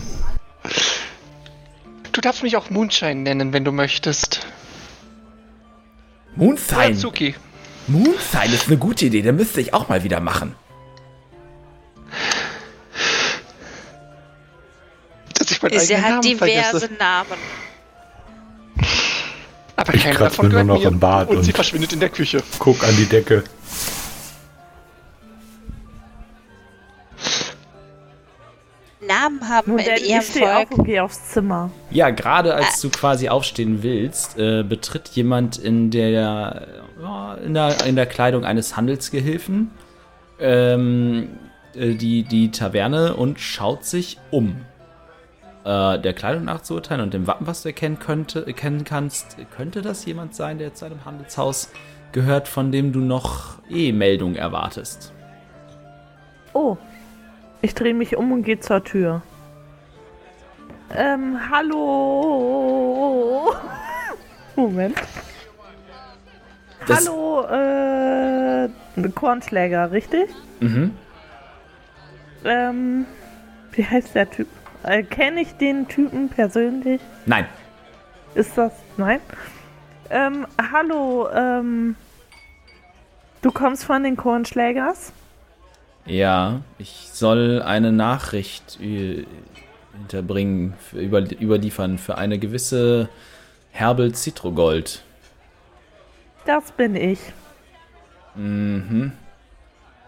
Du 2.12 2.22
darfst 2.22 2.44
mich 2.44 2.58
auch 2.58 2.70
Moonshine 2.70 3.16
nennen, 3.16 3.54
wenn 3.54 3.64
du 3.66 3.72
möchtest. 3.72 4.48
Moonshine. 6.36 6.96
Suki. 6.96 7.36
Moonshine 7.88 8.54
ist 8.54 8.68
eine 8.68 8.78
gute 8.78 9.06
Idee, 9.06 9.22
den 9.22 9.36
müsste 9.36 9.62
ich 9.62 9.74
auch 9.74 9.90
mal 9.90 10.04
wieder 10.04 10.20
machen. 10.20 10.56
Dass 15.38 15.52
ich 15.52 15.62
meinen 15.62 15.80
Sie 15.80 15.96
hat 15.98 16.10
Namen 16.10 16.22
diverse 16.22 16.80
vergesse. 16.80 16.90
Namen. 16.98 17.38
Aber 19.76 19.94
Ich 19.94 20.04
keiner 20.04 20.16
kratze 20.16 20.38
davon 20.38 20.48
mir 20.48 20.64
nur 20.64 20.78
noch 20.80 20.84
im 20.84 21.00
Bart 21.00 21.30
und, 21.30 21.44
sie 21.44 21.52
und- 21.52 21.56
verschwindet 21.56 21.94
in 21.94 22.00
der 22.00 22.10
Küche. 22.10 22.42
Guck 22.58 22.84
an 22.84 22.96
die 22.96 23.06
Decke. 23.06 23.44
Haben 29.48 29.72
Nun, 29.72 29.80
in 29.80 30.06
ihrem 30.06 30.20
ich 30.22 30.28
stehe 30.28 30.46
auf 30.46 30.68
Volk. 30.68 30.78
und 30.78 30.86
gehe 30.86 31.04
aufs 31.04 31.32
Zimmer. 31.32 31.72
Ja, 31.92 32.10
gerade 32.10 32.54
als 32.56 32.82
du 32.82 32.90
quasi 32.90 33.30
aufstehen 33.30 33.84
willst, 33.84 34.38
äh, 34.38 34.64
betritt 34.64 35.10
jemand 35.10 35.58
in 35.58 35.92
der, 35.92 36.68
in 37.44 37.54
der 37.54 37.86
in 37.86 37.96
der 37.96 38.06
Kleidung 38.06 38.46
eines 38.46 38.76
Handelsgehilfen 38.76 39.72
ähm, 40.40 41.30
äh, 41.76 41.94
die, 41.94 42.24
die 42.24 42.52
Taverne 42.52 43.16
und 43.16 43.40
schaut 43.40 43.86
sich 43.86 44.18
um. 44.32 44.66
Äh, 45.64 46.00
der 46.00 46.14
Kleidung 46.14 46.46
nach 46.46 46.62
zu 46.62 46.76
urteilen 46.76 47.02
und 47.02 47.14
dem 47.14 47.28
Wappen, 47.28 47.48
was 47.48 47.64
du 47.64 47.70
erkennen, 47.70 48.00
könnte, 48.00 48.46
erkennen 48.46 48.84
kannst, 48.84 49.38
könnte 49.56 49.82
das 49.82 50.06
jemand 50.06 50.36
sein, 50.36 50.58
der 50.58 50.74
zu 50.74 50.86
einem 50.86 51.06
Handelshaus 51.06 51.72
gehört, 52.12 52.48
von 52.48 52.72
dem 52.72 52.94
du 52.94 53.00
noch 53.00 53.60
E-Meldung 53.70 54.36
erwartest. 54.36 55.12
Oh, 56.54 56.78
ich 57.62 57.74
drehe 57.74 57.94
mich 57.94 58.16
um 58.16 58.32
und 58.32 58.44
gehe 58.44 58.60
zur 58.60 58.84
Tür. 58.84 59.22
Ähm, 60.98 61.38
hallo. 61.52 63.54
Moment. 64.56 64.96
Das- 66.88 67.06
hallo, 67.08 67.42
äh, 67.48 68.70
Kornschläger, 69.14 69.92
richtig? 69.92 70.30
Mhm. 70.62 70.92
Ähm, 72.46 73.06
wie 73.74 73.84
heißt 73.86 74.16
der 74.16 74.30
Typ? 74.30 74.48
Äh, 74.84 75.04
Kenne 75.04 75.42
ich 75.42 75.54
den 75.58 75.88
Typen 75.88 76.30
persönlich? 76.30 77.02
Nein. 77.26 77.46
Ist 78.36 78.58
das? 78.58 78.72
Nein? 78.98 79.20
Ähm, 80.10 80.46
hallo, 80.72 81.28
ähm, 81.34 81.96
du 83.42 83.52
kommst 83.52 83.84
von 83.86 84.04
den 84.04 84.16
Kornschlägers? 84.16 85.12
Ja, 86.06 86.62
ich 86.78 87.10
soll 87.12 87.62
eine 87.64 87.92
Nachricht 87.92 88.80
äh, 88.80 89.26
hinterbringen, 89.98 90.74
für, 90.80 91.00
über, 91.00 91.20
überliefern 91.20 91.98
für 91.98 92.18
eine 92.18 92.40
gewisse 92.40 93.10
Herbel 93.72 94.14
Citrogold. 94.14 95.04
Das 96.46 96.72
bin 96.72 96.96
ich. 96.96 97.20
Mhm. 98.36 99.12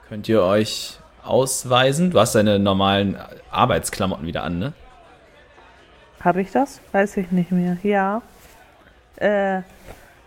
Könnt 0.08 0.30
ihr 0.30 0.44
euch 0.44 1.00
ausweisen? 1.24 2.12
Du 2.12 2.20
hast 2.20 2.36
deine 2.36 2.60
normalen 2.60 3.18
Arbeitsklamotten 3.52 4.26
wieder 4.26 4.44
an, 4.44 4.60
ne? 4.60 4.74
Habe 6.22 6.42
ich 6.42 6.52
das? 6.52 6.80
Weiß 6.92 7.18
ich 7.18 7.32
nicht 7.32 7.52
mehr. 7.52 7.78
Ja. 7.84 8.22
Äh, 9.18 9.62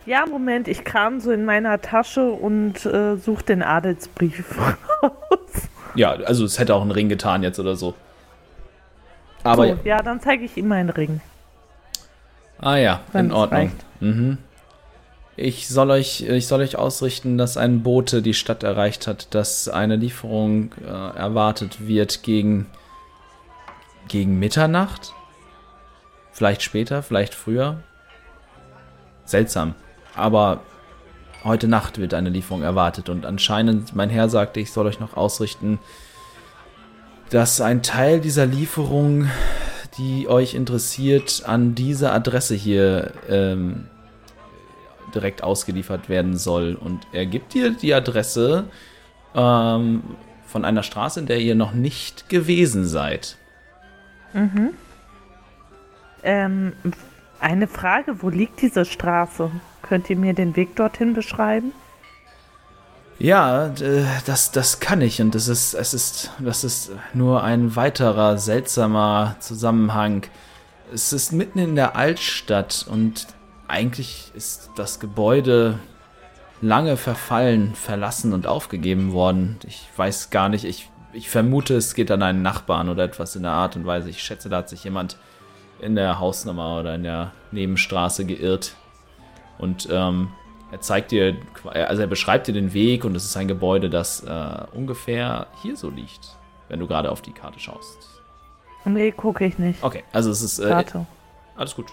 ja, 0.07 0.27
Moment, 0.27 0.69
ich 0.69 0.85
kram 0.85 1.21
so 1.21 1.31
in 1.31 1.45
meiner 1.45 1.81
Tasche 1.81 2.31
und 2.31 2.85
äh, 2.87 3.17
suche 3.17 3.45
den 3.45 3.63
Adelsbrief 3.63 4.59
raus. 5.03 5.69
Ja, 5.95 6.13
also 6.13 6.45
es 6.45 6.59
hätte 6.59 6.75
auch 6.75 6.83
einen 6.83 6.91
Ring 6.91 7.09
getan 7.09 7.43
jetzt 7.43 7.59
oder 7.59 7.77
so. 7.77 7.95
Aber 9.43 9.69
so, 9.69 9.77
ja, 9.85 10.03
dann 10.03 10.21
zeige 10.21 10.45
ich 10.45 10.57
ihm 10.57 10.69
meinen 10.69 10.91
Ring. 10.91 11.21
Ah 12.59 12.77
ja, 12.77 13.01
Wenn 13.13 13.27
in 13.27 13.33
Ordnung. 13.33 13.73
Mhm. 14.01 14.39
Ich 15.37 15.69
soll 15.69 15.91
euch, 15.91 16.21
ich 16.23 16.47
soll 16.47 16.61
euch 16.61 16.77
ausrichten, 16.77 17.39
dass 17.39 17.57
ein 17.57 17.83
Bote 17.83 18.21
die 18.21 18.35
Stadt 18.35 18.63
erreicht 18.63 19.07
hat, 19.07 19.35
dass 19.35 19.69
eine 19.69 19.97
Lieferung 19.97 20.75
äh, 20.85 21.17
erwartet 21.17 21.87
wird 21.87 22.23
gegen 22.23 22.67
gegen 24.11 24.39
Mitternacht. 24.39 25.15
Vielleicht 26.33 26.63
später, 26.63 27.03
vielleicht 27.03 27.35
früher. 27.35 27.83
Seltsam. 29.25 29.75
Aber 30.15 30.61
heute 31.45 31.69
Nacht 31.69 31.99
wird 31.99 32.13
eine 32.13 32.29
Lieferung 32.29 32.63
erwartet 32.63 33.09
und 33.09 33.25
anscheinend, 33.25 33.95
mein 33.95 34.11
Herr 34.11 34.29
sagte, 34.29 34.61
ich 34.61 34.73
soll 34.73 34.87
euch 34.87 35.01
noch 35.01 35.17
ausrichten, 35.17 35.79
dass 37.31 37.61
ein 37.61 37.83
Teil 37.83 38.21
dieser 38.21 38.47
Lieferung 38.47 39.29
die 40.01 40.29
euch 40.29 40.55
interessiert, 40.55 41.43
an 41.47 41.75
diese 41.75 42.13
Adresse 42.13 42.55
hier 42.55 43.13
ähm, 43.29 43.87
direkt 45.15 45.43
ausgeliefert 45.43 46.09
werden 46.09 46.37
soll. 46.37 46.75
Und 46.75 47.07
er 47.13 47.27
gibt 47.27 47.55
dir 47.55 47.71
die 47.71 47.93
Adresse 47.93 48.65
ähm, 49.35 50.03
von 50.47 50.65
einer 50.65 50.83
Straße, 50.83 51.21
in 51.21 51.27
der 51.27 51.39
ihr 51.39 51.55
noch 51.55 51.73
nicht 51.73 52.29
gewesen 52.29 52.87
seid. 52.87 53.37
Ähm, 56.23 56.73
eine 57.41 57.67
Frage, 57.67 58.23
wo 58.23 58.29
liegt 58.29 58.63
diese 58.63 58.85
Straße? 58.85 59.51
Könnt 59.83 60.09
ihr 60.09 60.17
mir 60.17 60.35
den 60.35 60.57
Weg 60.57 60.77
dorthin 60.77 61.15
beschreiben? 61.15 61.73
Ja, 63.21 63.69
d- 63.69 64.07
das, 64.25 64.51
das 64.51 64.81
kann 64.81 65.03
ich 65.03 65.21
und 65.21 65.35
das 65.35 65.47
ist, 65.47 65.75
es 65.75 65.93
ist, 65.93 66.31
das 66.39 66.65
ist 66.65 66.91
nur 67.13 67.45
ein 67.45 67.77
weiterer 67.77 68.39
seltsamer 68.39 69.37
Zusammenhang. 69.41 70.23
Es 70.93 71.13
ist 71.13 71.31
mitten 71.31 71.59
in 71.59 71.75
der 71.77 71.97
Altstadt 71.97 72.87
und 72.89 73.27
eigentlich 73.69 74.33
ist 74.35 74.71
das 74.75 75.01
Gebäude 75.01 75.79
lange 76.63 76.97
verfallen, 76.97 77.75
verlassen 77.75 78.33
und 78.33 78.47
aufgegeben 78.47 79.13
worden. 79.13 79.59
Ich 79.67 79.87
weiß 79.97 80.31
gar 80.31 80.49
nicht, 80.49 80.65
ich, 80.65 80.89
ich 81.13 81.29
vermute, 81.29 81.75
es 81.77 81.95
geht 81.95 82.11
an 82.11 82.23
einen 82.23 82.41
Nachbarn 82.41 82.89
oder 82.89 83.05
etwas 83.05 83.37
in 83.37 83.43
der 83.43 83.53
Art 83.53 83.77
und 83.77 83.85
Weise. 83.85 84.09
Ich 84.09 84.23
schätze, 84.23 84.49
da 84.49 84.57
hat 84.59 84.71
sich 84.71 84.85
jemand 84.85 85.19
in 85.79 85.95
der 85.95 86.21
Hausnummer 86.21 86.81
oder 86.81 86.95
in 86.95 87.03
der 87.03 87.33
Nebenstraße 87.53 88.25
geirrt. 88.25 88.75
Und 89.59 89.89
ähm, 89.91 90.31
er 90.71 90.81
zeigt 90.81 91.11
dir, 91.11 91.37
also 91.65 92.03
er 92.03 92.09
beschreibt 92.09 92.47
dir 92.47 92.53
den 92.53 92.73
Weg 92.73 93.05
und 93.05 93.17
es 93.17 93.25
ist 93.25 93.37
ein 93.37 93.49
Gebäude, 93.49 93.91
das 93.91 94.23
äh, 94.23 94.65
ungefähr 94.73 95.49
hier 95.63 95.77
so 95.77 95.91
liegt, 95.91 96.37
wenn 96.69 96.81
du 96.81 96.87
gerade 96.87 97.11
auf 97.11 97.23
die 97.23 97.33
Karte 97.33 97.59
schaust. 97.59 98.09
Nee, 98.85 99.13
gucke 99.13 99.45
ich 99.45 99.59
nicht. 99.59 99.83
Okay, 99.83 100.05
also 100.13 100.31
es 100.31 100.43
ist 100.43 100.59
äh, 100.59 100.71
Warte. 100.71 101.07
alles 101.57 101.75
gut. 101.75 101.87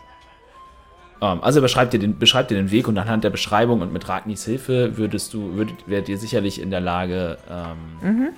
Ähm, 1.22 1.44
also 1.44 1.60
er 1.60 1.64
beschreibt 1.64 1.94
dir, 1.94 2.00
den, 2.00 2.18
beschreibt 2.18 2.52
dir 2.52 2.56
den 2.56 2.72
Weg 2.72 2.88
und 2.88 2.98
anhand 2.98 3.24
der 3.24 3.30
Beschreibung 3.30 3.82
und 3.82 3.92
mit 3.92 4.08
Ragnis 4.08 4.46
Hilfe 4.46 4.98
würdest 4.98 5.34
du, 5.34 5.56
würdet, 5.56 5.88
werdet 5.88 6.10
ihr 6.10 6.18
sicherlich 6.18 6.62
in 6.62 6.70
der 6.70 6.82
Lage, 6.82 7.38
ähm, 7.50 8.30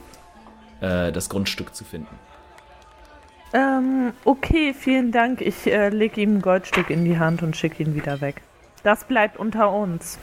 äh, 0.81 1.11
das 1.11 1.29
Grundstück 1.29 1.75
zu 1.75 1.83
finden. 1.83 2.15
Ähm, 3.53 4.13
okay, 4.25 4.73
vielen 4.73 5.11
Dank. 5.11 5.41
Ich 5.41 5.67
äh, 5.67 5.89
lege 5.89 6.21
ihm 6.21 6.37
ein 6.37 6.41
Goldstück 6.41 6.89
in 6.89 7.03
die 7.03 7.17
Hand 7.17 7.41
und 7.41 7.57
schicke 7.57 7.83
ihn 7.83 7.95
wieder 7.95 8.21
weg. 8.21 8.41
Das 8.83 9.03
bleibt 9.03 9.37
unter 9.37 9.71
uns. 9.71 10.17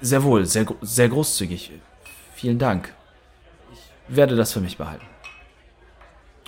Sehr 0.00 0.22
wohl, 0.22 0.44
sehr, 0.44 0.66
sehr 0.82 1.08
großzügig. 1.08 1.72
Vielen 2.34 2.58
Dank. 2.58 2.92
Ich 3.72 4.16
werde 4.16 4.36
das 4.36 4.52
für 4.52 4.60
mich 4.60 4.76
behalten. 4.76 5.06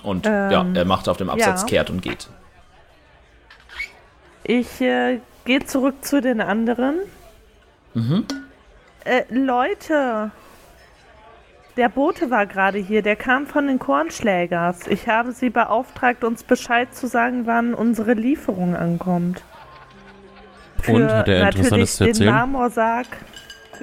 Und 0.03 0.25
ja, 0.25 0.61
Ähm, 0.61 0.75
er 0.75 0.85
macht 0.85 1.09
auf 1.09 1.17
dem 1.17 1.29
Absatz 1.29 1.61
ja. 1.61 1.67
kehrt 1.67 1.89
und 1.89 2.01
geht. 2.01 2.29
Ich 4.43 4.79
äh, 4.81 5.19
gehe 5.45 5.65
zurück 5.65 6.05
zu 6.05 6.21
den 6.21 6.41
anderen. 6.41 6.99
Mhm. 7.93 8.25
Äh, 9.03 9.23
Leute, 9.29 10.31
der 11.75 11.89
Bote 11.89 12.29
war 12.29 12.45
gerade 12.45 12.77
hier, 12.77 13.01
der 13.01 13.15
kam 13.15 13.47
von 13.47 13.67
den 13.67 13.79
Kornschlägers. 13.79 14.87
Ich 14.87 15.07
habe 15.07 15.31
sie 15.31 15.49
beauftragt, 15.49 16.23
uns 16.23 16.43
Bescheid 16.43 16.93
zu 16.93 17.07
sagen, 17.07 17.45
wann 17.45 17.73
unsere 17.73 18.13
Lieferung 18.13 18.75
ankommt. 18.75 19.43
Und, 20.87 21.07
hat 21.09 21.27
er 21.27 21.45
natürlich 21.45 21.65
Interessantes 21.65 21.95
zu 21.95 22.03
den 22.03 22.09
erzählen? 22.13 22.33
Marmorsarg, 22.33 23.07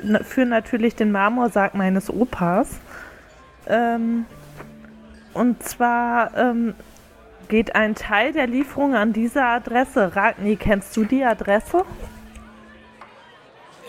na- 0.03 0.23
für 0.23 0.47
natürlich 0.47 0.95
den 0.95 1.13
Marmorsarg 1.13 1.75
meines 1.75 2.11
Opas. 2.11 2.69
Ähm, 3.69 4.25
und 5.35 5.63
zwar 5.63 6.37
ähm, 6.37 6.75
geht 7.49 7.75
ein 7.75 7.95
Teil 7.95 8.33
der 8.33 8.47
Lieferung 8.47 8.95
an 8.95 9.13
diese 9.13 9.43
Adresse. 9.43 10.15
Ragni, 10.17 10.57
kennst 10.57 10.97
du 10.97 11.05
die 11.05 11.25
Adresse? 11.25 11.85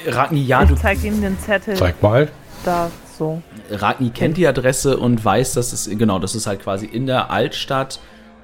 Ragni, 0.05 0.43
ja, 0.43 0.63
ich 0.63 0.69
du, 0.69 0.75
zeige 0.75 1.07
ihm 1.07 1.21
den 1.21 1.39
Zettel 1.39 1.75
Zeig 1.75 2.01
mal. 2.03 2.27
da 2.63 2.91
so. 3.17 3.41
Ragni 3.71 4.11
kennt 4.11 4.37
die 4.37 4.47
Adresse 4.47 4.97
und 4.97 5.23
weiß, 5.23 5.53
dass 5.53 5.73
es, 5.73 5.89
genau, 5.89 6.19
das 6.19 6.35
ist 6.35 6.45
halt 6.45 6.61
quasi 6.61 6.85
in 6.85 7.07
der 7.07 7.31
Altstadt, 7.31 7.99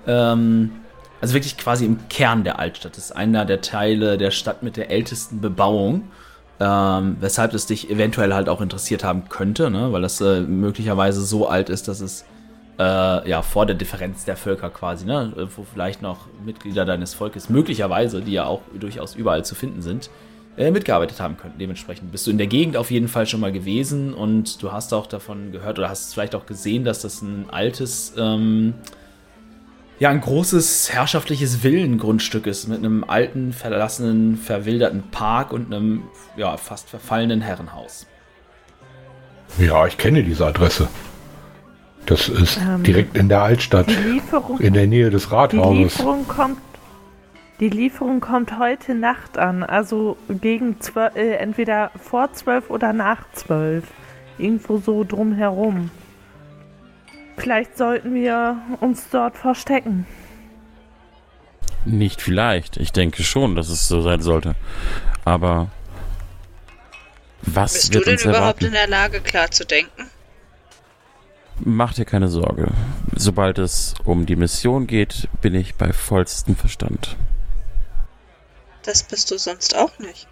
ähm, 0.07 0.72
also 1.24 1.36
wirklich 1.36 1.56
quasi 1.56 1.86
im 1.86 2.10
Kern 2.10 2.44
der 2.44 2.60
Altstadt. 2.60 2.98
Das 2.98 3.06
ist 3.06 3.12
einer 3.14 3.46
der 3.46 3.62
Teile 3.62 4.18
der 4.18 4.30
Stadt 4.30 4.62
mit 4.62 4.76
der 4.76 4.92
ältesten 4.92 5.40
Bebauung, 5.40 6.04
ähm, 6.60 7.16
weshalb 7.22 7.54
es 7.54 7.66
dich 7.66 7.90
eventuell 7.90 8.34
halt 8.34 8.50
auch 8.50 8.60
interessiert 8.60 9.06
haben 9.06 9.30
könnte, 9.30 9.70
ne? 9.70 9.94
weil 9.94 10.02
das 10.02 10.20
äh, 10.20 10.42
möglicherweise 10.42 11.22
so 11.22 11.48
alt 11.48 11.70
ist, 11.70 11.88
dass 11.88 12.02
es 12.02 12.26
äh, 12.78 13.30
ja 13.30 13.42
vor 13.42 13.66
der 13.66 13.78
Differenz 13.78 14.26
der 14.26 14.36
Völker 14.36 14.70
quasi, 14.70 15.06
ne? 15.06 15.32
wo 15.56 15.64
vielleicht 15.64 16.02
noch 16.02 16.28
Mitglieder 16.46 16.84
deines 16.84 17.14
Volkes 17.14 17.50
möglicherweise, 17.50 18.20
die 18.20 18.34
ja 18.34 18.46
auch 18.46 18.60
durchaus 18.78 19.16
überall 19.16 19.46
zu 19.46 19.56
finden 19.56 19.82
sind, 19.82 20.10
äh, 20.58 20.72
mitgearbeitet 20.72 21.22
haben 21.22 21.38
könnten. 21.38 21.58
Dementsprechend 21.58 22.12
bist 22.12 22.28
du 22.28 22.32
in 22.32 22.38
der 22.38 22.48
Gegend 22.48 22.76
auf 22.76 22.92
jeden 22.92 23.08
Fall 23.08 23.28
schon 23.28 23.40
mal 23.40 23.54
gewesen 23.54 24.14
und 24.14 24.62
du 24.62 24.74
hast 24.74 24.94
auch 24.94 25.08
davon 25.08 25.54
gehört 25.54 25.80
oder 25.80 25.88
hast 25.88 26.14
vielleicht 26.14 26.36
auch 26.36 26.46
gesehen, 26.46 26.84
dass 26.84 27.02
das 27.02 27.22
ein 27.22 27.46
altes, 27.50 28.14
ähm, 28.18 28.74
ja 30.00 30.10
ein 30.10 30.22
großes 30.22 30.91
herrschaftliches 30.91 31.64
Villengrundstück 31.64 32.48
ist 32.48 32.68
mit 32.68 32.80
einem 32.80 33.04
alten, 33.04 33.54
verlassenen, 33.54 34.38
verwilderten 34.38 35.04
Park 35.12 35.52
und 35.54 35.74
einem 35.74 36.04
ja, 36.36 36.58
fast 36.58 36.89
verfallenen 36.89 37.41
Herrenhaus. 37.41 38.06
Ja, 39.58 39.86
ich 39.86 39.98
kenne 39.98 40.24
diese 40.24 40.46
Adresse. 40.46 40.88
Das 42.06 42.28
ist 42.28 42.58
Ähm, 42.58 42.84
direkt 42.84 43.16
in 43.16 43.30
der 43.30 43.44
Altstadt, 43.44 43.88
Die 43.89 43.94
Lieferung, 43.94 44.60
in 44.60 44.74
der 44.74 44.88
Nähe 44.88 45.10
des 45.10 45.30
die 45.30 45.34
Rathauses. 45.36 45.98
Lieferung 45.98 46.28
kommt. 46.28 46.58
Die 47.60 47.70
Lieferung 47.70 48.20
kommt 48.20 48.58
heute 48.60 48.94
Nacht 48.94 49.38
an, 49.38 49.64
also 49.64 50.18
gegen 50.28 50.82
zwölf, 50.82 51.16
äh, 51.16 51.36
entweder 51.36 51.91
vor 52.02 52.34
zwölf 52.34 52.70
oder 52.70 52.91
nach 52.91 53.20
zwölf. 53.34 53.86
Irgendwo 54.38 54.80
so 54.80 55.04
drumherum. 55.04 55.91
Vielleicht 57.38 57.78
sollten 57.78 58.14
wir 58.14 58.58
uns 58.80 59.10
dort 59.12 59.38
verstecken. 59.38 60.06
Nicht 61.86 62.22
vielleicht. 62.22 62.78
Ich 62.78 62.92
denke 62.92 63.24
schon, 63.24 63.56
dass 63.56 63.70
es 63.70 63.88
so 63.88 64.02
sein 64.02 64.22
sollte. 64.22 64.56
Aber 65.26 65.70
was 67.42 67.74
Bist 67.74 67.90
du 67.90 67.96
wird 67.96 68.06
denn 68.08 68.14
uns 68.14 68.24
überhaupt 68.24 68.42
erwarten? 68.62 68.66
in 68.66 68.72
der 68.72 68.88
Lage, 68.88 69.20
klar 69.20 69.52
zu 69.52 69.66
denken? 69.66 70.10
Mach 71.60 71.94
dir 71.94 72.06
keine 72.06 72.30
Sorge. 72.30 72.72
Sobald 73.16 73.58
es 73.58 73.94
um 74.06 74.26
die 74.26 74.36
Mission 74.36 74.88
geht, 74.88 75.28
bin 75.42 75.54
ich 75.56 75.76
bei 75.76 75.92
vollstem 75.94 76.56
Verstand. 76.56 77.16
Das 78.84 79.04
bist 79.04 79.30
du 79.32 79.38
sonst 79.38 79.76
auch 79.76 79.98
nicht. 80.00 80.28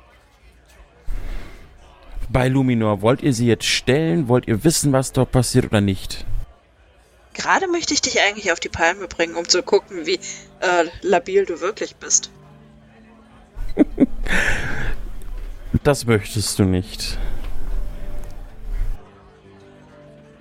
Bei 2.30 2.48
Luminor, 2.48 3.02
wollt 3.02 3.22
ihr 3.22 3.34
sie 3.34 3.48
jetzt 3.48 3.66
stellen? 3.66 4.30
Wollt 4.30 4.48
ihr 4.48 4.64
wissen, 4.64 4.94
was 4.94 5.12
dort 5.12 5.32
passiert 5.32 5.66
oder 5.66 5.82
nicht? 5.82 6.26
Gerade 7.34 7.68
möchte 7.68 7.94
ich 7.94 8.02
dich 8.02 8.20
eigentlich 8.22 8.52
auf 8.52 8.60
die 8.60 8.70
Palme 8.70 9.08
bringen, 9.08 9.36
um 9.36 9.48
zu 9.48 9.64
gucken, 9.64 10.06
wie 10.06 10.20
äh, 10.60 10.86
labil 11.02 11.46
du 11.46 11.62
wirklich 11.62 11.96
bist. 11.96 12.30
Das 15.84 16.06
möchtest 16.06 16.60
du 16.60 16.64
nicht. 16.64 17.18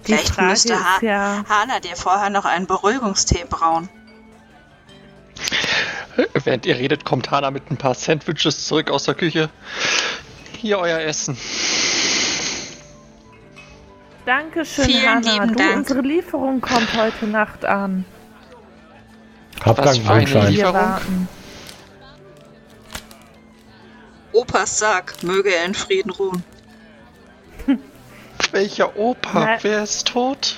Die 0.07 0.13
Vielleicht 0.13 0.35
Frage 0.35 0.49
müsste 0.49 0.73
ist 0.75 0.85
ha 0.85 0.99
ja, 1.03 1.45
Hana 1.49 1.81
dir 1.81 1.97
vorher 1.97 2.31
noch 2.31 2.45
einen 2.45 2.67
Beruhigungstee 2.67 3.45
brauen. 3.49 3.89
Während 6.45 6.67
ihr 6.67 6.77
redet, 6.77 7.05
kommt 7.05 7.31
Hana 7.31 7.51
mit 7.51 7.71
ein 7.71 7.77
paar 7.77 7.95
Sandwiches 7.95 8.67
zurück 8.67 8.91
aus 8.91 9.05
der 9.05 9.15
Küche. 9.15 9.49
Hier 10.59 10.79
euer 10.79 10.99
Essen. 10.99 11.39
Dankeschön, 14.31 14.85
Vielen 14.85 15.09
Hanna. 15.09 15.33
lieben 15.33 15.49
Du, 15.49 15.55
Dank. 15.57 15.77
unsere 15.79 16.01
Lieferung 16.03 16.61
kommt 16.61 16.97
heute 16.97 17.27
Nacht 17.27 17.65
an. 17.65 18.05
Hab 19.65 19.79
Was 19.79 20.01
Dank, 20.05 20.29
für 20.29 20.39
eine 20.39 20.51
Lieferung? 20.51 20.75
warten. 20.75 21.29
Opas 24.33 24.79
Sarg 24.79 25.21
möge 25.25 25.53
er 25.53 25.65
in 25.65 25.75
Frieden 25.75 26.11
ruhen. 26.11 26.45
Welcher 28.53 28.97
Opa? 28.97 29.41
Na- 29.41 29.59
Wer 29.63 29.83
ist 29.83 30.07
tot? 30.07 30.55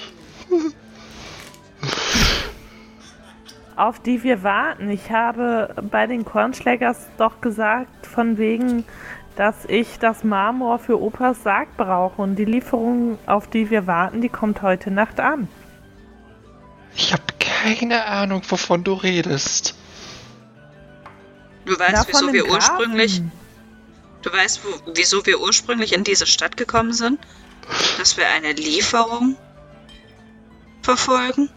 Auf 3.74 4.00
die 4.00 4.22
wir 4.22 4.42
warten. 4.42 4.90
Ich 4.90 5.10
habe 5.10 5.74
bei 5.90 6.06
den 6.06 6.26
Kornschlägers 6.26 7.06
doch 7.16 7.40
gesagt, 7.40 8.06
von 8.06 8.36
wegen, 8.36 8.84
dass 9.36 9.64
ich 9.66 9.98
das 9.98 10.24
Marmor 10.24 10.78
für 10.78 11.00
Opas 11.00 11.42
Sarg 11.42 11.76
brauche. 11.76 12.20
Und 12.20 12.36
die 12.36 12.44
Lieferung, 12.44 13.18
auf 13.26 13.48
die 13.48 13.70
wir 13.70 13.86
warten, 13.86 14.20
die 14.20 14.28
kommt 14.28 14.62
heute 14.62 14.90
Nacht 14.90 15.20
an. 15.20 15.48
Ich 16.94 17.12
habe 17.12 17.22
keine 17.38 18.04
Ahnung, 18.04 18.42
wovon 18.48 18.84
du 18.84 18.92
redest. 18.94 19.74
Du 21.64 21.78
weißt, 21.78 22.08
wieso 22.08 22.32
wir 22.32 22.50
ursprünglich, 22.50 23.22
du 24.22 24.32
weißt, 24.32 24.60
wo, 24.64 24.92
wieso 24.94 25.24
wir 25.24 25.40
ursprünglich 25.40 25.92
in 25.92 26.04
diese 26.04 26.26
Stadt 26.26 26.56
gekommen 26.56 26.92
sind? 26.92 27.20
Dass 27.98 28.16
wir 28.16 28.28
eine 28.28 28.52
Lieferung 28.52 29.36
verfolgen? 30.82 31.48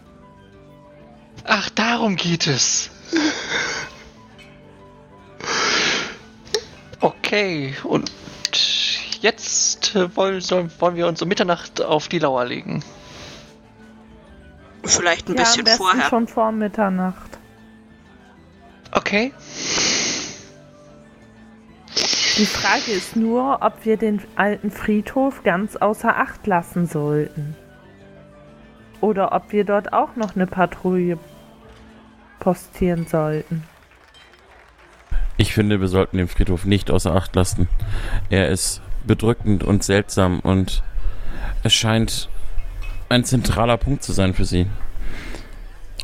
Ach, 1.44 1.68
darum 1.70 2.16
geht 2.16 2.46
es. 2.46 2.90
Okay, 7.00 7.74
und 7.84 8.10
jetzt 9.20 9.94
wollen, 10.16 10.40
sollen, 10.40 10.70
wollen 10.78 10.96
wir 10.96 11.06
uns 11.06 11.20
um 11.22 11.28
Mitternacht 11.28 11.82
auf 11.82 12.08
die 12.08 12.18
Lauer 12.18 12.44
legen. 12.44 12.82
Vielleicht 14.84 15.28
ein 15.28 15.34
Ja, 15.34 15.38
am 15.40 15.44
bisschen 15.44 15.64
besten 15.64 15.82
vorher. 15.82 16.08
schon 16.08 16.28
vor 16.28 16.52
Mitternacht. 16.52 17.38
Okay. 18.92 19.32
Die 22.38 22.46
Frage 22.46 22.92
ist 22.92 23.16
nur, 23.16 23.58
ob 23.62 23.84
wir 23.84 23.96
den 23.96 24.22
alten 24.36 24.70
Friedhof 24.70 25.42
ganz 25.42 25.76
außer 25.76 26.16
Acht 26.16 26.46
lassen 26.46 26.86
sollten. 26.86 27.56
Oder 29.00 29.32
ob 29.32 29.52
wir 29.52 29.64
dort 29.64 29.92
auch 29.92 30.16
noch 30.16 30.36
eine 30.36 30.46
Patrouille 30.46 31.18
postieren 32.38 33.06
sollten. 33.06 33.64
Ich 35.36 35.52
finde, 35.52 35.80
wir 35.80 35.88
sollten 35.88 36.16
den 36.16 36.28
Friedhof 36.28 36.64
nicht 36.64 36.90
außer 36.90 37.14
Acht 37.14 37.34
lassen. 37.36 37.68
Er 38.30 38.48
ist 38.48 38.80
bedrückend 39.06 39.62
und 39.62 39.84
seltsam 39.84 40.40
und 40.40 40.82
es 41.62 41.74
scheint 41.74 42.28
ein 43.08 43.24
zentraler 43.24 43.76
Punkt 43.76 44.02
zu 44.02 44.12
sein 44.12 44.34
für 44.34 44.44
sie. 44.44 44.66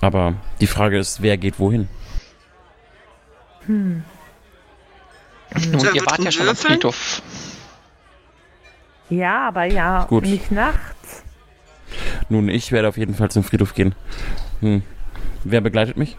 Aber 0.01 0.35
die 0.61 0.67
Frage 0.67 0.99
ist, 0.99 1.23
wer 1.23 1.37
geht 1.39 1.59
wohin? 1.59 1.89
Hm. 3.67 4.03
Nun, 5.71 5.95
ihr 5.95 6.07
wart 6.07 6.19
ja 6.25 6.33
schon 6.33 6.49
am? 6.49 6.57
Friedhof. 6.57 7.23
Ja, 9.11 9.49
aber 9.49 9.65
ja, 9.65 10.05
Gut. 10.05 10.25
nicht 10.25 10.51
nachts. 10.51 11.23
Nun, 12.29 12.49
ich 12.49 12.73
werde 12.73 12.89
auf 12.89 12.97
jeden 12.97 13.15
Fall 13.15 13.31
zum 13.31 13.45
Friedhof 13.45 13.75
gehen. 13.75 13.95
Hm. 14.61 14.83
Wer 15.45 15.61
begleitet 15.61 15.97
mich? 15.97 16.17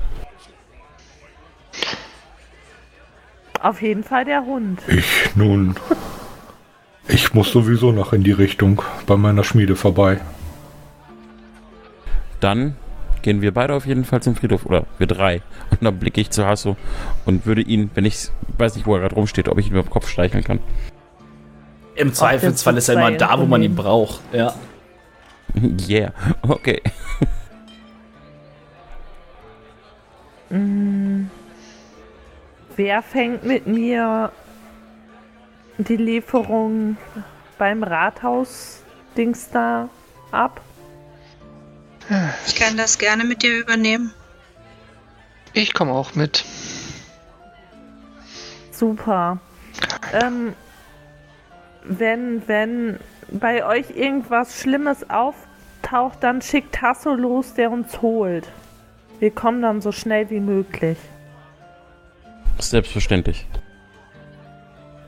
Auf 3.63 3.81
jeden 3.81 4.03
Fall 4.03 4.25
der 4.25 4.45
Hund. 4.45 4.81
Ich 4.89 5.35
nun. 5.35 5.75
Ich 7.07 7.33
muss 7.33 7.49
sowieso 7.49 7.93
noch 7.93 8.11
in 8.11 8.21
die 8.21 8.33
Richtung 8.33 8.81
bei 9.07 9.15
meiner 9.15 9.45
Schmiede 9.45 9.77
vorbei. 9.77 10.19
Dann 12.41 12.75
gehen 13.21 13.41
wir 13.41 13.53
beide 13.53 13.73
auf 13.73 13.85
jeden 13.85 14.03
Fall 14.03 14.21
zum 14.21 14.35
Friedhof. 14.35 14.65
Oder 14.65 14.83
wir 14.97 15.07
drei. 15.07 15.41
Und 15.71 15.81
dann 15.81 15.97
blicke 15.97 16.19
ich 16.19 16.29
zu 16.29 16.45
Hasso 16.45 16.75
und 17.25 17.45
würde 17.45 17.61
ihn, 17.61 17.89
wenn 17.93 18.03
ich 18.03 18.27
weiß 18.57 18.75
nicht, 18.75 18.85
wo 18.85 18.95
er 18.95 18.99
gerade 18.99 19.15
rumsteht, 19.15 19.47
ob 19.47 19.57
ich 19.57 19.67
ihn 19.67 19.71
über 19.71 19.83
den 19.83 19.89
Kopf 19.89 20.09
streicheln 20.09 20.43
kann. 20.43 20.59
Im 21.95 22.13
Zweifelsfall 22.13 22.75
ist 22.75 22.89
er 22.89 22.95
immer 22.95 23.11
da, 23.11 23.39
wo 23.39 23.45
man 23.45 23.63
ihn 23.63 23.75
braucht. 23.75 24.19
Ja. 24.33 24.53
Yeah. 25.87 26.13
Okay. 26.41 26.81
Mm. 30.49 31.27
Wer 32.75 33.01
fängt 33.01 33.43
mit 33.43 33.67
mir 33.67 34.31
die 35.77 35.97
Lieferung 35.97 36.97
beim 37.57 37.83
Rathaus-Dings 37.83 39.49
da 39.51 39.89
ab? 40.31 40.61
Ich 42.47 42.55
kann 42.55 42.75
das 42.77 42.97
gerne 42.97 43.23
mit 43.23 43.43
dir 43.43 43.59
übernehmen. 43.59 44.13
Ich 45.53 45.73
komme 45.73 45.91
auch 45.91 46.15
mit. 46.15 46.43
Super. 48.71 49.37
Ähm, 50.11 50.53
wenn, 51.83 52.47
wenn 52.47 52.99
bei 53.29 53.65
euch 53.65 53.91
irgendwas 53.95 54.59
Schlimmes 54.59 55.09
auftaucht, 55.09 56.17
dann 56.21 56.41
schickt 56.41 56.75
Tasso 56.75 57.13
los, 57.13 57.53
der 57.53 57.71
uns 57.71 58.01
holt. 58.01 58.47
Wir 59.19 59.31
kommen 59.31 59.61
dann 59.61 59.79
so 59.81 59.91
schnell 59.91 60.29
wie 60.29 60.39
möglich. 60.39 60.97
Selbstverständlich. 62.59 63.45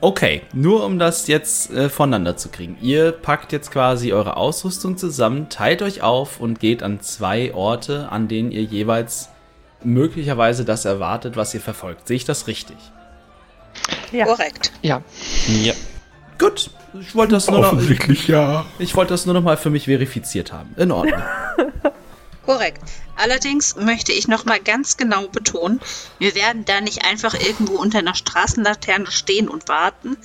Okay, 0.00 0.42
nur 0.52 0.84
um 0.84 0.98
das 0.98 1.26
jetzt 1.26 1.70
äh, 1.70 1.88
voneinander 1.88 2.36
zu 2.36 2.50
kriegen. 2.50 2.76
Ihr 2.82 3.12
packt 3.12 3.52
jetzt 3.52 3.70
quasi 3.70 4.12
eure 4.12 4.36
Ausrüstung 4.36 4.98
zusammen, 4.98 5.48
teilt 5.48 5.80
euch 5.82 6.02
auf 6.02 6.38
und 6.38 6.60
geht 6.60 6.82
an 6.82 7.00
zwei 7.00 7.54
Orte, 7.54 8.10
an 8.10 8.28
denen 8.28 8.52
ihr 8.52 8.62
jeweils 8.62 9.30
möglicherweise 9.82 10.64
das 10.64 10.84
erwartet, 10.84 11.36
was 11.36 11.54
ihr 11.54 11.60
verfolgt. 11.60 12.08
Sehe 12.08 12.16
ich 12.16 12.24
das 12.24 12.46
richtig? 12.46 12.76
Ja. 14.12 14.26
Korrekt. 14.26 14.72
Ja. 14.82 15.02
Ja. 15.48 15.74
Gut, 16.38 16.70
ich 17.00 17.14
wollte 17.14 17.34
das 17.34 17.50
nur 17.50 17.60
noch, 17.60 17.72
ich, 17.72 17.78
Offensichtlich 17.78 18.28
ja. 18.28 18.66
ich 18.78 18.94
wollte 18.94 19.14
das 19.14 19.24
nur 19.24 19.34
noch 19.34 19.42
mal 19.42 19.56
für 19.56 19.70
mich 19.70 19.86
verifiziert 19.86 20.52
haben. 20.52 20.74
In 20.76 20.92
Ordnung. 20.92 21.22
Korrekt. 22.46 22.80
Allerdings 23.16 23.76
möchte 23.76 24.12
ich 24.12 24.28
noch 24.28 24.44
mal 24.44 24.60
ganz 24.60 24.96
genau 24.96 25.26
betonen, 25.28 25.80
wir 26.18 26.34
werden 26.34 26.64
da 26.64 26.80
nicht 26.80 27.04
einfach 27.04 27.34
irgendwo 27.34 27.74
unter 27.74 27.98
einer 27.98 28.14
Straßenlaterne 28.14 29.10
stehen 29.10 29.48
und 29.48 29.68
warten, 29.68 30.16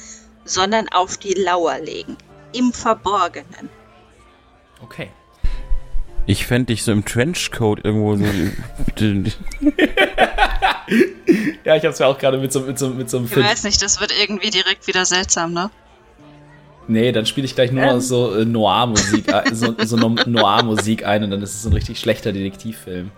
sondern 0.46 0.88
auf 0.90 1.18
die 1.18 1.34
Lauer 1.34 1.80
legen. 1.80 2.18
Im 2.54 2.74
Verborgenen. 2.74 3.70
Okay. 4.84 5.10
Ich 6.28 6.46
fände 6.46 6.68
dich 6.68 6.84
so 6.84 6.92
im 6.92 7.04
Trenchcoat 7.06 7.84
irgendwo 7.84 8.16
so. 8.16 8.26
Ja, 11.64 11.76
ich 11.76 11.86
hab's 11.86 12.00
ja 12.00 12.08
auch 12.08 12.18
gerade 12.18 12.38
mit 12.38 12.52
so, 12.52 12.62
mit 12.62 12.78
so, 12.78 12.90
mit 12.90 13.10
so 13.10 13.18
einem 13.18 13.28
Ich 13.28 13.34
Film. 13.34 13.46
weiß 13.46 13.64
nicht, 13.64 13.82
das 13.82 14.02
wird 14.02 14.12
irgendwie 14.20 14.50
direkt 14.50 14.88
wieder 14.88 15.06
seltsam, 15.06 15.54
ne? 15.54 15.70
Nee, 16.92 17.12
dann 17.14 17.26
spiele 17.26 17.46
ich 17.46 17.56
gleich 17.56 17.72
nur 17.72 17.86
noch 17.86 18.02
so 18.02 18.36
äh, 18.36 18.44
Noir-Musik, 18.46 19.32
äh, 19.32 19.54
so, 19.54 19.74
so 19.84 19.96
No- 19.96 20.16
Noir-Musik 20.26 21.06
ein 21.06 21.24
und 21.24 21.32
dann 21.32 21.42
ist 21.42 21.56
es 21.56 21.66
ein 21.66 21.72
richtig 21.74 22.00
schlechter 22.00 22.34
Detektivfilm. 22.34 23.12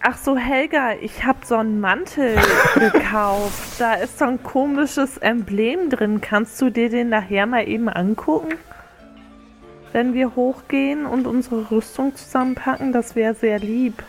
Ach 0.00 0.18
so, 0.18 0.36
Helga, 0.36 0.94
ich 1.00 1.24
habe 1.24 1.38
so 1.46 1.56
einen 1.56 1.80
Mantel 1.80 2.36
gekauft. 2.74 3.78
Da 3.80 3.94
ist 3.94 4.18
so 4.18 4.24
ein 4.24 4.42
komisches 4.42 5.16
Emblem 5.18 5.90
drin. 5.90 6.20
Kannst 6.20 6.60
du 6.60 6.70
dir 6.70 6.90
den 6.90 7.08
nachher 7.08 7.46
mal 7.46 7.66
eben 7.68 7.88
angucken? 7.88 8.54
Wenn 9.92 10.12
wir 10.12 10.34
hochgehen 10.34 11.06
und 11.06 11.26
unsere 11.26 11.70
Rüstung 11.70 12.14
zusammenpacken, 12.16 12.92
das 12.92 13.14
wäre 13.14 13.34
sehr 13.34 13.58
lieb. 13.60 14.02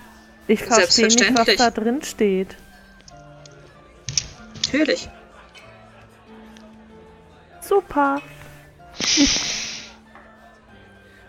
Ich 0.48 0.64
verstehe 0.64 1.06
nicht, 1.06 1.38
was 1.38 1.56
da 1.58 1.70
drin 1.72 2.02
steht. 2.04 2.56
Natürlich. 4.66 5.10
Super. 7.62 8.22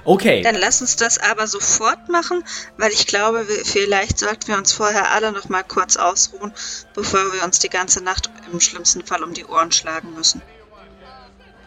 Okay, 0.08 0.40
Dann 0.40 0.54
lass 0.54 0.80
uns 0.80 0.96
das 0.96 1.18
aber 1.18 1.46
sofort 1.46 2.08
machen, 2.08 2.42
weil 2.78 2.90
ich 2.92 3.06
glaube, 3.06 3.46
wir, 3.46 3.64
vielleicht 3.66 4.18
sollten 4.18 4.48
wir 4.48 4.56
uns 4.56 4.72
vorher 4.72 5.12
alle 5.12 5.32
noch 5.32 5.50
mal 5.50 5.62
kurz 5.62 5.98
ausruhen, 5.98 6.50
bevor 6.94 7.20
wir 7.34 7.44
uns 7.44 7.58
die 7.58 7.68
ganze 7.68 8.02
Nacht 8.02 8.30
im 8.50 8.58
schlimmsten 8.58 9.04
Fall 9.04 9.22
um 9.22 9.34
die 9.34 9.44
Ohren 9.44 9.70
schlagen 9.70 10.14
müssen. 10.14 10.40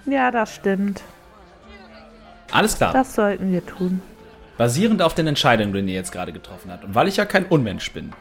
Ja, 0.07 0.31
das 0.31 0.55
stimmt. 0.55 1.03
alles 2.51 2.77
klar. 2.77 2.93
Das 2.93 3.13
sollten 3.13 3.51
wir 3.51 3.63
tun. 3.63 4.01
Basierend 4.57 5.03
auf 5.03 5.13
den 5.13 5.27
Entscheidungen, 5.27 5.85
die 5.85 5.93
ihr 5.93 5.99
jetzt 5.99 6.11
gerade 6.11 6.33
getroffen 6.33 6.71
habt 6.71 6.83
und 6.83 6.95
weil 6.95 7.07
ich 7.07 7.17
ja 7.17 7.25
kein 7.25 7.45
Unmensch 7.45 7.91
bin, 7.91 8.11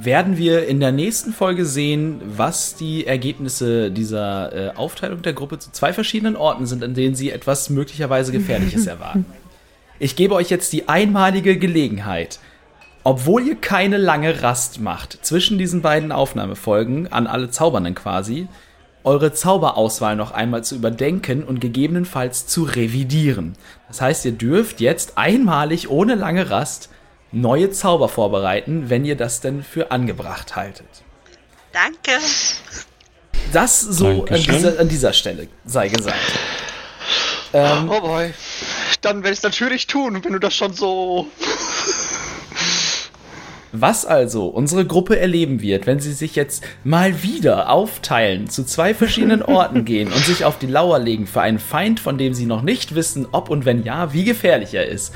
werden 0.00 0.36
wir 0.36 0.66
in 0.66 0.80
der 0.80 0.92
nächsten 0.92 1.32
Folge 1.32 1.64
sehen, 1.64 2.20
was 2.24 2.76
die 2.76 3.06
Ergebnisse 3.06 3.90
dieser 3.90 4.52
äh, 4.52 4.76
Aufteilung 4.76 5.22
der 5.22 5.32
Gruppe 5.32 5.58
zu 5.58 5.72
zwei 5.72 5.92
verschiedenen 5.92 6.36
Orten 6.36 6.66
sind, 6.66 6.84
an 6.84 6.94
denen 6.94 7.14
sie 7.14 7.30
etwas 7.30 7.70
möglicherweise 7.70 8.32
Gefährliches 8.32 8.86
erwarten. 8.88 9.26
Ich 9.98 10.14
gebe 10.14 10.34
euch 10.34 10.50
jetzt 10.50 10.72
die 10.72 10.88
einmalige 10.88 11.58
Gelegenheit, 11.58 12.38
obwohl 13.02 13.46
ihr 13.46 13.56
keine 13.56 13.96
lange 13.96 14.42
Rast 14.42 14.80
macht 14.80 15.18
zwischen 15.22 15.58
diesen 15.58 15.82
beiden 15.82 16.12
Aufnahmefolgen, 16.12 17.10
an 17.12 17.26
alle 17.26 17.50
Zaubernden 17.50 17.94
quasi, 17.94 18.48
eure 19.04 19.32
Zauberauswahl 19.32 20.16
noch 20.16 20.32
einmal 20.32 20.62
zu 20.62 20.76
überdenken 20.76 21.42
und 21.42 21.60
gegebenenfalls 21.60 22.46
zu 22.46 22.64
revidieren. 22.64 23.54
Das 23.88 24.00
heißt, 24.00 24.24
ihr 24.26 24.32
dürft 24.32 24.80
jetzt 24.80 25.16
einmalig 25.16 25.88
ohne 25.88 26.14
lange 26.14 26.50
Rast 26.50 26.90
neue 27.32 27.70
Zauber 27.70 28.08
vorbereiten, 28.08 28.90
wenn 28.90 29.04
ihr 29.04 29.16
das 29.16 29.40
denn 29.40 29.62
für 29.62 29.90
angebracht 29.90 30.56
haltet. 30.56 30.88
Danke. 31.72 32.22
Das 33.52 33.80
so 33.80 34.24
an 34.24 34.42
dieser, 34.42 34.78
an 34.78 34.88
dieser 34.88 35.12
Stelle 35.12 35.48
sei 35.64 35.88
gesagt. 35.88 36.16
Ähm, 37.52 37.90
Oh 37.90 38.00
boy. 38.00 38.32
Dann 39.00 39.18
werde 39.18 39.32
ich 39.32 39.38
es 39.38 39.42
natürlich 39.42 39.86
tun, 39.86 40.22
wenn 40.22 40.32
du 40.32 40.38
das 40.38 40.54
schon 40.54 40.72
so. 40.72 41.28
Was 43.72 44.06
also 44.06 44.46
unsere 44.46 44.86
Gruppe 44.86 45.18
erleben 45.18 45.60
wird, 45.60 45.86
wenn 45.86 46.00
sie 46.00 46.14
sich 46.14 46.34
jetzt 46.34 46.64
mal 46.84 47.22
wieder 47.22 47.70
aufteilen, 47.70 48.48
zu 48.48 48.64
zwei 48.64 48.94
verschiedenen 48.94 49.42
Orten 49.44 49.84
gehen 49.84 50.10
und 50.10 50.24
sich 50.24 50.44
auf 50.44 50.58
die 50.58 50.66
Lauer 50.66 50.98
legen 50.98 51.26
für 51.26 51.42
einen 51.42 51.58
Feind, 51.58 52.00
von 52.00 52.16
dem 52.18 52.34
sie 52.34 52.46
noch 52.46 52.62
nicht 52.62 52.94
wissen, 52.94 53.26
ob 53.30 53.50
und 53.50 53.66
wenn 53.66 53.84
ja, 53.84 54.12
wie 54.12 54.24
gefährlich 54.24 54.74
er 54.74 54.86
ist. 54.86 55.14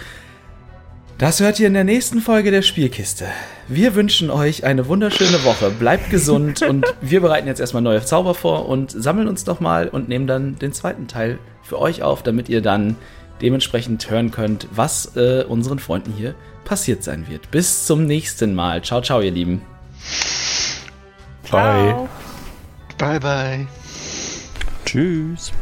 Das 1.22 1.38
hört 1.38 1.60
ihr 1.60 1.68
in 1.68 1.74
der 1.74 1.84
nächsten 1.84 2.20
Folge 2.20 2.50
der 2.50 2.62
Spielkiste. 2.62 3.26
Wir 3.68 3.94
wünschen 3.94 4.28
euch 4.28 4.64
eine 4.64 4.88
wunderschöne 4.88 5.44
Woche. 5.44 5.70
Bleibt 5.70 6.10
gesund 6.10 6.62
und 6.68 6.84
wir 7.00 7.20
bereiten 7.20 7.46
jetzt 7.46 7.60
erstmal 7.60 7.84
neue 7.84 8.04
Zauber 8.04 8.34
vor 8.34 8.68
und 8.68 8.90
sammeln 8.90 9.28
uns 9.28 9.44
doch 9.44 9.60
mal 9.60 9.86
und 9.86 10.08
nehmen 10.08 10.26
dann 10.26 10.58
den 10.58 10.72
zweiten 10.72 11.06
Teil 11.06 11.38
für 11.62 11.78
euch 11.78 12.02
auf, 12.02 12.24
damit 12.24 12.48
ihr 12.48 12.60
dann 12.60 12.96
dementsprechend 13.40 14.10
hören 14.10 14.32
könnt, 14.32 14.66
was 14.72 15.14
äh, 15.14 15.44
unseren 15.48 15.78
Freunden 15.78 16.12
hier 16.12 16.34
passiert 16.64 17.04
sein 17.04 17.28
wird. 17.28 17.52
Bis 17.52 17.86
zum 17.86 18.04
nächsten 18.04 18.56
Mal. 18.56 18.82
Ciao, 18.82 19.00
ciao, 19.00 19.20
ihr 19.20 19.30
Lieben. 19.30 19.62
Bye. 21.52 21.90
Ciao. 21.90 22.08
Bye 22.98 23.20
bye. 23.20 23.66
Tschüss. 24.84 25.52